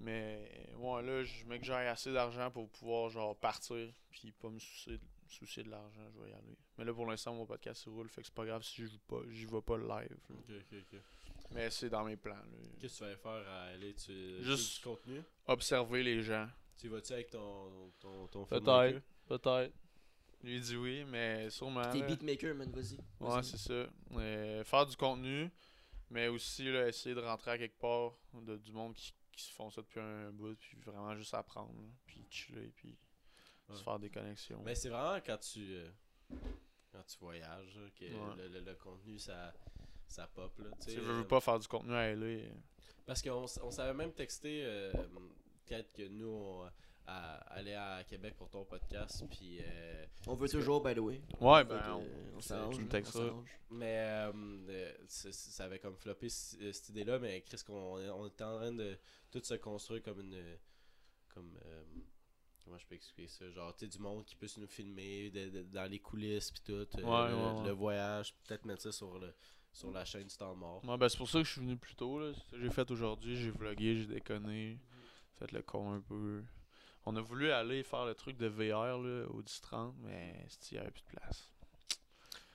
[0.00, 4.48] Mais ouais, là, je mets que j'ai assez d'argent pour pouvoir genre partir, puis pas
[4.48, 4.98] me soucier,
[5.28, 6.56] soucier de l'argent, je vais y aller.
[6.78, 8.86] Mais là, pour l'instant, mon podcast il roule, fait que c'est pas grave si je
[8.86, 10.16] joue pas, j'y vais pas live.
[10.28, 10.36] là.
[10.38, 11.00] Ok, ok, ok.
[11.52, 12.34] Mais c'est dans mes plans.
[12.36, 12.42] là.
[12.80, 13.94] Qu'est-ce que tu vas faire à aller?
[13.94, 15.22] Tu Juste- tu- du contenu?
[15.46, 16.48] Observer les gens.
[16.78, 18.64] Tu vas-tu avec ton, ton, ton Peut-être.
[18.64, 19.02] filmmaker?
[19.26, 19.74] Peut-être.
[20.42, 21.82] Lui dit oui, mais sûrement.
[21.90, 22.06] T'es là.
[22.06, 22.98] beatmaker, man, vas-y.
[23.20, 23.86] Ouais, c'est ça.
[24.12, 25.50] Euh, faire du contenu,
[26.08, 29.52] mais aussi là, essayer de rentrer à quelque part de, du monde qui, qui se
[29.52, 32.96] font ça depuis un bout, puis vraiment juste apprendre, là, puis chiller, puis
[33.68, 33.76] Ouais.
[33.76, 34.62] se faire des connexions.
[34.64, 35.90] Mais c'est vraiment quand tu euh,
[36.90, 38.36] quand tu voyages là, que Ouais.
[38.38, 39.52] le, le- le contenu ça,
[40.10, 40.70] ça pop là.
[40.72, 42.42] tu Tu sais, sais, veux, veux euh, pas faire du contenu à LA.
[43.06, 44.92] Parce qu'on on savait même texter euh,
[45.66, 46.70] peut-être que nous on
[47.06, 51.20] à, aller à Québec pour ton podcast puis euh, On veut toujours, by the way.
[51.40, 52.04] Ouais, ben, que, on-
[52.36, 53.24] on texteras.
[53.24, 53.58] on s'arrange.
[53.70, 54.32] mais euh,
[54.68, 58.72] euh, ça avait comme floppé cette idée là mais Chris qu'on on était en train
[58.72, 58.96] de
[59.30, 60.58] tout se construire comme une
[61.34, 61.82] comme euh,
[62.64, 63.50] comment je peux expliquer ça?
[63.50, 66.62] Genre tu sais du monde qui puisse nous filmer de- de- dans les coulisses puis
[66.64, 67.64] tout euh, Ouais, le, ouais, ouais.
[67.66, 69.34] le voyage peut-être mettre ça sur le
[69.72, 71.94] sur la chaîne Star Mort Ouais, ben, c'est pour ça que je suis venu plus
[71.94, 72.18] tôt.
[72.20, 72.32] là.
[72.34, 73.36] C'est ça que j'ai fait aujourd'hui.
[73.36, 74.78] J'ai vlogué, j'ai déconné.
[75.38, 76.42] Fait le con un peu.
[77.06, 80.34] On a voulu aller faire le truc de VR là, au 10-30, mais
[80.70, 81.48] il n'y avait plus de place.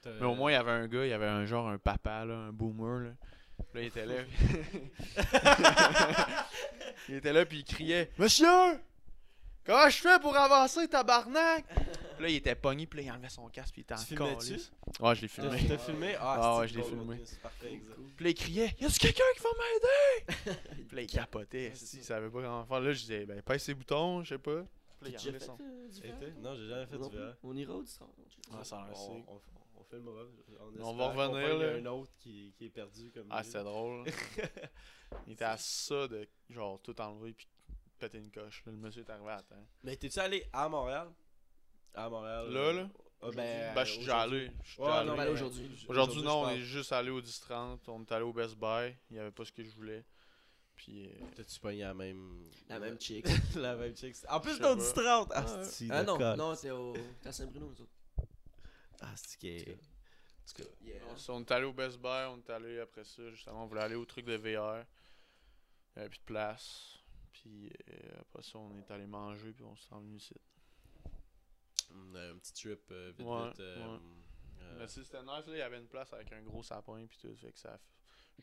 [0.04, 1.80] T'as- Mais au moins, il y avait un gars, il y avait un genre un
[1.80, 3.00] papa, là, un boomer.
[3.10, 3.12] Là,
[3.58, 4.24] Puis là il était là.
[7.10, 8.48] il était là, puis il criait Monsieur
[9.66, 11.66] Comment je fais pour avancer, tabarnak?
[12.16, 13.98] Puis là, il était pogné, puis là, il enlevait son casque, puis il était en
[13.98, 14.48] Tu filmais-tu?
[14.50, 14.72] calice.
[15.00, 15.68] Ouais, je l'ai filmé.
[15.68, 16.16] t'as filmé?
[16.20, 17.22] Ah Ah, ouais, c'est je l'ai filmé.
[17.26, 17.82] C'est parfait.
[18.16, 21.72] Puis là, il criait Y'a-tu quelqu'un qui va m'aider Puis là, il capotait.
[21.76, 21.98] c'est si, ça.
[21.98, 22.80] il savait pas comment faire.
[22.80, 24.64] Là, je disais Ben, pèse ses boutons, je sais pas.
[24.64, 24.66] Puis
[25.02, 25.62] là, il déjà en fait descend.
[25.62, 26.32] euh?
[26.42, 27.10] Non, j'ai jamais fait du VR.
[27.10, 27.20] plus.
[27.44, 28.10] On ira au distrant.
[28.18, 28.78] on check Ah, ça.
[28.78, 29.42] a On, on,
[29.80, 30.22] on filmera.
[30.82, 31.74] On, va revenir, là.
[31.76, 34.06] un autre qui, qui est perdu comme Ah, c'était drôle.
[35.28, 37.48] il était à ça de, genre, tout enlever puis
[38.00, 38.64] péter une coche.
[38.66, 38.72] là.
[38.72, 39.56] Le monsieur est arrivé à temps.
[39.84, 41.10] Mais t'es-tu allé à Montréal?
[41.96, 42.50] À Montréal.
[42.52, 42.90] Là, là?
[43.22, 44.52] Ah, ben, Ben, je suis déjà allé.
[44.64, 45.18] Je suis Ouais, déjà non, allé.
[45.20, 45.32] mais mais
[45.88, 46.22] aujourd'hui.
[46.24, 47.80] Non, on est juste allé au 10-30.
[47.88, 48.96] On est allé au Best Buy.
[49.10, 50.04] Il n'y avait pas ce que je voulais.
[50.76, 51.08] Puis.
[51.08, 52.44] euh, T'as-tu pogné la même.
[52.70, 53.26] La même chick.
[53.56, 54.16] la même chick.
[54.30, 55.32] En plus, Je t'as sais du 30.
[55.34, 56.94] Ah, Ah, c'est ah non, non, c'est au
[57.24, 58.28] à Saint-Bruno, nous autres.
[59.02, 59.72] Ah, c'est qui est.
[59.72, 61.00] En tout cas, yeah.
[61.30, 62.28] on- est allé au Best Buy.
[62.30, 63.24] On est allé après ça.
[63.32, 64.44] Justement, on voulait aller au truc de VR.
[65.96, 67.00] Il n'y avait plus de place.
[67.32, 69.52] Puis euh, après ça, on est allé manger.
[69.54, 70.36] Puis on s'est envenu ici.
[71.94, 73.60] Un petit trip euh, vite Ouais, vite.
[73.60, 74.00] euh, ouais.
[74.62, 77.06] euh, Mais si c'était nice, là, il y avait une place avec un gros sapin.
[77.08, 77.36] Puis tout.
[77.36, 77.78] Fait que ça.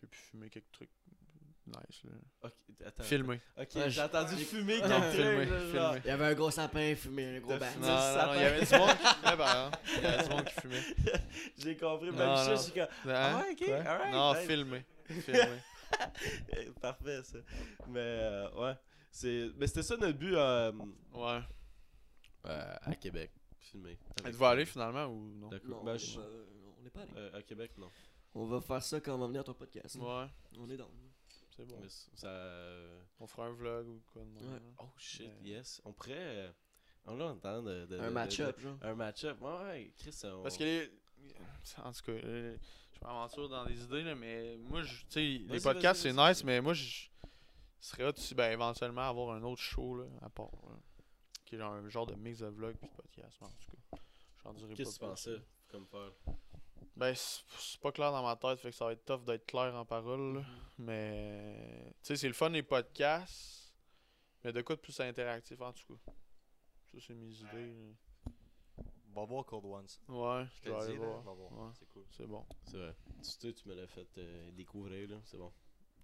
[0.01, 0.90] J'ai pu fumer quelques trucs
[1.66, 2.03] nice.
[2.05, 2.11] Là.
[2.45, 2.53] ok,
[2.86, 3.03] attends.
[3.05, 3.40] Filmer.
[3.57, 5.12] Ok, Ouais, j'ai entendu fumer Non, là, genre.
[5.12, 6.01] filmer.
[6.05, 8.40] Il y avait un gros sapin fumé, un gros fumé Non, le non, non, il
[8.40, 9.78] y avait du monde qui fumait, par exemple.
[9.97, 10.82] Il y avait du monde qui fumait.
[11.59, 12.88] J'ai compris, même Non, ça, je suis comme.
[13.11, 13.43] Hein?
[13.43, 14.47] ouais, ok, Non, nice.
[14.47, 14.84] filmer.
[15.09, 15.59] Filmer.
[16.57, 17.38] Eh, Parfait, ça.
[17.88, 18.74] Mais, euh, ouais.
[19.11, 19.51] C'est...
[19.57, 20.72] Mais c'était ça notre but euh,
[21.12, 21.40] Ouais.
[22.47, 23.30] Euh, à Québec.
[23.59, 23.99] Filmer.
[24.24, 25.49] Êtes-vous allé finalement ou non?
[25.49, 25.78] D'accord.
[25.78, 26.26] Non, Ben, je- va-
[26.78, 27.12] on n'est pas allé.
[27.16, 27.88] euh, à Québec, non.
[28.34, 29.95] On va faire ça quand on va venir à ton podcast.
[29.97, 30.26] Ouais,
[30.59, 30.88] On est dans.
[31.57, 31.76] c'est bon.
[31.80, 32.26] Mais c- ça.
[32.28, 34.45] euh, On fera un vlog ou quoi de même.
[34.45, 34.55] Ouais.
[34.59, 34.74] là.
[34.80, 35.80] Oh shit, Mais- yes.
[35.84, 36.14] On pourrait.
[36.16, 36.51] euh,
[37.05, 38.76] On l'a en train de, de- Un de- match-up, de- genre.
[38.82, 39.40] Un match-up.
[39.40, 40.43] Ouais, ouais, Chris, on...
[40.43, 40.90] Parce que les.
[41.84, 42.57] En tout cas, euh,
[42.93, 46.12] je m'aventure dans des idées, là, mais moi, je- tu sais, les Vas-y, podcasts, vas-y,
[46.12, 46.28] c'est vas-y.
[46.30, 47.09] nice, mais moi, je
[47.80, 50.51] ce serait hot aussi, ben, éventuellement, avoir un autre show, là, à part.
[50.68, 50.76] là,
[51.53, 53.99] qui est genre un genre de mix de vlog puis de podcast, en tout cas.
[54.43, 55.37] J'en dirai Qu'est-ce que tu pensais
[55.69, 56.11] comme faire?
[56.97, 59.75] Ben, c'est pas clair dans ma tête, fait que ça va être tough d'être clair
[59.75, 60.45] en parole, là.
[60.79, 63.75] Mais, tu sais, c'est le fun les podcasts,
[64.43, 66.13] mais de quoi de plus interactif en tout cas?
[66.91, 67.75] Ça, c'est mes idées.
[67.75, 68.33] là.
[69.15, 69.87] Va voir Cold Ones.
[70.09, 71.23] Ouais, Je je te vais le aller dis, voir.
[71.23, 71.53] va voir.
[71.53, 71.71] Ouais.
[71.79, 72.05] C'est cool.
[72.11, 72.47] C'est bon.
[72.65, 72.97] C'est vrai.
[73.23, 75.17] Tu sais, tu me l'as fait euh, découvrir, là.
[75.25, 75.53] C'est bon.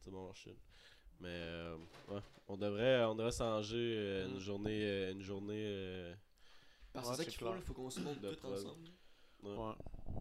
[0.01, 0.57] C'est bon, Rachel.
[1.21, 1.77] Mais, euh,
[2.09, 2.21] ouais.
[2.47, 4.41] On devrait, on devrait s'arranger euh, une Mm.
[4.41, 4.83] journée.
[4.85, 6.15] euh, une journée euh,
[6.93, 7.55] Parce que Ouais, c'est ça qu'il faut, clair.
[7.57, 7.61] là.
[7.63, 8.89] Faut qu'on se monte De tout ensemble.
[9.43, 9.51] ouais.
[9.57, 9.75] Ouais.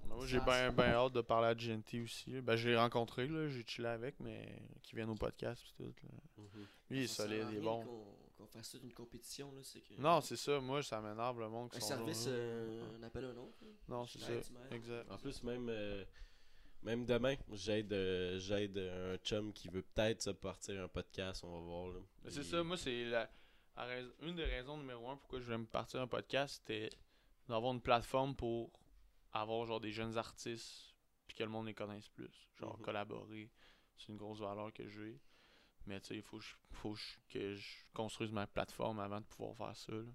[0.07, 2.41] Moi, j'ai bien ben hâte de parler à GNT aussi.
[2.41, 5.83] Ben, je l'ai rencontré, là, j'ai chillé avec, mais qui vienne au podcast pis tout.
[6.03, 6.09] là.
[6.37, 6.65] Mhm.
[6.89, 7.83] Lui, il est solide, il est bon.
[7.83, 8.05] Qu'on
[8.37, 9.61] qu'on fasse toute une compétition, là.
[9.63, 9.93] C'est que.
[9.99, 12.33] Non, c'est ça, moi, ça m'énerve le monde Un sont service, là.
[12.33, 13.57] euh, un autre.
[13.87, 14.31] Non, c'est ça.
[14.71, 15.09] Exact.
[15.11, 16.03] En plus, même, euh,
[16.87, 21.43] même demain, j'aide, euh, j'aide un chum qui veut peut-être se partir un podcast.
[21.43, 21.87] On va voir.
[21.89, 21.99] Là.
[22.29, 23.29] C'est ça, moi, c'est la,
[24.21, 26.89] une des raisons numéro un pourquoi je voulais me partir un podcast, c'était
[27.49, 28.71] d'avoir une plateforme pour
[29.33, 30.95] avoir genre des jeunes artistes
[31.27, 32.47] puis que le monde les connaisse plus.
[32.55, 32.85] Genre Mhm.
[32.85, 33.51] collaborer,
[33.97, 35.19] c'est une grosse valeur que j'ai.
[35.87, 36.39] Mais tu sais, il faut,
[37.29, 39.91] que je construise ma plateforme avant de pouvoir faire ça.
[39.91, 40.11] là.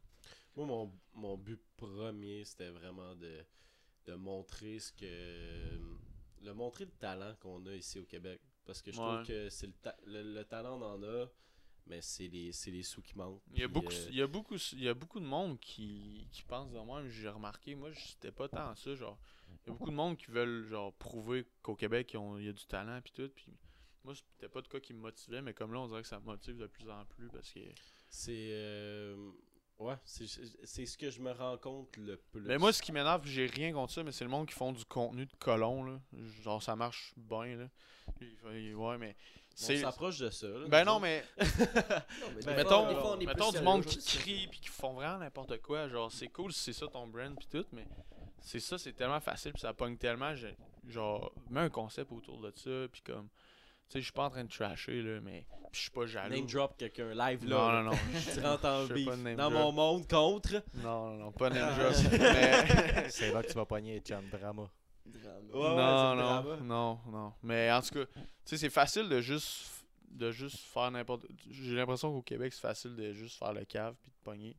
[0.56, 3.44] Moi, mon, mon but premier, c'était vraiment de,
[4.06, 5.78] de montrer ce que.
[6.42, 8.40] Le montrer le talent qu'on a ici au Québec.
[8.64, 9.06] Parce que je Ouais.
[9.06, 11.26] trouve que c'est le, ta- le, le talent, on en a,
[11.86, 13.42] mais c'est les, c'est les sous qui manquent.
[13.52, 15.58] Il y a beaucoup, euh, il y a beaucoup, il y a beaucoup de monde
[15.58, 19.18] qui, qui pense de moi, j'ai remarqué, moi, c'était pas tant ça, genre,
[19.48, 22.52] il y a beaucoup de monde qui veulent, genre, prouver qu'au Québec, il y a
[22.52, 23.56] du talent, puis tout, puis
[24.04, 26.20] moi, c'était pas de quoi qui me motivait, mais comme là, on dirait que ça
[26.20, 27.60] me motive de plus en plus, parce que,
[28.08, 28.50] C'est.
[28.52, 29.32] euh,
[29.78, 30.26] ouais, c'est
[30.64, 32.42] c'est ce que je me rends compte le plus.
[32.42, 34.72] mais moi, ce qui m'énerve, j'ai rien contre ça, mais c'est le monde qui font
[34.72, 36.00] du contenu de colon, là,
[36.42, 37.68] genre, ça marche bien, là,
[38.20, 39.16] ouais, mais,
[39.60, 40.46] on s'approche de ça.
[40.48, 41.46] là, ben non, mais, Non,
[42.34, 45.60] mais Ben, des mettons, fois, mettons du monde qui crie puis qui font vraiment n'importe
[45.60, 45.88] quoi.
[45.88, 47.86] Genre, c'est cool si c'est ça ton brand puis tout, mais
[48.40, 50.34] c'est ça, c'est tellement facile puis ça pogne tellement.
[50.88, 53.28] Genre, mets un concept autour de ça puis comme,
[53.92, 56.34] sais, je suis pas en train de trasher là, mais je suis pas jaloux.
[56.34, 57.82] Name drop quelqu'un live non, là.
[57.82, 57.98] non, non.
[58.34, 59.36] Tu rentres en beef.
[59.36, 59.52] Dans drop.
[59.52, 60.62] mon monde contre.
[60.82, 62.12] non, non, non, pas name drop.
[62.12, 63.08] mais...
[63.10, 64.70] C'est là que tu vas pogner Cham Drama.
[65.04, 66.56] Ouais, ouais, non, non, drama.
[66.62, 67.32] non, non.
[67.42, 69.68] Mais en tout cas, tu sais, c'est facile de juste
[70.10, 73.94] de juste faire n'importe j'ai l'impression qu'au Québec c'est facile de juste faire le cave
[74.02, 74.56] puis de pogner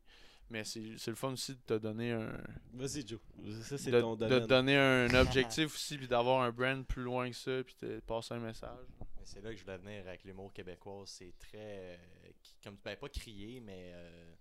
[0.50, 2.32] mais c'est c'est le fun aussi de te donner un
[2.72, 3.20] Vas-y, Joe.
[3.62, 7.02] Ça, c'est de, ton de te donner un objectif aussi, puis d'avoir un brand plus
[7.02, 8.70] loin que ça, puis de passer un message.
[9.24, 11.04] Mais c'est là que je voulais venir avec l'humour québécois.
[11.06, 11.56] C'est très.
[11.56, 11.96] euh,
[12.62, 13.90] comme tu peux pas crier, mais.
[13.94, 14.34] euh,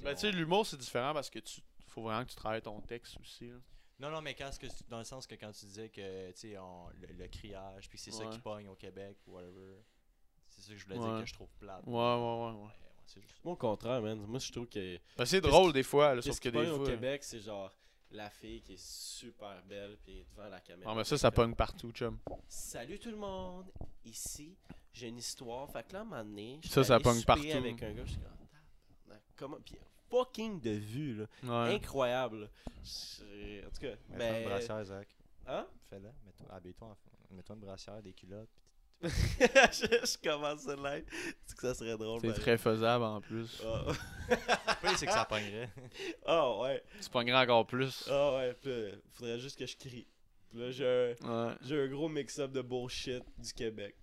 [0.00, 2.80] Ben, tu sais, l'humour, c'est différent parce que tu faut vraiment que tu travailles ton
[2.80, 3.48] texte aussi.
[3.48, 3.56] là.
[4.00, 6.30] Non, non, mais quand, ce que tu- dans le sens que quand tu disais que
[6.32, 9.76] tu sais, on- le, le criage, puis c'est ça qui pogne au Québec, whatever.
[10.48, 11.10] C'est ça que je voulais Ouais.
[11.10, 11.84] dire que je trouve plate.
[11.86, 12.50] Ouais, ouais, ouais.
[12.50, 12.52] ouais.
[12.52, 12.70] Ouais, ouais,
[13.06, 13.40] c'est juste ça.
[13.44, 14.18] Moi, au contraire, man.
[14.26, 14.98] Moi, je trouve que.
[15.16, 16.86] Ben, c'est drôle des fois, là, sauf que des pogne au fois.
[16.86, 17.70] Québec, c'est genre
[18.14, 20.90] la fille qui est super belle puis devant la caméra.
[20.90, 22.18] Non, mais ça, ça pogne partout, chum.
[22.48, 23.70] Salut tout le monde.
[24.04, 24.56] Ici,
[24.92, 25.68] j'ai une histoire.
[25.70, 27.42] Fait que là, à un moment donné, je Ça, suis ça allé pogne partout.
[27.50, 28.04] avec un gars.
[28.04, 29.56] Je suis comme, comment.
[29.64, 29.76] Puis,
[30.10, 31.26] fucking de vues, là.
[31.66, 31.74] Ouais.
[31.74, 32.50] Incroyable.
[32.84, 34.42] Je- En tout cas, Mets-toi ben.
[34.42, 35.08] une brassière, Zach.
[35.46, 35.66] Hein?
[35.90, 36.08] Fais-le.
[36.24, 36.96] Mets-toi, habille-toi
[37.30, 38.48] Mets-toi une brassière, des culottes.
[39.08, 41.06] Je commence à l'être.
[41.46, 42.20] C'est que ça serait drôle.
[42.22, 43.62] C'est très faisable en plus.
[43.64, 43.82] Ah
[44.82, 45.70] Le c'est que ça pognerait.
[46.26, 46.82] Ah, ouais.
[47.02, 48.06] Tu pognerais encore plus.
[48.10, 48.54] Ah ouais.
[48.60, 50.06] Puis là, faudrait juste que je crie.
[50.50, 51.54] Puis là, j'ai un, Ouais.
[51.62, 53.94] j'ai un gros mix-up de bullshit du Québec.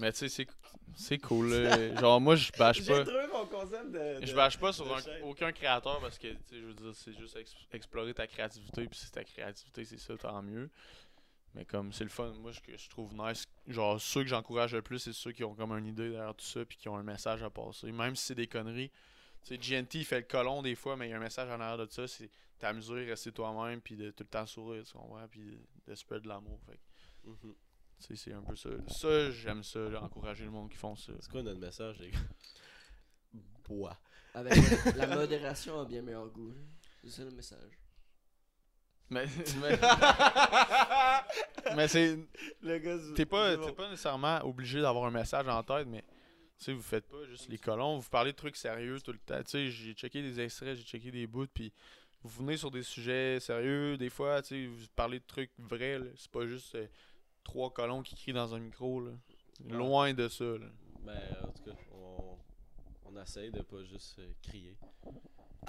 [0.00, 0.46] Mais tu sais, c'est-
[0.94, 1.50] c'est cool.
[1.50, 1.94] là.
[2.00, 3.04] Genre, moi, je bâche J'ai pas.
[3.04, 4.24] trouvé mon concept de.
[4.24, 7.12] Je bâche pas sur un- aucun créateur parce que, tu sais, je veux dire, c'est
[7.18, 8.86] juste ex- explorer ta créativité.
[8.86, 10.70] Puis si ta créativité, c'est ça, tant mieux.
[11.54, 14.74] Mais comme c'est le fun, moi, ce que je trouve nice, genre, ceux que j'encourage
[14.74, 16.64] le plus, c'est ceux qui ont comme une idée derrière tout ça.
[16.64, 17.90] Puis qui ont un message à passer.
[17.92, 18.90] Même si c'est des conneries.
[19.44, 21.48] Tu sais, GNT, il fait le colon des fois, mais il y a un message
[21.50, 22.06] en arrière de ça.
[22.06, 23.80] C'est t'amuser, rester toi-même.
[23.80, 25.26] Puis de tout le temps sourire, tu comprends.
[25.28, 26.60] Puis de spread de l'amour.
[26.66, 27.54] Fait que, Mhm.
[28.00, 28.70] tu sais, c'est un peu ça.
[28.88, 31.12] Ça, j'aime ça, là, encourager le monde qui font ça.
[31.20, 32.18] C'est quoi notre message, les gars?
[33.68, 33.98] Bois.
[34.34, 34.54] Avec
[34.96, 36.52] la modération a bien meilleur goût.
[37.02, 37.78] C'est ça le message.
[39.10, 39.24] Mais,
[39.62, 39.78] mais,
[41.76, 42.18] mais c'est.
[42.62, 46.02] Le gars, du- T'es pas, t'es pas nécessairement obligé d'avoir un message en tête, mais
[46.58, 49.18] tu sais, vous faites pas juste les colons, vous parlez de trucs sérieux tout le
[49.18, 49.42] temps.
[49.44, 51.72] Tu sais, j'ai checké des extraits, j'ai checké des bouts, puis
[52.22, 55.98] vous venez sur des sujets sérieux, des fois, tu sais, vous parlez de trucs vrais,
[55.98, 56.06] là.
[56.16, 56.86] c'est pas juste euh,
[57.44, 59.12] trois colons qui crient dans un micro, là.
[59.66, 60.66] Loin de ça, là.
[61.00, 62.36] Ben, en tout cas, on,
[63.06, 64.76] on essaye de pas juste euh, crier.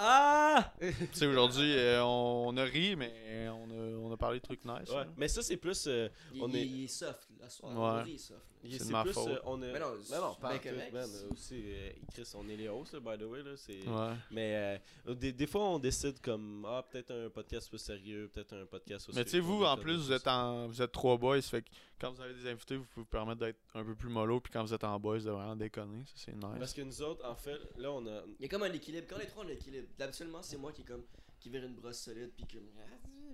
[0.02, 0.74] Ah!
[0.80, 4.44] tu sais, aujourd'hui, euh, on, on a ri, mais on a, on a parlé de
[4.44, 4.90] trucs nice.
[4.90, 5.08] Ouais, là.
[5.18, 5.86] mais ça, c'est plus.
[5.88, 7.76] euh, Il, On il- est- il est soft, la soirée.
[8.04, 8.10] Ouais.
[8.10, 8.40] Il est soft.
[8.62, 9.14] C'est de ma plus.
[9.14, 9.28] faute.
[9.30, 9.68] euh, on a...
[9.68, 10.94] Mais non, mais non, c'est pas bien tout, correct.
[10.94, 13.88] man, euh, aussi, euh, Chris, on est les hosts, là, by the way, là, c'est...
[13.88, 14.14] Ouais.
[14.32, 18.54] Mais euh, des, des fois, on décide comme, ah, peut-être un podcast plus sérieux, peut-être
[18.54, 19.18] un podcast aussi...
[19.18, 21.70] Mais tu sais, vous, en plus, vous êtes en vous êtes trois boys, fait que
[22.02, 24.52] quand vous avez des invités, vous pouvez vous permettre d'être un peu plus mollo, puis
[24.52, 26.04] quand vous êtes en boys, de vraiment déconner.
[26.08, 26.44] Ça, c'est nice.
[26.60, 28.24] Parce que nous autres, en fait, là, on a...
[28.40, 29.08] Il y a comme un équilibre.
[29.10, 31.06] Quand les trois ont un équilibre, habituellement, c'est moi qui est comme
[31.40, 32.70] qui vire une brosse solide puis comme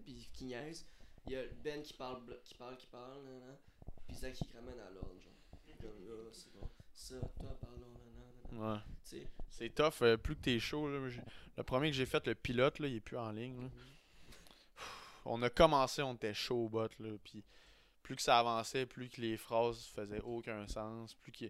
[0.03, 0.85] puis qui niaise.
[1.25, 3.57] Il y a Ben qui parle qui parle qui parle nanana,
[4.07, 5.31] puis Zach qui ramène à l'ordre genre.
[5.81, 6.69] Comme là, c'est bon.
[6.93, 7.91] Ça, toi parlons
[8.51, 8.75] nanana.
[8.75, 8.79] Ouais.
[9.03, 9.27] Tu sais.
[9.49, 10.89] C'est tough, euh, plus que t'es chaud.
[10.89, 10.99] Là,
[11.57, 13.61] le premier que j'ai fait, le pilote, là, il est plus en ligne.
[13.61, 13.69] là.
[15.25, 17.43] On a commencé, on était chaud au bot, là, puis
[18.03, 21.45] plus que ça avançait, plus que les phrases faisaient aucun sens, plus que...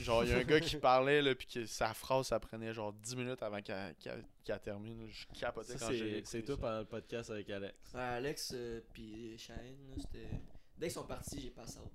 [0.00, 2.74] Genre, il y a un gars qui parlait, là, puis que sa phrase, ça prenait
[2.74, 5.06] genre 10 minutes avant qu'elle termine.
[5.08, 6.56] Je capotais Ça, quand j'ai c'est ça.
[6.56, 7.74] pendant le podcast avec Alex.
[7.94, 9.56] Ouais, Alex euh, puis Shane,
[9.88, 10.28] là, c'était
[10.76, 11.90] dès qu'ils sont partis, j'ai passé out.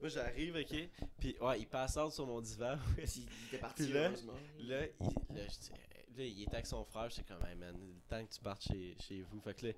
[0.00, 2.78] Moi, j'arrive, ok, puis ouais, il passe out sur mon divan.
[2.98, 4.32] Il était parti Puis là, heureusement.
[4.60, 5.70] Là, il, là, je dis-
[6.16, 8.62] là, il était avec son frère, j'étais comme, hey man, le temps que tu partes
[8.62, 9.40] chez, chez vous.
[9.40, 9.72] Fait que là,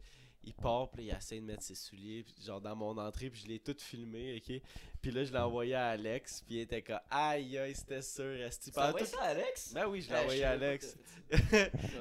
[0.44, 3.40] il part, puis il essaie de mettre ses souliers, puis genre dans mon entrée, puis
[3.40, 4.60] je l'ai tout filmé, ok?
[5.00, 8.34] Puis là, je l'ai envoyé à Alex, puis il était comme, aïe, aïe, c'était sûr,
[8.40, 8.70] Esti.
[8.72, 9.72] Tu envoyé ça à Alex?
[9.74, 10.96] Ben oui, je l'ai Ah, envoyé à Alex.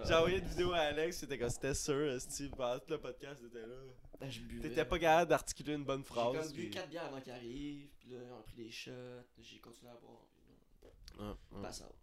[0.05, 2.49] J'ai envoyé une vidéo à Alex, c'était comme, c'était sûr, Esti.
[2.49, 3.75] Pendant tout le podcast, c'était là.
[4.19, 4.29] Ben.
[4.61, 6.37] T'étais pas capable d'articuler une bonne J'ai phrase.
[6.37, 8.91] comme bu puis- 4 bières avant qu'il arrive, puis là on a pris des shots,
[9.39, 11.95] j'ai continué à boire, puis là, passe out.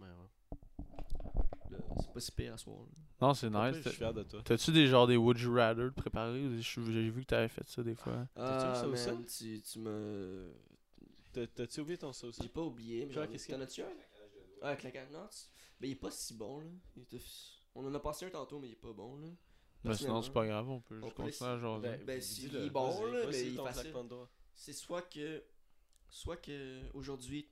[0.00, 0.14] ouais, ouais.
[2.00, 2.78] C'est pas si pire à soir.
[2.80, 3.26] là.
[3.26, 3.76] Non, c'est nice.
[3.82, 4.40] Je suis fier de toi.
[4.44, 7.94] T'as-tu des genre des Would You Rather des- J'ai vu que t'avais fait ça des
[7.94, 8.26] fois?
[8.34, 9.62] T'as-tu Ah, ça aussi?
[9.72, 10.52] tu, me.
[11.32, 12.38] T'as- T'as-tu oublié ton sauce?
[12.40, 13.58] J'ai pas oublié, mais j'en- qu'est-ce qu'il y a?
[13.58, 13.88] t'en as-tu un?
[14.62, 15.06] Ah, claquant.
[15.12, 15.28] Non,
[15.80, 16.66] ben il est pas si bon là.
[17.74, 19.28] On en a passé un tantôt, mais il est pas bon là.
[19.84, 21.82] Mais sinon, c'est pas grave, on peut On juste peut continuer à jaser.
[21.82, 23.92] Ben, Ben, si- dis-le, il est bon, là, mais il est facile.
[24.54, 25.42] C'est soit que.
[26.10, 27.46] Soit que aujourd'hui,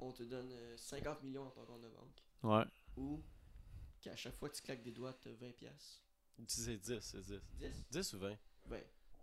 [0.00, 2.22] on te donne euh, 50 millions dans ton compte de banque.
[2.42, 2.64] Ouais.
[2.96, 3.22] Ou
[4.04, 6.00] qu'à chaque fois que tu claques des doigts, t'as 20 piastres.
[6.48, 7.40] C'est 10, c'est 10.
[7.58, 8.28] 10 10 ou 20
[8.66, 8.76] 20.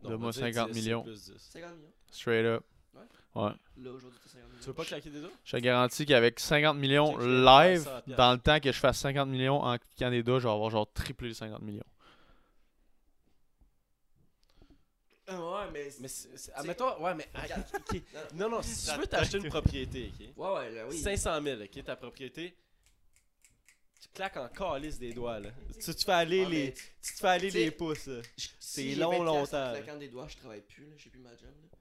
[0.04, 1.04] Non, Donne-moi on va dire 50 10, c'est millions.
[1.04, 1.38] plus 10.
[1.38, 1.92] 50 millions.
[2.12, 2.64] Straight up.
[2.94, 3.02] Ouais.
[3.36, 3.52] Ouais.
[3.78, 4.60] Là, aujourd'hui, t'as 50 millions.
[4.62, 5.32] Tu veux pas claquer des doigts?
[5.46, 8.16] Je te garantis qu'avec 50 millions live, faire 100 piastres.
[8.18, 10.70] dans le temps que je fasse 50 millions en cliquant des doigts, je vais avoir
[10.70, 11.84] genre triplé les 50 millions.
[15.28, 15.90] Ah ouais, mais.
[16.00, 16.10] Mais,
[16.56, 17.30] admettons, ouais, mais.
[17.34, 18.00] Non,
[18.50, 20.28] Non, non, si tu veux t'acheter une propriété, ok?
[20.38, 20.98] Ouais, ouais, là, oui.
[20.98, 22.56] 500 000, ok, ta propriété.
[24.02, 25.50] Tu claques en calice des doigts, là.
[25.80, 28.10] Tu te fais aller Ah, les, mais tu te fais aller tu les pouces,
[28.60, 30.96] c'est si long, 20 piastres longtemps, En claquant des doigts, je travaille plus, là.
[30.98, 31.78] J'ai plus ma job, là.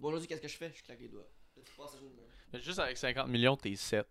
[0.00, 0.72] Bon, aujourd'hui, qu'est-ce que je fais?
[0.74, 1.28] Je claque les doigts.
[1.56, 2.16] Là, tu passes à journée
[2.52, 4.06] Mais juste avec 50 millions, t'es 7.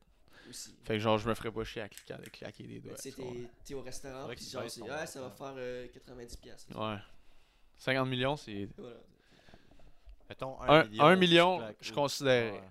[0.50, 0.74] aussi.
[0.86, 2.96] Fait que genre, je me ferais pas chier à cliquer, à claquer des doigts.
[2.96, 5.08] Tu tu t'es- au restaurant, puis genre, c'est.
[5.08, 6.80] ça va faire euh, 90 piastres.
[6.80, 6.98] Ouais.
[7.78, 8.98] 50 millions, c'est Voilà.
[10.30, 11.04] Mettons Un- 1 million.
[11.06, 12.54] un million, tu claques je considère.
[12.54, 12.62] Ouais.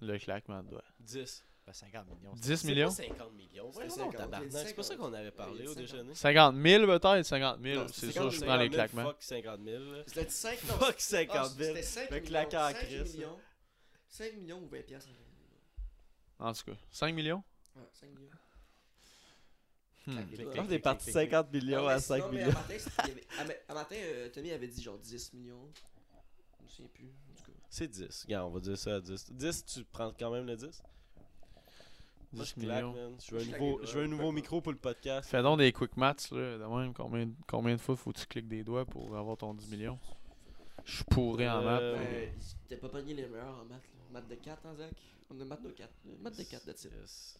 [0.00, 0.84] le claquement de doigts.
[1.00, 1.44] 10.
[1.70, 2.34] Ben, 50 millions.
[2.34, 2.88] c'est- 10 C'est millions?
[2.88, 3.70] pas 50 millions.
[3.72, 4.42] C'est Ouais, 50, non, tabarnak.
[4.42, 5.06] j'ai dit C'est pas ça 50.
[5.10, 5.76] qu'on avait parlé au 50.
[5.78, 6.14] déjeuner.
[6.14, 8.74] 50 000 peut-être 50 000, Non, c'est c'est 50 sûr, je prends les 50 000,
[8.74, 9.04] claquements.
[9.10, 9.84] Fuck 50 000.
[9.84, 10.02] là.
[10.06, 11.68] C'était 5 Fuck 50 000.
[11.68, 12.26] C'était 5 Le millions.
[12.28, 13.38] claquant à 5 Chris, millions.
[14.08, 15.10] 5 millions ou 20 piastres.
[16.40, 17.42] En tout cas, 5 millions?
[17.76, 18.30] Ouais, 5 millions.
[20.06, 23.54] Les t'es clic, parti clic, 50 millions Non, à mais 5 sinon, mais millions.
[23.68, 25.70] À matin, euh, Tommy avait dit genre 10 millions.
[26.58, 27.12] Je me souviens plus.
[27.68, 28.24] C'est 10.
[28.24, 29.30] Regarde, on va dire ça à 10.
[29.30, 30.82] 10, tu prends quand même le 10
[32.32, 32.92] Moi, 10 je claque, millions.
[32.94, 33.16] man.
[33.20, 34.16] Je veux un nouveau, les je veux un doigts.
[34.18, 35.28] nouveau micro pour le podcast.
[35.30, 36.94] Fais donc des quick maths, là, de même.
[36.94, 39.98] Combien, combien de fois faut que tu cliques des doigts pour avoir ton 10 millions?
[40.84, 41.80] Je suis pourri en maths.
[41.82, 42.30] Euh, mais- Euh,
[42.68, 43.82] T'as pas pogné les meilleurs en maths.
[43.82, 44.00] là.
[44.12, 44.92] Maths de 4, hein, Zach?
[45.28, 45.92] On a maths de 4.
[46.22, 46.92] Maths de 4, that's it.
[47.00, 47.38] Yes.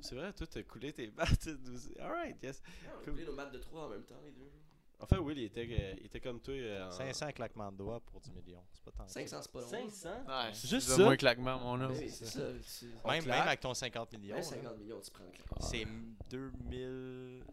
[0.00, 1.48] C'est vrai, toi, t'as coulé tes maths.
[2.00, 2.62] Alright, yes.
[2.64, 3.12] On a Cool.
[3.14, 4.50] coulé nos maths de 3 en même temps, les deux.
[4.98, 6.54] En fait, Will, il était, euh, il était comme toi.
[6.54, 8.64] euh, en- 500 claquements de doigts pour 10 millions.
[8.72, 9.04] C'est pas tant.
[9.04, 9.20] que ça.
[9.20, 9.68] 500, c'est pas long.
[9.68, 11.06] 500 Ouais, C'est juste ça?
[11.08, 11.92] un claquement, mon homme.
[11.92, 12.40] Ben oui, c'est ça.
[13.06, 14.34] Même, avec ton 50 millions.
[14.36, 15.46] Même là, 50 millions, tu prends le clap.
[15.60, 15.86] C'est
[16.30, 17.44] 2000.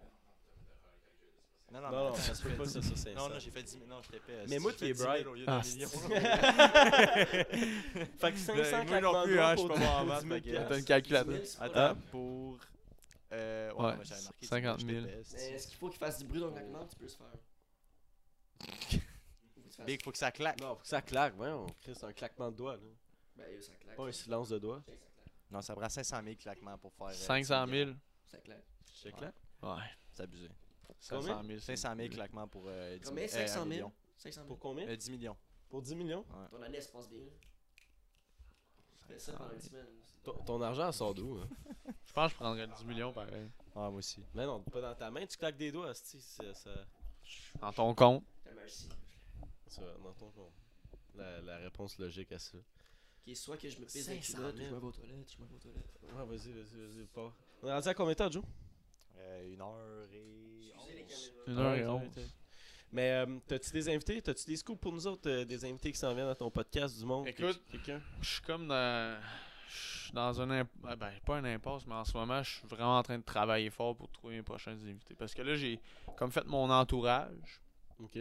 [1.73, 3.09] Non, non, Non, non, ça se peut pas, ça, ça, 500.
[3.17, 3.85] Non, non, j'ai fait 10 000.
[3.87, 4.45] Non, je t'ai fait.
[4.47, 5.25] Mais moi qui est bright.
[5.25, 5.89] au lieu Ah, d'un million.
[8.19, 9.89] Fait que 500 Ben, moi claquements non plus, de doigts hein, je pour suis pas
[9.89, 10.69] bon en 10 maths, 000 fait que- piastres.
[10.69, 11.35] T'as une calculatrice.
[11.35, 12.01] 10 000, c'est pas Attends, long.
[12.11, 12.59] pour.
[13.33, 14.99] Euh, ouais, Ouais, mais j'avais marqué 50 10 000.
[15.01, 15.33] je déteste.
[15.33, 17.27] Mais est-ce qu'il faut qu'il fasse du bruit dans le claquement Tu peux le faire.
[19.85, 20.61] Big, faut que ça claque.
[20.61, 21.33] Non, faut que ça claque.
[21.35, 22.75] Voyons, Chris, c'est un claquement de doigts.
[22.77, 22.81] Là.
[23.35, 23.95] Ben, ça claque.
[23.95, 24.83] Pas un silence de doigts.
[24.85, 24.91] Ça.
[25.51, 27.07] Non, ça prend 500 000 claquements pour faire.
[27.07, 27.85] euh, 500 10 000.
[27.85, 27.99] millions.
[28.27, 28.63] Ça claque.
[29.03, 29.35] Je claque?
[29.63, 29.69] Ouais.
[30.11, 30.47] C'est abusé.
[30.99, 31.59] 500 000.
[31.59, 32.65] 500 000 claquements pour.
[32.67, 33.23] Euh, 10 Combien?
[33.25, 33.91] euh, 500 un 000 million.
[34.17, 34.47] 500 000.
[34.47, 34.87] Pour combien?
[34.87, 35.37] Euh, 10 millions.
[35.69, 36.23] Pour 10 millions?
[36.51, 37.19] Ton année, se passe bien.
[38.99, 39.87] Tu fais ça pendant une semaine.
[40.23, 41.47] Ton, ton argent sort d'où hein?
[42.05, 43.49] Je pense que je prendrais 10 millions pareil.
[43.75, 44.23] Ah, moi aussi.
[44.35, 45.89] Mais non, pas dans ta main, tu claques des doigts.
[45.89, 46.69] asti, Ça, ça,
[47.59, 48.23] Dans ton compte.
[49.67, 50.51] Ça, dans ton compte.
[51.15, 52.57] La, la réponse logique à ça.
[52.57, 54.67] Ok, soit que je me pisse dans les 500 culottes, 000.
[54.69, 55.99] je me vais aux toilettes, je me vais aux toilettes.
[56.03, 57.33] Ouais, vas-y, vas-y, vas-y, pas.
[57.63, 58.43] On est rendu à combien de temps, Joe?
[59.17, 60.71] Euh, une heure et.
[60.75, 61.31] Excusez les 11.
[61.45, 61.47] caméras.
[61.47, 62.31] Une heure et onze.
[62.91, 64.21] Mais euh, t'as-tu des invités?
[64.21, 66.95] T'as-tu des scoops pour nous autres euh, Des invités qui s'en viennent à ton podcast
[66.99, 67.27] du monde?
[67.27, 68.01] Écoute, quelqu'un?
[68.21, 69.19] Je suis comme dans.
[69.73, 72.51] Je suis dans un imp- ah ben pas un impasse, mais en ce moment, je
[72.57, 75.15] suis vraiment en train de travailler fort pour trouver mes prochains invités.
[75.15, 75.79] Parce que là, j'ai
[76.17, 77.61] comme fait mon entourage.
[77.99, 78.19] Ok.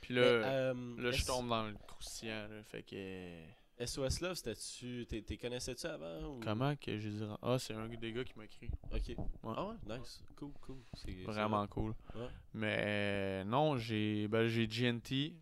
[0.00, 2.48] Puis là, euh, là je tombe dans le croustillant.
[2.48, 3.84] Là, fait que.
[3.84, 5.04] SOS Love, c'était-tu.
[5.06, 6.40] t'es- connaissais-tu avant ou...
[6.42, 7.22] Comment que j'ai dit.
[7.42, 8.70] Ah, c'est un des gars qui m'a écrit.
[8.90, 9.14] Ok.
[9.44, 10.22] Ah ouais, nice.
[10.34, 10.78] Cool, cool.
[10.94, 11.92] C'est Vraiment cool.
[12.14, 12.28] Ouais.
[12.54, 15.34] Mais non, j'ai ben, j'ai GNT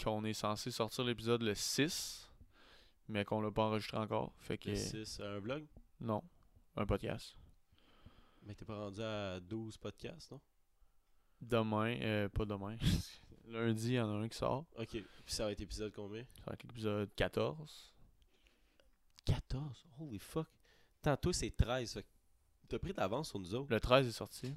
[0.00, 2.27] qu'on est censé sortir l'épisode le 6,
[3.08, 4.32] mais qu'on l'a pas enregistré encore.
[4.38, 5.64] Fait que Le 6, un vlog?
[6.00, 6.22] non,
[6.76, 7.36] un podcast.
[8.44, 10.40] Mais t'es pas rendu à 12 podcasts, non?
[11.40, 12.76] Demain, euh, pas demain.
[13.48, 14.64] Lundi, il y en a un qui sort.
[14.76, 14.88] Ok.
[14.90, 16.22] Puis ça va être épisode combien?
[16.34, 17.94] Ça va être l'épisode 14.
[19.24, 19.86] 14.
[20.00, 20.46] Holy fuck.
[21.02, 21.92] Tantôt, c'est 13.
[21.94, 22.08] fait que
[22.68, 23.70] T'as pris d'avance sur nous autres.
[23.70, 24.54] Le 13 est sorti.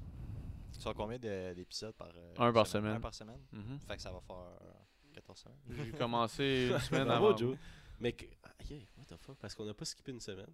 [0.72, 2.08] Tu sors combien de- d'épisodes par.
[2.14, 2.96] euh, Un par semaine?
[2.96, 3.40] Un par semaine?
[3.52, 3.78] Mhm.
[3.86, 4.72] Fait que ça va faire euh,
[5.14, 5.58] 14 semaines.
[5.86, 7.34] J'ai commencé une semaine avant.
[7.36, 7.56] Joe.
[8.02, 10.52] Mais, que- ah, yeah, what the fuck, parce qu'on a pas skippé une semaine.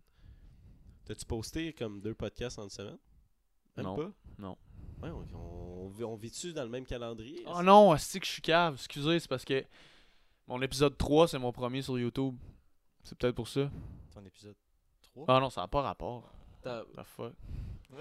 [1.05, 2.99] T'as-tu posté comme deux podcasts en une semaine?
[3.77, 3.97] Même Non.
[3.97, 4.11] pas?
[4.39, 4.57] Non.
[5.03, 7.43] Ouais, on, on, vit- on vit-tu dans le même calendrier?
[7.47, 8.75] Oh non, c'est que je suis cave.
[8.75, 9.65] Excusez, c'est parce que
[10.47, 12.37] mon épisode 3, c'est mon premier sur YouTube.
[13.03, 13.70] C'est peut-être pour ça.
[14.12, 14.57] Ton épisode
[15.03, 15.25] 3.
[15.29, 16.31] Ah non, ça n'a pas rapport.
[16.62, 17.33] The fuck?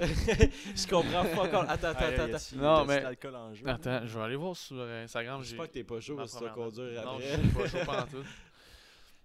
[0.00, 1.68] je comprends pas encore.
[1.68, 2.34] Attends, attends, attends.
[2.34, 2.56] attends.
[2.56, 3.66] Non, mais- l'alcool en jeu?
[3.66, 5.42] Attends, je vais aller voir sur euh, Instagram.
[5.42, 7.26] J'espère que t'es pas chaud parce que tu vas conduire Non, après.
[7.36, 8.26] je suis pas chaud pantoute.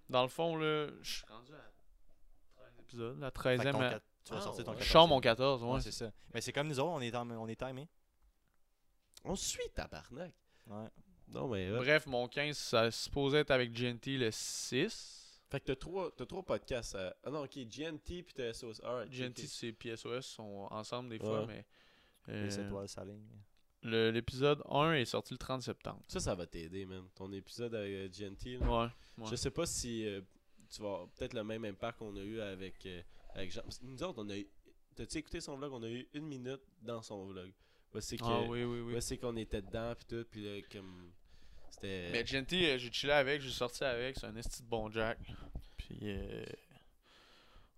[0.08, 1.72] Dans le fond, là, je suis rendu à
[2.56, 3.18] 13 épisodes.
[3.18, 3.72] La Fait que 13e.
[3.72, 4.76] ton à- quat- Tu vas Ah, sortir ton ouais.
[4.78, 4.92] Je 14e.
[4.92, 5.70] sors mon 14, ouais.
[5.72, 6.10] Ouais, c'est ça.
[6.32, 7.88] Mais c'est comme nous autres, on est, en- on est timé.
[9.24, 10.32] On suit tabarnak.
[10.66, 10.88] Ouais.
[11.28, 11.70] Non, mais.
[11.70, 11.76] ouais.
[11.78, 15.42] Bref, mon 15, ça supposait être avec GNT le 6.
[15.50, 16.94] Fait que t'as trois, t'as trois podcasts.
[16.94, 18.80] euh, Ah non, ok, GNT puis t'as SOS.
[18.82, 19.10] Alright.
[19.10, 19.62] GNT ok.
[19.64, 21.46] et PSOS sont ensemble des fois, Ouais.
[21.46, 21.66] mais.
[22.46, 23.28] Les euh, étoiles s'alignent.
[23.84, 26.02] Le- L'épisode 1 est sorti le 30 septembre.
[26.08, 27.04] Ça, ça va t'aider, man.
[27.14, 28.58] Ton épisode avec euh, GNT.
[28.58, 28.66] là.
[28.66, 28.88] Ouais.
[29.18, 29.30] ouais.
[29.30, 30.20] Je sais pas si euh,
[30.70, 33.00] tu vas avoir peut-être le même impact qu'on a eu avec, euh,
[33.34, 33.62] avec Jean.
[33.82, 34.46] Nous autres, on a eu.
[34.96, 35.72] T'as-tu écouté son vlog?
[35.72, 37.52] On a eu une minute dans son vlog.
[37.94, 38.24] Ouais, c'est que.
[38.24, 41.10] Ah oui, qu'on était dedans, puis tout, puis là, comme.
[41.70, 42.10] C'était.
[42.12, 45.18] Mais GNT, euh, j'ai chillé avec, j'ai sorti avec, c'est un esti de bon Jack.
[45.76, 46.44] Puis, euh,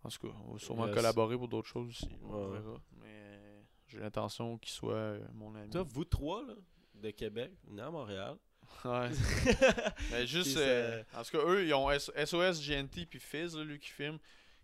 [0.05, 2.09] en tout cas, on va sûrement collaborer pour d'autres choses aussi.
[2.23, 2.59] On Ouais.
[2.61, 2.81] verra.
[3.01, 3.46] Mais
[3.89, 5.71] j'ai l'intention qu'il soit euh, mon ami.
[5.71, 6.55] Toi, vous trois, là,
[6.95, 8.37] de Québec, venez à Montréal.
[8.85, 9.11] Ouais.
[10.11, 13.57] Mais juste, Puis euh, en tout cas, eux, ils ont S- SOS, GNT, puis Fizz,
[13.57, 14.19] là, lui qui filme.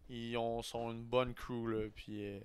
[0.09, 1.89] Ils ont, sont une bonne crew, là.
[1.95, 2.41] Puis, euh,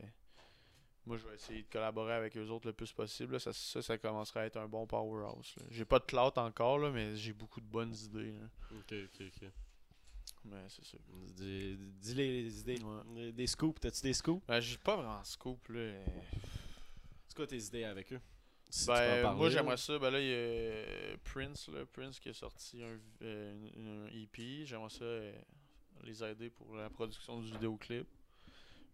[1.06, 3.34] moi, je vais essayer de collaborer avec eux autres le plus possible.
[3.34, 3.40] là.
[3.40, 5.56] Ça, ça, ça commencerait à être un bon powerhouse.
[5.72, 8.32] J'ai pas de clout encore, là, mais j'ai beaucoup de bonnes idées.
[8.34, 8.48] là.
[8.78, 9.50] Ok, ok, ok.
[10.46, 10.98] Mais c'est ça.
[11.36, 12.80] Dis, dis les, les idées.
[12.82, 13.32] Ouais.
[13.32, 14.46] Des scoops, t'as-tu des scoops?
[14.48, 15.92] Ben, j'ai pas vraiment de scoop, là.
[17.38, 18.20] Quoi tes idées avec eux
[18.70, 19.98] Si Ben, parler, moi j'aimerais ça.
[20.00, 24.06] Ben là, il y a euh, Prince, là, Prince qui a sorti un, euh, un-
[24.06, 24.66] un EP.
[24.66, 25.32] J'aimerais ça euh,
[26.04, 28.08] les aider pour la production du vidéoclip.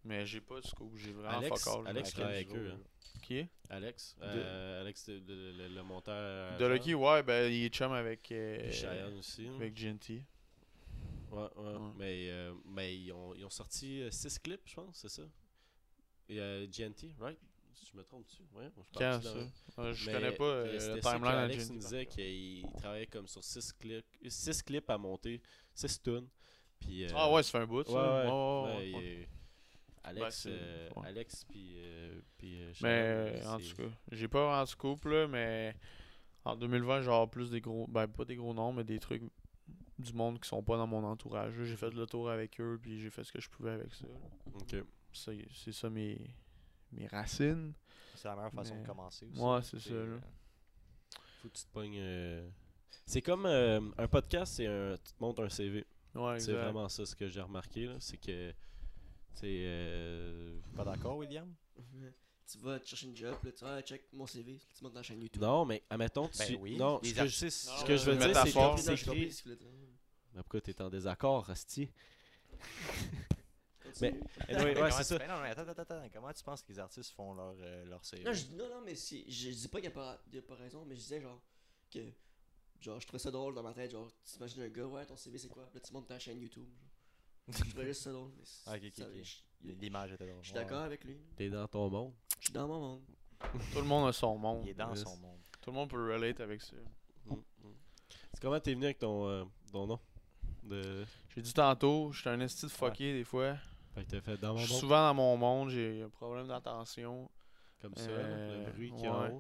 [0.06, 1.88] Mais j'ai pas de scoop, j'ai vraiment Alex, fuck all.
[1.88, 2.72] Alex travaille avec eux.
[2.74, 2.80] hein.
[3.22, 3.48] Qui?
[3.70, 6.58] Alex, euh, Alex de- de- le, le monteur.
[6.58, 8.30] De Lucky, ouais, ben il est chum avec.
[8.34, 9.48] euh, Cheyenne aussi.
[9.48, 9.56] hein.
[9.56, 10.10] avec GNT.
[11.32, 11.64] Ouais, ouais.
[11.76, 11.92] Ouais.
[11.98, 15.24] Mais, euh, mais ils, ont, ils ont sorti 6 clips, je pense, c'est ça?
[16.28, 17.40] Et euh, GNT, right?
[17.74, 18.44] Si je me trompe dessus.
[18.54, 19.34] Ouais, je Quand ça?
[19.34, 21.74] dans- Euh, Je Mais, connais pas euh, euh, le ça timeline GNT.
[21.74, 25.42] nous disait qu'il travaillait comme sur 6 clips, six clips à monter,
[25.74, 26.28] 6 tunes.
[26.80, 29.28] Puis, euh, Ah ouais, ça fait un bout, ouais,
[30.06, 30.90] Alex, euh.
[31.06, 35.06] Alex, puis, euh, puis euh, Mais euh, en tout cas, j'ai pas vraiment de scoop
[35.06, 35.76] là, mais
[36.44, 37.88] en 2020, genre plus des gros.
[37.88, 39.24] Ben, pas des gros noms, mais des trucs
[39.98, 41.54] du monde qui sont pas dans mon entourage.
[41.64, 44.06] J'ai fait le tour avec eux, puis j'ai fait ce que je pouvais avec ça.
[44.08, 44.14] là.
[44.56, 44.76] Ok.
[45.14, 46.18] C'est c'est ça mes,
[46.94, 47.74] mes racines.
[48.16, 49.40] C'est la meilleure façon Mais- de commencer aussi.
[49.42, 50.00] Ouais, c'est ça, là.
[50.00, 50.20] euh,
[51.42, 51.98] Faut que tu te pognes.
[52.00, 52.50] euh,
[53.06, 54.96] C'est comme euh, un podcast, c'est un.
[54.98, 55.86] Tu te montes un CV.
[56.16, 57.96] Ouais, C'est vraiment ça ce que j'ai remarqué, là.
[58.00, 58.52] C'est que.
[59.36, 61.52] Tu euh, Pas d'accord, William?
[62.48, 64.94] tu vas te chercher une job, là, tu vas, ah, check mon CV, tu montes
[64.94, 65.42] dans la chaîne YouTube.
[65.42, 66.38] Non, mais admettons, tu.
[66.38, 66.78] Ben oui.
[66.78, 68.52] Non, ce que, je, ce que je veux dire, c'est
[69.04, 69.56] que.
[70.36, 71.90] Mais pourquoi t'es en désaccord, Asti?
[74.02, 75.18] Anyway, Mais ouais, c'est ça.
[75.20, 76.10] mais non, mais attends, attends, attends.
[76.14, 78.24] Comment tu penses que les artistes font leur, euh, leur CV?
[78.24, 80.36] Non, je, non, non, mais si, je, je dis pas qu'il n'y a, pas- il
[80.36, 81.42] y a pas raison, mais je disais genre
[81.92, 82.00] que.
[82.82, 83.92] Genre, je trouvais ça drôle dans ma tête.
[83.92, 85.70] Genre, tu imagines un gars, ouais, ton CV c'est quoi?
[85.74, 86.68] Là, tu montes ta chaîne YouTube.
[87.48, 87.58] Genre.
[87.66, 88.32] je trouvais juste ça drôle.
[88.38, 89.22] Mais Ah, ok,
[89.80, 90.40] L'image était drôle.
[90.42, 91.18] Je suis d'accord avec lui.
[91.38, 92.14] T'es dans ton monde?
[92.40, 93.02] Je suis dans mon monde.
[93.72, 94.62] Tout le monde a son monde.
[94.66, 95.04] Il est dans Yes.
[95.04, 95.40] son monde.
[95.62, 96.76] Tout le monde peut relate avec ça.
[97.26, 97.74] Mm, mm.
[98.34, 100.00] C'est comment t'es venu avec ton, euh, ton nom?
[100.64, 101.06] De...
[101.36, 103.56] J'ai dit tantôt, je suis un esti de fucké des fois.
[103.94, 104.80] Fait que t'as fait dans mon Je suis monde.
[104.82, 107.30] souvent dans mon monde, j'ai un problème d'attention.
[107.82, 109.40] Comme ça, Euh, le bruit qu'il y a ouais.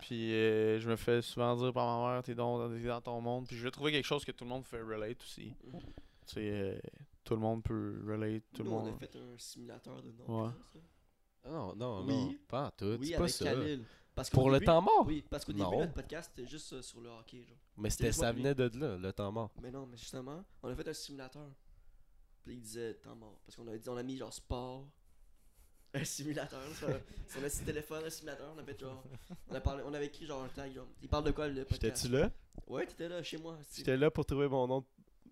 [0.00, 3.46] Puis euh, je me fais souvent dire par ma mère, t'es dans, dans ton monde.
[3.46, 5.54] Puis je vais trouver quelque chose que tout le monde fait relate aussi.
[5.64, 5.80] Mhm.
[5.80, 5.86] Tu
[6.26, 6.78] sais, euh,
[7.22, 8.94] tout le monde peut relate, tout Nous, le on monde.
[8.94, 10.44] a fait un simulateur de nom.
[10.46, 10.50] Ouais.
[11.44, 12.12] Ah Non, non, Oui.
[12.12, 12.34] non.
[12.48, 12.96] Pas en tout.
[12.98, 13.44] Oui, c'est pas avec ça.
[13.44, 13.84] Khalil.
[14.16, 15.04] Parce Pour le temps mort?
[15.06, 17.44] Oui, parce qu'au début, notre podcast, c'était juste euh, sur le hockey.
[17.44, 17.56] Genre.
[17.76, 19.50] Mais c'était, ça venait de là, le temps mort.
[19.62, 21.46] Mais non, mais justement, on a fait un simulateur.
[22.46, 23.40] Puis il disait temps mort.
[23.44, 24.86] Parce qu'on a dit, on a mis genre sport,
[25.92, 26.60] un simulateur.
[26.76, 26.88] Sur,
[27.28, 28.52] sur notre téléphone, un simulateur.
[28.54, 29.02] On a fait genre.
[29.50, 30.72] On, a parlé, on avait écrit genre un tag.
[30.72, 31.82] Genre, il parle de quoi le podcast?
[31.82, 32.30] J'étais-tu là?
[32.68, 33.58] Ouais, t'étais là chez moi.
[33.74, 34.84] J'étais là pour trouver mon nom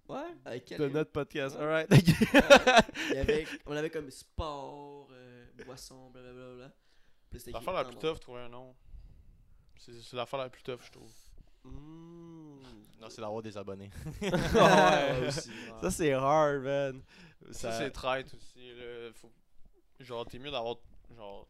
[0.08, 1.54] Ouais, avec de notre podcast.
[1.56, 1.62] Ouais.
[1.62, 1.90] Alright.
[3.16, 6.72] Avait, on avait comme sport, euh, boisson, blablabla.
[7.30, 8.74] Puis c'était écrit L'affaire la plus tough, trouver un nom.
[9.78, 11.12] C'est l'affaire la plus tough, je trouve.
[11.62, 12.53] Mm.
[13.04, 13.90] Non, c'est d'avoir des abonnés.
[14.22, 15.50] ouais, aussi.
[15.80, 17.02] Ça, c'est hard, man.
[17.50, 18.74] Ça, Ça- c'est traite aussi.
[18.74, 19.10] Là.
[19.14, 19.30] Faut...
[20.00, 20.76] Genre, t'es mieux d'avoir
[21.14, 21.46] genre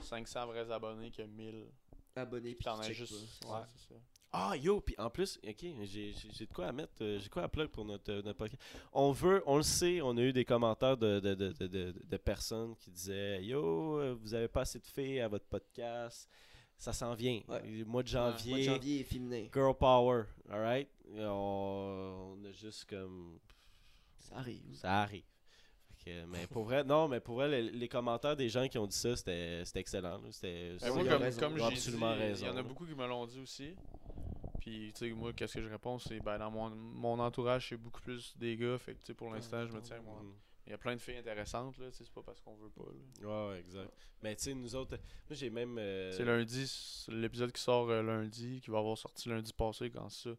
[0.00, 1.66] 500 vrais abonnés que 1000.
[2.16, 3.12] Abonné, Puis t'en as juste.
[3.44, 4.00] Ouais, c'est ça.
[4.36, 7.26] Ah, yo, puis en plus, ok, j'ai j'ai- j'ai de quoi à mettre, euh, j'ai
[7.26, 8.60] de quoi à plug pour notre, euh, notre podcast.
[8.92, 11.94] On veut, on le sait, on a eu des commentaires de, de, de, de, de-
[12.04, 16.28] de personnes qui disaient Yo, euh, vous avez pas assez de filles à votre podcast,
[16.78, 17.40] ça s'en vient.
[17.48, 17.62] Ouais.
[17.62, 19.46] Le mois de Mois de janvier, janvier est féminin.
[19.52, 20.88] Girl Power, alright?
[21.16, 23.38] On, on a juste comme.
[24.20, 24.74] Ça arrive.
[24.74, 25.24] Ça arrive.
[25.96, 28.78] Fait que, mais pour vrai, non, mais pour vrai, les, les commentaires des gens qui
[28.78, 30.20] ont dit ça, c'était c'était excellent.
[30.30, 30.76] C'était.
[30.80, 31.48] Ben, moi, comme, raison.
[31.50, 33.74] j'ai dit, absolument raison, il y en a beaucoup qui me l'ont dit aussi.
[34.60, 37.76] Puis, tu sais, moi, qu'est-ce que je réponds C'est, ben, dans mon, mon entourage, c'est
[37.76, 38.78] beaucoup plus des gars.
[38.78, 40.22] Fait que, tu sais, pour l'instant, je me tiens, moi.
[40.66, 42.70] Il y a plein de filles intéressantes, là, tu sais, c'est pas parce qu'on veut
[42.70, 43.28] pas, là.
[43.28, 43.92] Ouais, ouais, exact.
[44.22, 45.76] Mais tu sais, nous autres, moi j'ai même.
[45.78, 49.90] euh, C'est lundi, c'est l'épisode qui sort euh, lundi, qui va avoir sorti lundi passé,
[49.90, 50.30] quand ça,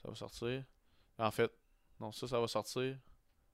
[0.00, 0.64] ça va sortir.
[1.18, 1.50] En fait,
[1.98, 2.96] non, ça, ça va sortir.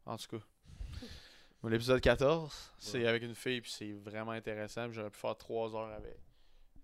[0.05, 0.44] En tout cas.
[1.62, 3.06] Mais L'épisode 14, c'est Ouais.
[3.06, 4.86] avec une fille, puis c'est vraiment intéressant.
[4.86, 6.18] puis J'aurais pu faire 3 heures avec.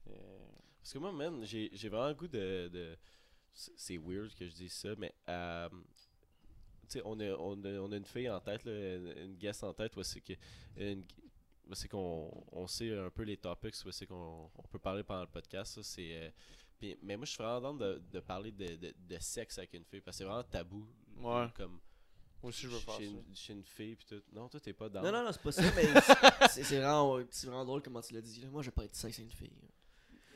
[0.08, 0.48] Euh,
[0.78, 2.68] Parce que moi, man, j'ai j'ai vraiment le goût de.
[2.72, 2.96] de-
[3.52, 5.14] c'est c'est weird que je dise ça, mais.
[6.86, 9.36] Tu sais, on a, on, a, on a une fille en tête, là, une, une
[9.36, 10.32] guest en tête, où c'est que.
[10.76, 11.04] Une,
[11.68, 15.02] où c'est qu'on on sait un peu les topics, où c'est qu'on on peut parler
[15.02, 15.74] pendant le podcast.
[15.74, 16.16] Ça, c'est.
[16.16, 16.30] euh,
[17.02, 19.84] mais moi, je suis vraiment dans de, de parler de, de, de sexe avec une
[19.84, 20.86] fille, parce que c'est vraiment tabou.
[21.18, 21.46] Ouais.
[21.56, 21.80] Comme.
[22.42, 24.22] Moi aussi, je veux faire une, chez une fille, puis tout.
[24.32, 25.02] Non, toi, t'es pas dans.
[25.02, 25.86] Non, non, non, c'est pas ça, mais
[26.50, 28.40] c'est- vraiment, c'est vraiment drôle comment tu l'as dit.
[28.40, 28.48] Là.
[28.50, 29.52] Moi, je vais pas être sexe avec une fille.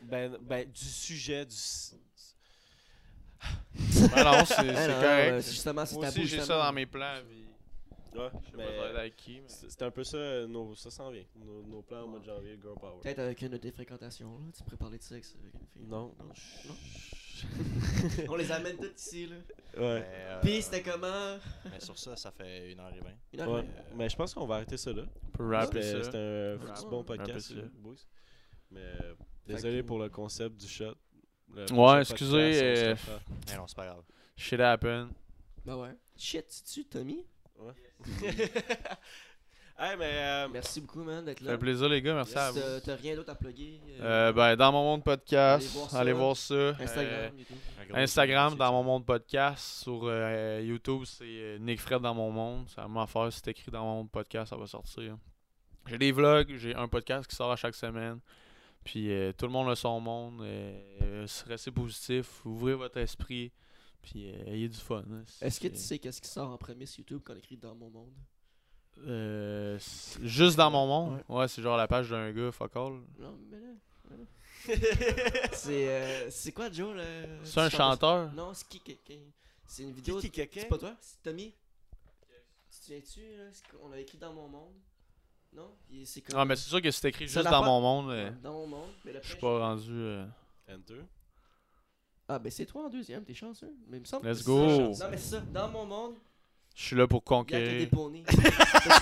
[0.02, 1.54] Ben, ben, du sujet, du.
[4.14, 5.40] Ben non, c'est c'est non, correct.
[5.42, 6.18] c'est justement, c'est Moi tabou.
[6.18, 6.64] aussi, j'ai ça justement.
[6.64, 7.14] dans mes plans.
[7.28, 7.36] Puis,
[8.12, 9.40] Ouais, je sais mais- pas ça va être avec qui.
[9.40, 9.48] Mais...
[9.48, 11.22] C'est c'est un peu ça, nos, ça s'en vient.
[11.44, 12.98] Nos, nos plans au mois de janvier, Girl Power.
[13.02, 14.46] Peut-être avec une de tes fréquentations, là.
[14.56, 15.86] Tu pourrais parler de sexe avec une fille.
[15.88, 16.12] Non.
[18.28, 19.36] On les amène toutes ici, là.
[19.76, 20.04] Ouais.
[20.04, 21.36] Euh, Puis c'était comment?
[21.70, 22.78] mais sur ça, ça fait 1h20.
[23.32, 23.60] Une heure Ouais.
[23.60, 23.72] et demie.
[23.96, 25.04] Mais je pense qu'on va arrêter ça là.
[25.28, 26.04] On peut rapper C'était ça.
[26.04, 27.54] c'était un foutu bon podcast, ça.
[27.54, 27.94] là, boys.
[28.72, 29.14] Mais euh,
[29.46, 30.94] désolé que- pour le concept du shot.
[31.54, 32.94] Le Ouais, excusez, euh.
[33.48, 34.02] Mais non, c'est pas grave.
[34.36, 35.10] Shit happen.
[35.64, 35.94] Bah ouais.
[36.16, 37.24] Shit, c'est-tu, Tommy?
[39.82, 40.10] Hey, mais.
[40.12, 41.52] euh, Merci beaucoup, man, d'être Ça là.
[41.52, 42.12] fait plaisir, les gars.
[42.14, 42.38] Merci Yes.
[42.42, 42.60] à vous.
[42.60, 46.36] T'as t'as rien d'autre à plugger Euh, ben, dans mon monde podcast, Allez allez voir
[46.36, 46.46] ça.
[46.48, 46.54] ça.
[46.54, 47.56] Euh, Instagram, YouTube.
[47.94, 49.64] Instagram, dans mon monde podcast.
[49.82, 52.66] Sur euh, YouTube, c'est euh, Nick Fred dans mon monde.
[52.68, 53.32] C'est la même affaire.
[53.32, 55.16] Si c'est écrit dans mon monde podcast, ça va sortir.
[55.86, 58.20] J'ai des vlogs, j'ai un podcast qui sort à chaque semaine.
[58.84, 60.40] Puis euh, tout le monde a son monde.
[60.42, 63.52] Euh, restez positif, ouvrez votre esprit.
[64.02, 65.04] Puis euh, ayez du fun.
[65.12, 65.22] hein.
[65.42, 67.74] Est-ce que tu sais qu'est-ce qui sort en premier sur YouTube quand on écrit dans
[67.74, 68.14] mon monde?
[69.06, 69.78] Euh,
[70.22, 71.22] juste dans mon monde?
[71.28, 73.00] Ouais, c'est genre la page d'un gars, fuck all.
[73.18, 73.66] Non, mais là.
[74.08, 74.24] voilà.
[75.52, 77.02] c'est euh, c'est quoi, Joe le...
[77.44, 78.32] C'est un chanteur?
[78.32, 79.32] Non, c'est qui, qui- qui-
[79.66, 80.20] C'est une vidéo.
[80.20, 80.94] C'est pas toi?
[81.00, 81.54] C'est Tommy
[82.70, 84.72] Tu te souviens-tu là, ce qu'on a écrit dans mon monde?
[85.52, 85.70] Non?
[86.04, 86.38] C'est comme.
[86.38, 88.10] Ah, mais c'est sûr que c'est écrit juste dans mon monde.
[88.12, 88.88] euh, Dans mon monde.
[89.04, 89.90] Mais Je suis pas rendu.
[89.90, 90.24] euh,
[90.70, 91.00] Enter.
[92.28, 93.74] Ah, ben c'est toi en deuxième, t'es chanceux.
[93.88, 94.94] Mais il me semble Let's que go.
[94.94, 95.04] ça.
[95.04, 95.40] Non, mais c'est ça.
[95.40, 96.14] Dans mon monde,
[96.76, 98.24] Je suis là pour il y a que des conquérir.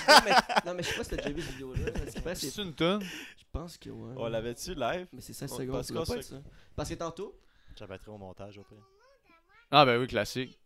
[0.07, 0.31] non, mais,
[0.65, 2.35] non, mais je sais pas si t'as déjà vu cette vidéo-là.
[2.35, 3.03] c'est une tonne.
[3.03, 4.13] Je pense que ouais.
[4.17, 5.07] On l'avait-tu live?
[5.13, 5.91] Mais c'est 16 On- secondes, parce
[6.75, 6.95] pas ça.
[6.95, 7.37] Que tantôt,
[7.77, 8.77] J'avais au montage au pire.
[9.69, 10.57] Ah, ben oui, classique.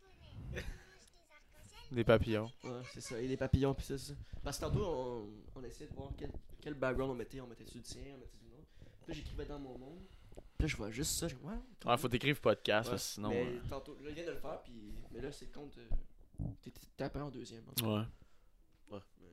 [1.94, 2.49] Des papillons.
[2.64, 4.14] ouais, c'est ça, et les papillons, pis ça, ça.
[4.44, 7.40] Parce que tantôt, on, on essayait de voir quel, quel background on mettait.
[7.41, 8.68] On mettait-tu le tien, on mettait du nôtre.
[9.06, 9.99] Puis j'écrivais dans mon monde.
[10.36, 11.28] Puis là, je vois juste ça.
[11.28, 11.53] Je ouais.
[11.86, 13.30] Ah, faut t'écrire podcast, Ouais, parce que sinon.
[13.30, 14.74] Mais euh, tantôt, là, je viens de le faire, puis.
[15.11, 15.78] Mais là, c'est le compte.
[15.78, 17.64] euh, T'es t'es tapé en deuxième.
[17.84, 17.98] en.
[17.98, 18.03] Ouais.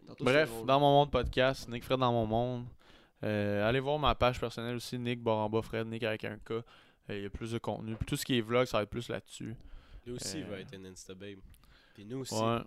[0.07, 2.67] Tantôt, Bref, dans mon monde podcast, Nick Fred dans mon monde.
[3.23, 6.51] Euh, allez voir ma page personnelle aussi, Nick Baramba Fred, Nick avec un K.
[6.53, 6.63] Euh,
[7.11, 7.95] Il y a plus de contenu.
[7.97, 9.55] Puis tout ce qui est vlog, ça va être plus là-dessus.
[10.07, 11.39] Lui aussi, il va être un Instababe.
[12.01, 12.35] Puis nous aussi.
[12.35, 12.61] Ouais.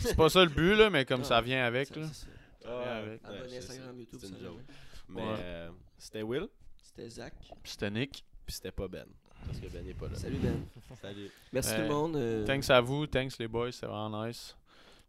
[0.00, 2.06] C'est pas ça le but, là, mais comme Non, ça vient avec, Ça, là.
[2.06, 2.26] ça.
[2.64, 3.22] Ah, ouais, avec.
[3.24, 4.42] ouais, Abonné c'est- Instagram, YouTube, c'est une joke.
[4.44, 4.64] jamais.
[5.08, 5.36] Mais Ouais.
[5.40, 6.46] euh, c'était Will,
[6.80, 7.34] C'était Zach.
[7.64, 8.24] Puis c'était Nick.
[8.46, 9.06] puis c'était pas Ben.
[9.44, 10.14] Parce que Ben n'est pas là.
[10.14, 10.62] Salut Ben.
[11.02, 11.30] Salut.
[11.52, 12.14] Merci Euh, tout le monde.
[12.16, 14.56] euh, Thanks à vous, thanks les boys, c'est vraiment nice.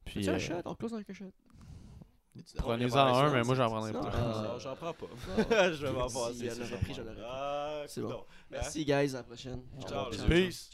[0.05, 1.31] Puis Fais-tu un euh, shot, on close avec un shot.
[2.57, 4.09] prenez-en un, mais moi j'en prendrai pas.
[4.11, 4.57] Ah, Ah.
[4.59, 5.05] J'en prends pas.
[5.51, 6.39] Ah, Je vais m'en si, passer.
[6.39, 6.77] il y en c'est aurait ça.
[6.77, 7.23] pris, j'en aurais pris.
[7.27, 8.07] Ah, C'est bon.
[8.07, 8.25] coudonc.
[8.49, 9.61] Merci guys, à la prochaine.
[9.87, 10.71] Ciao, Peace.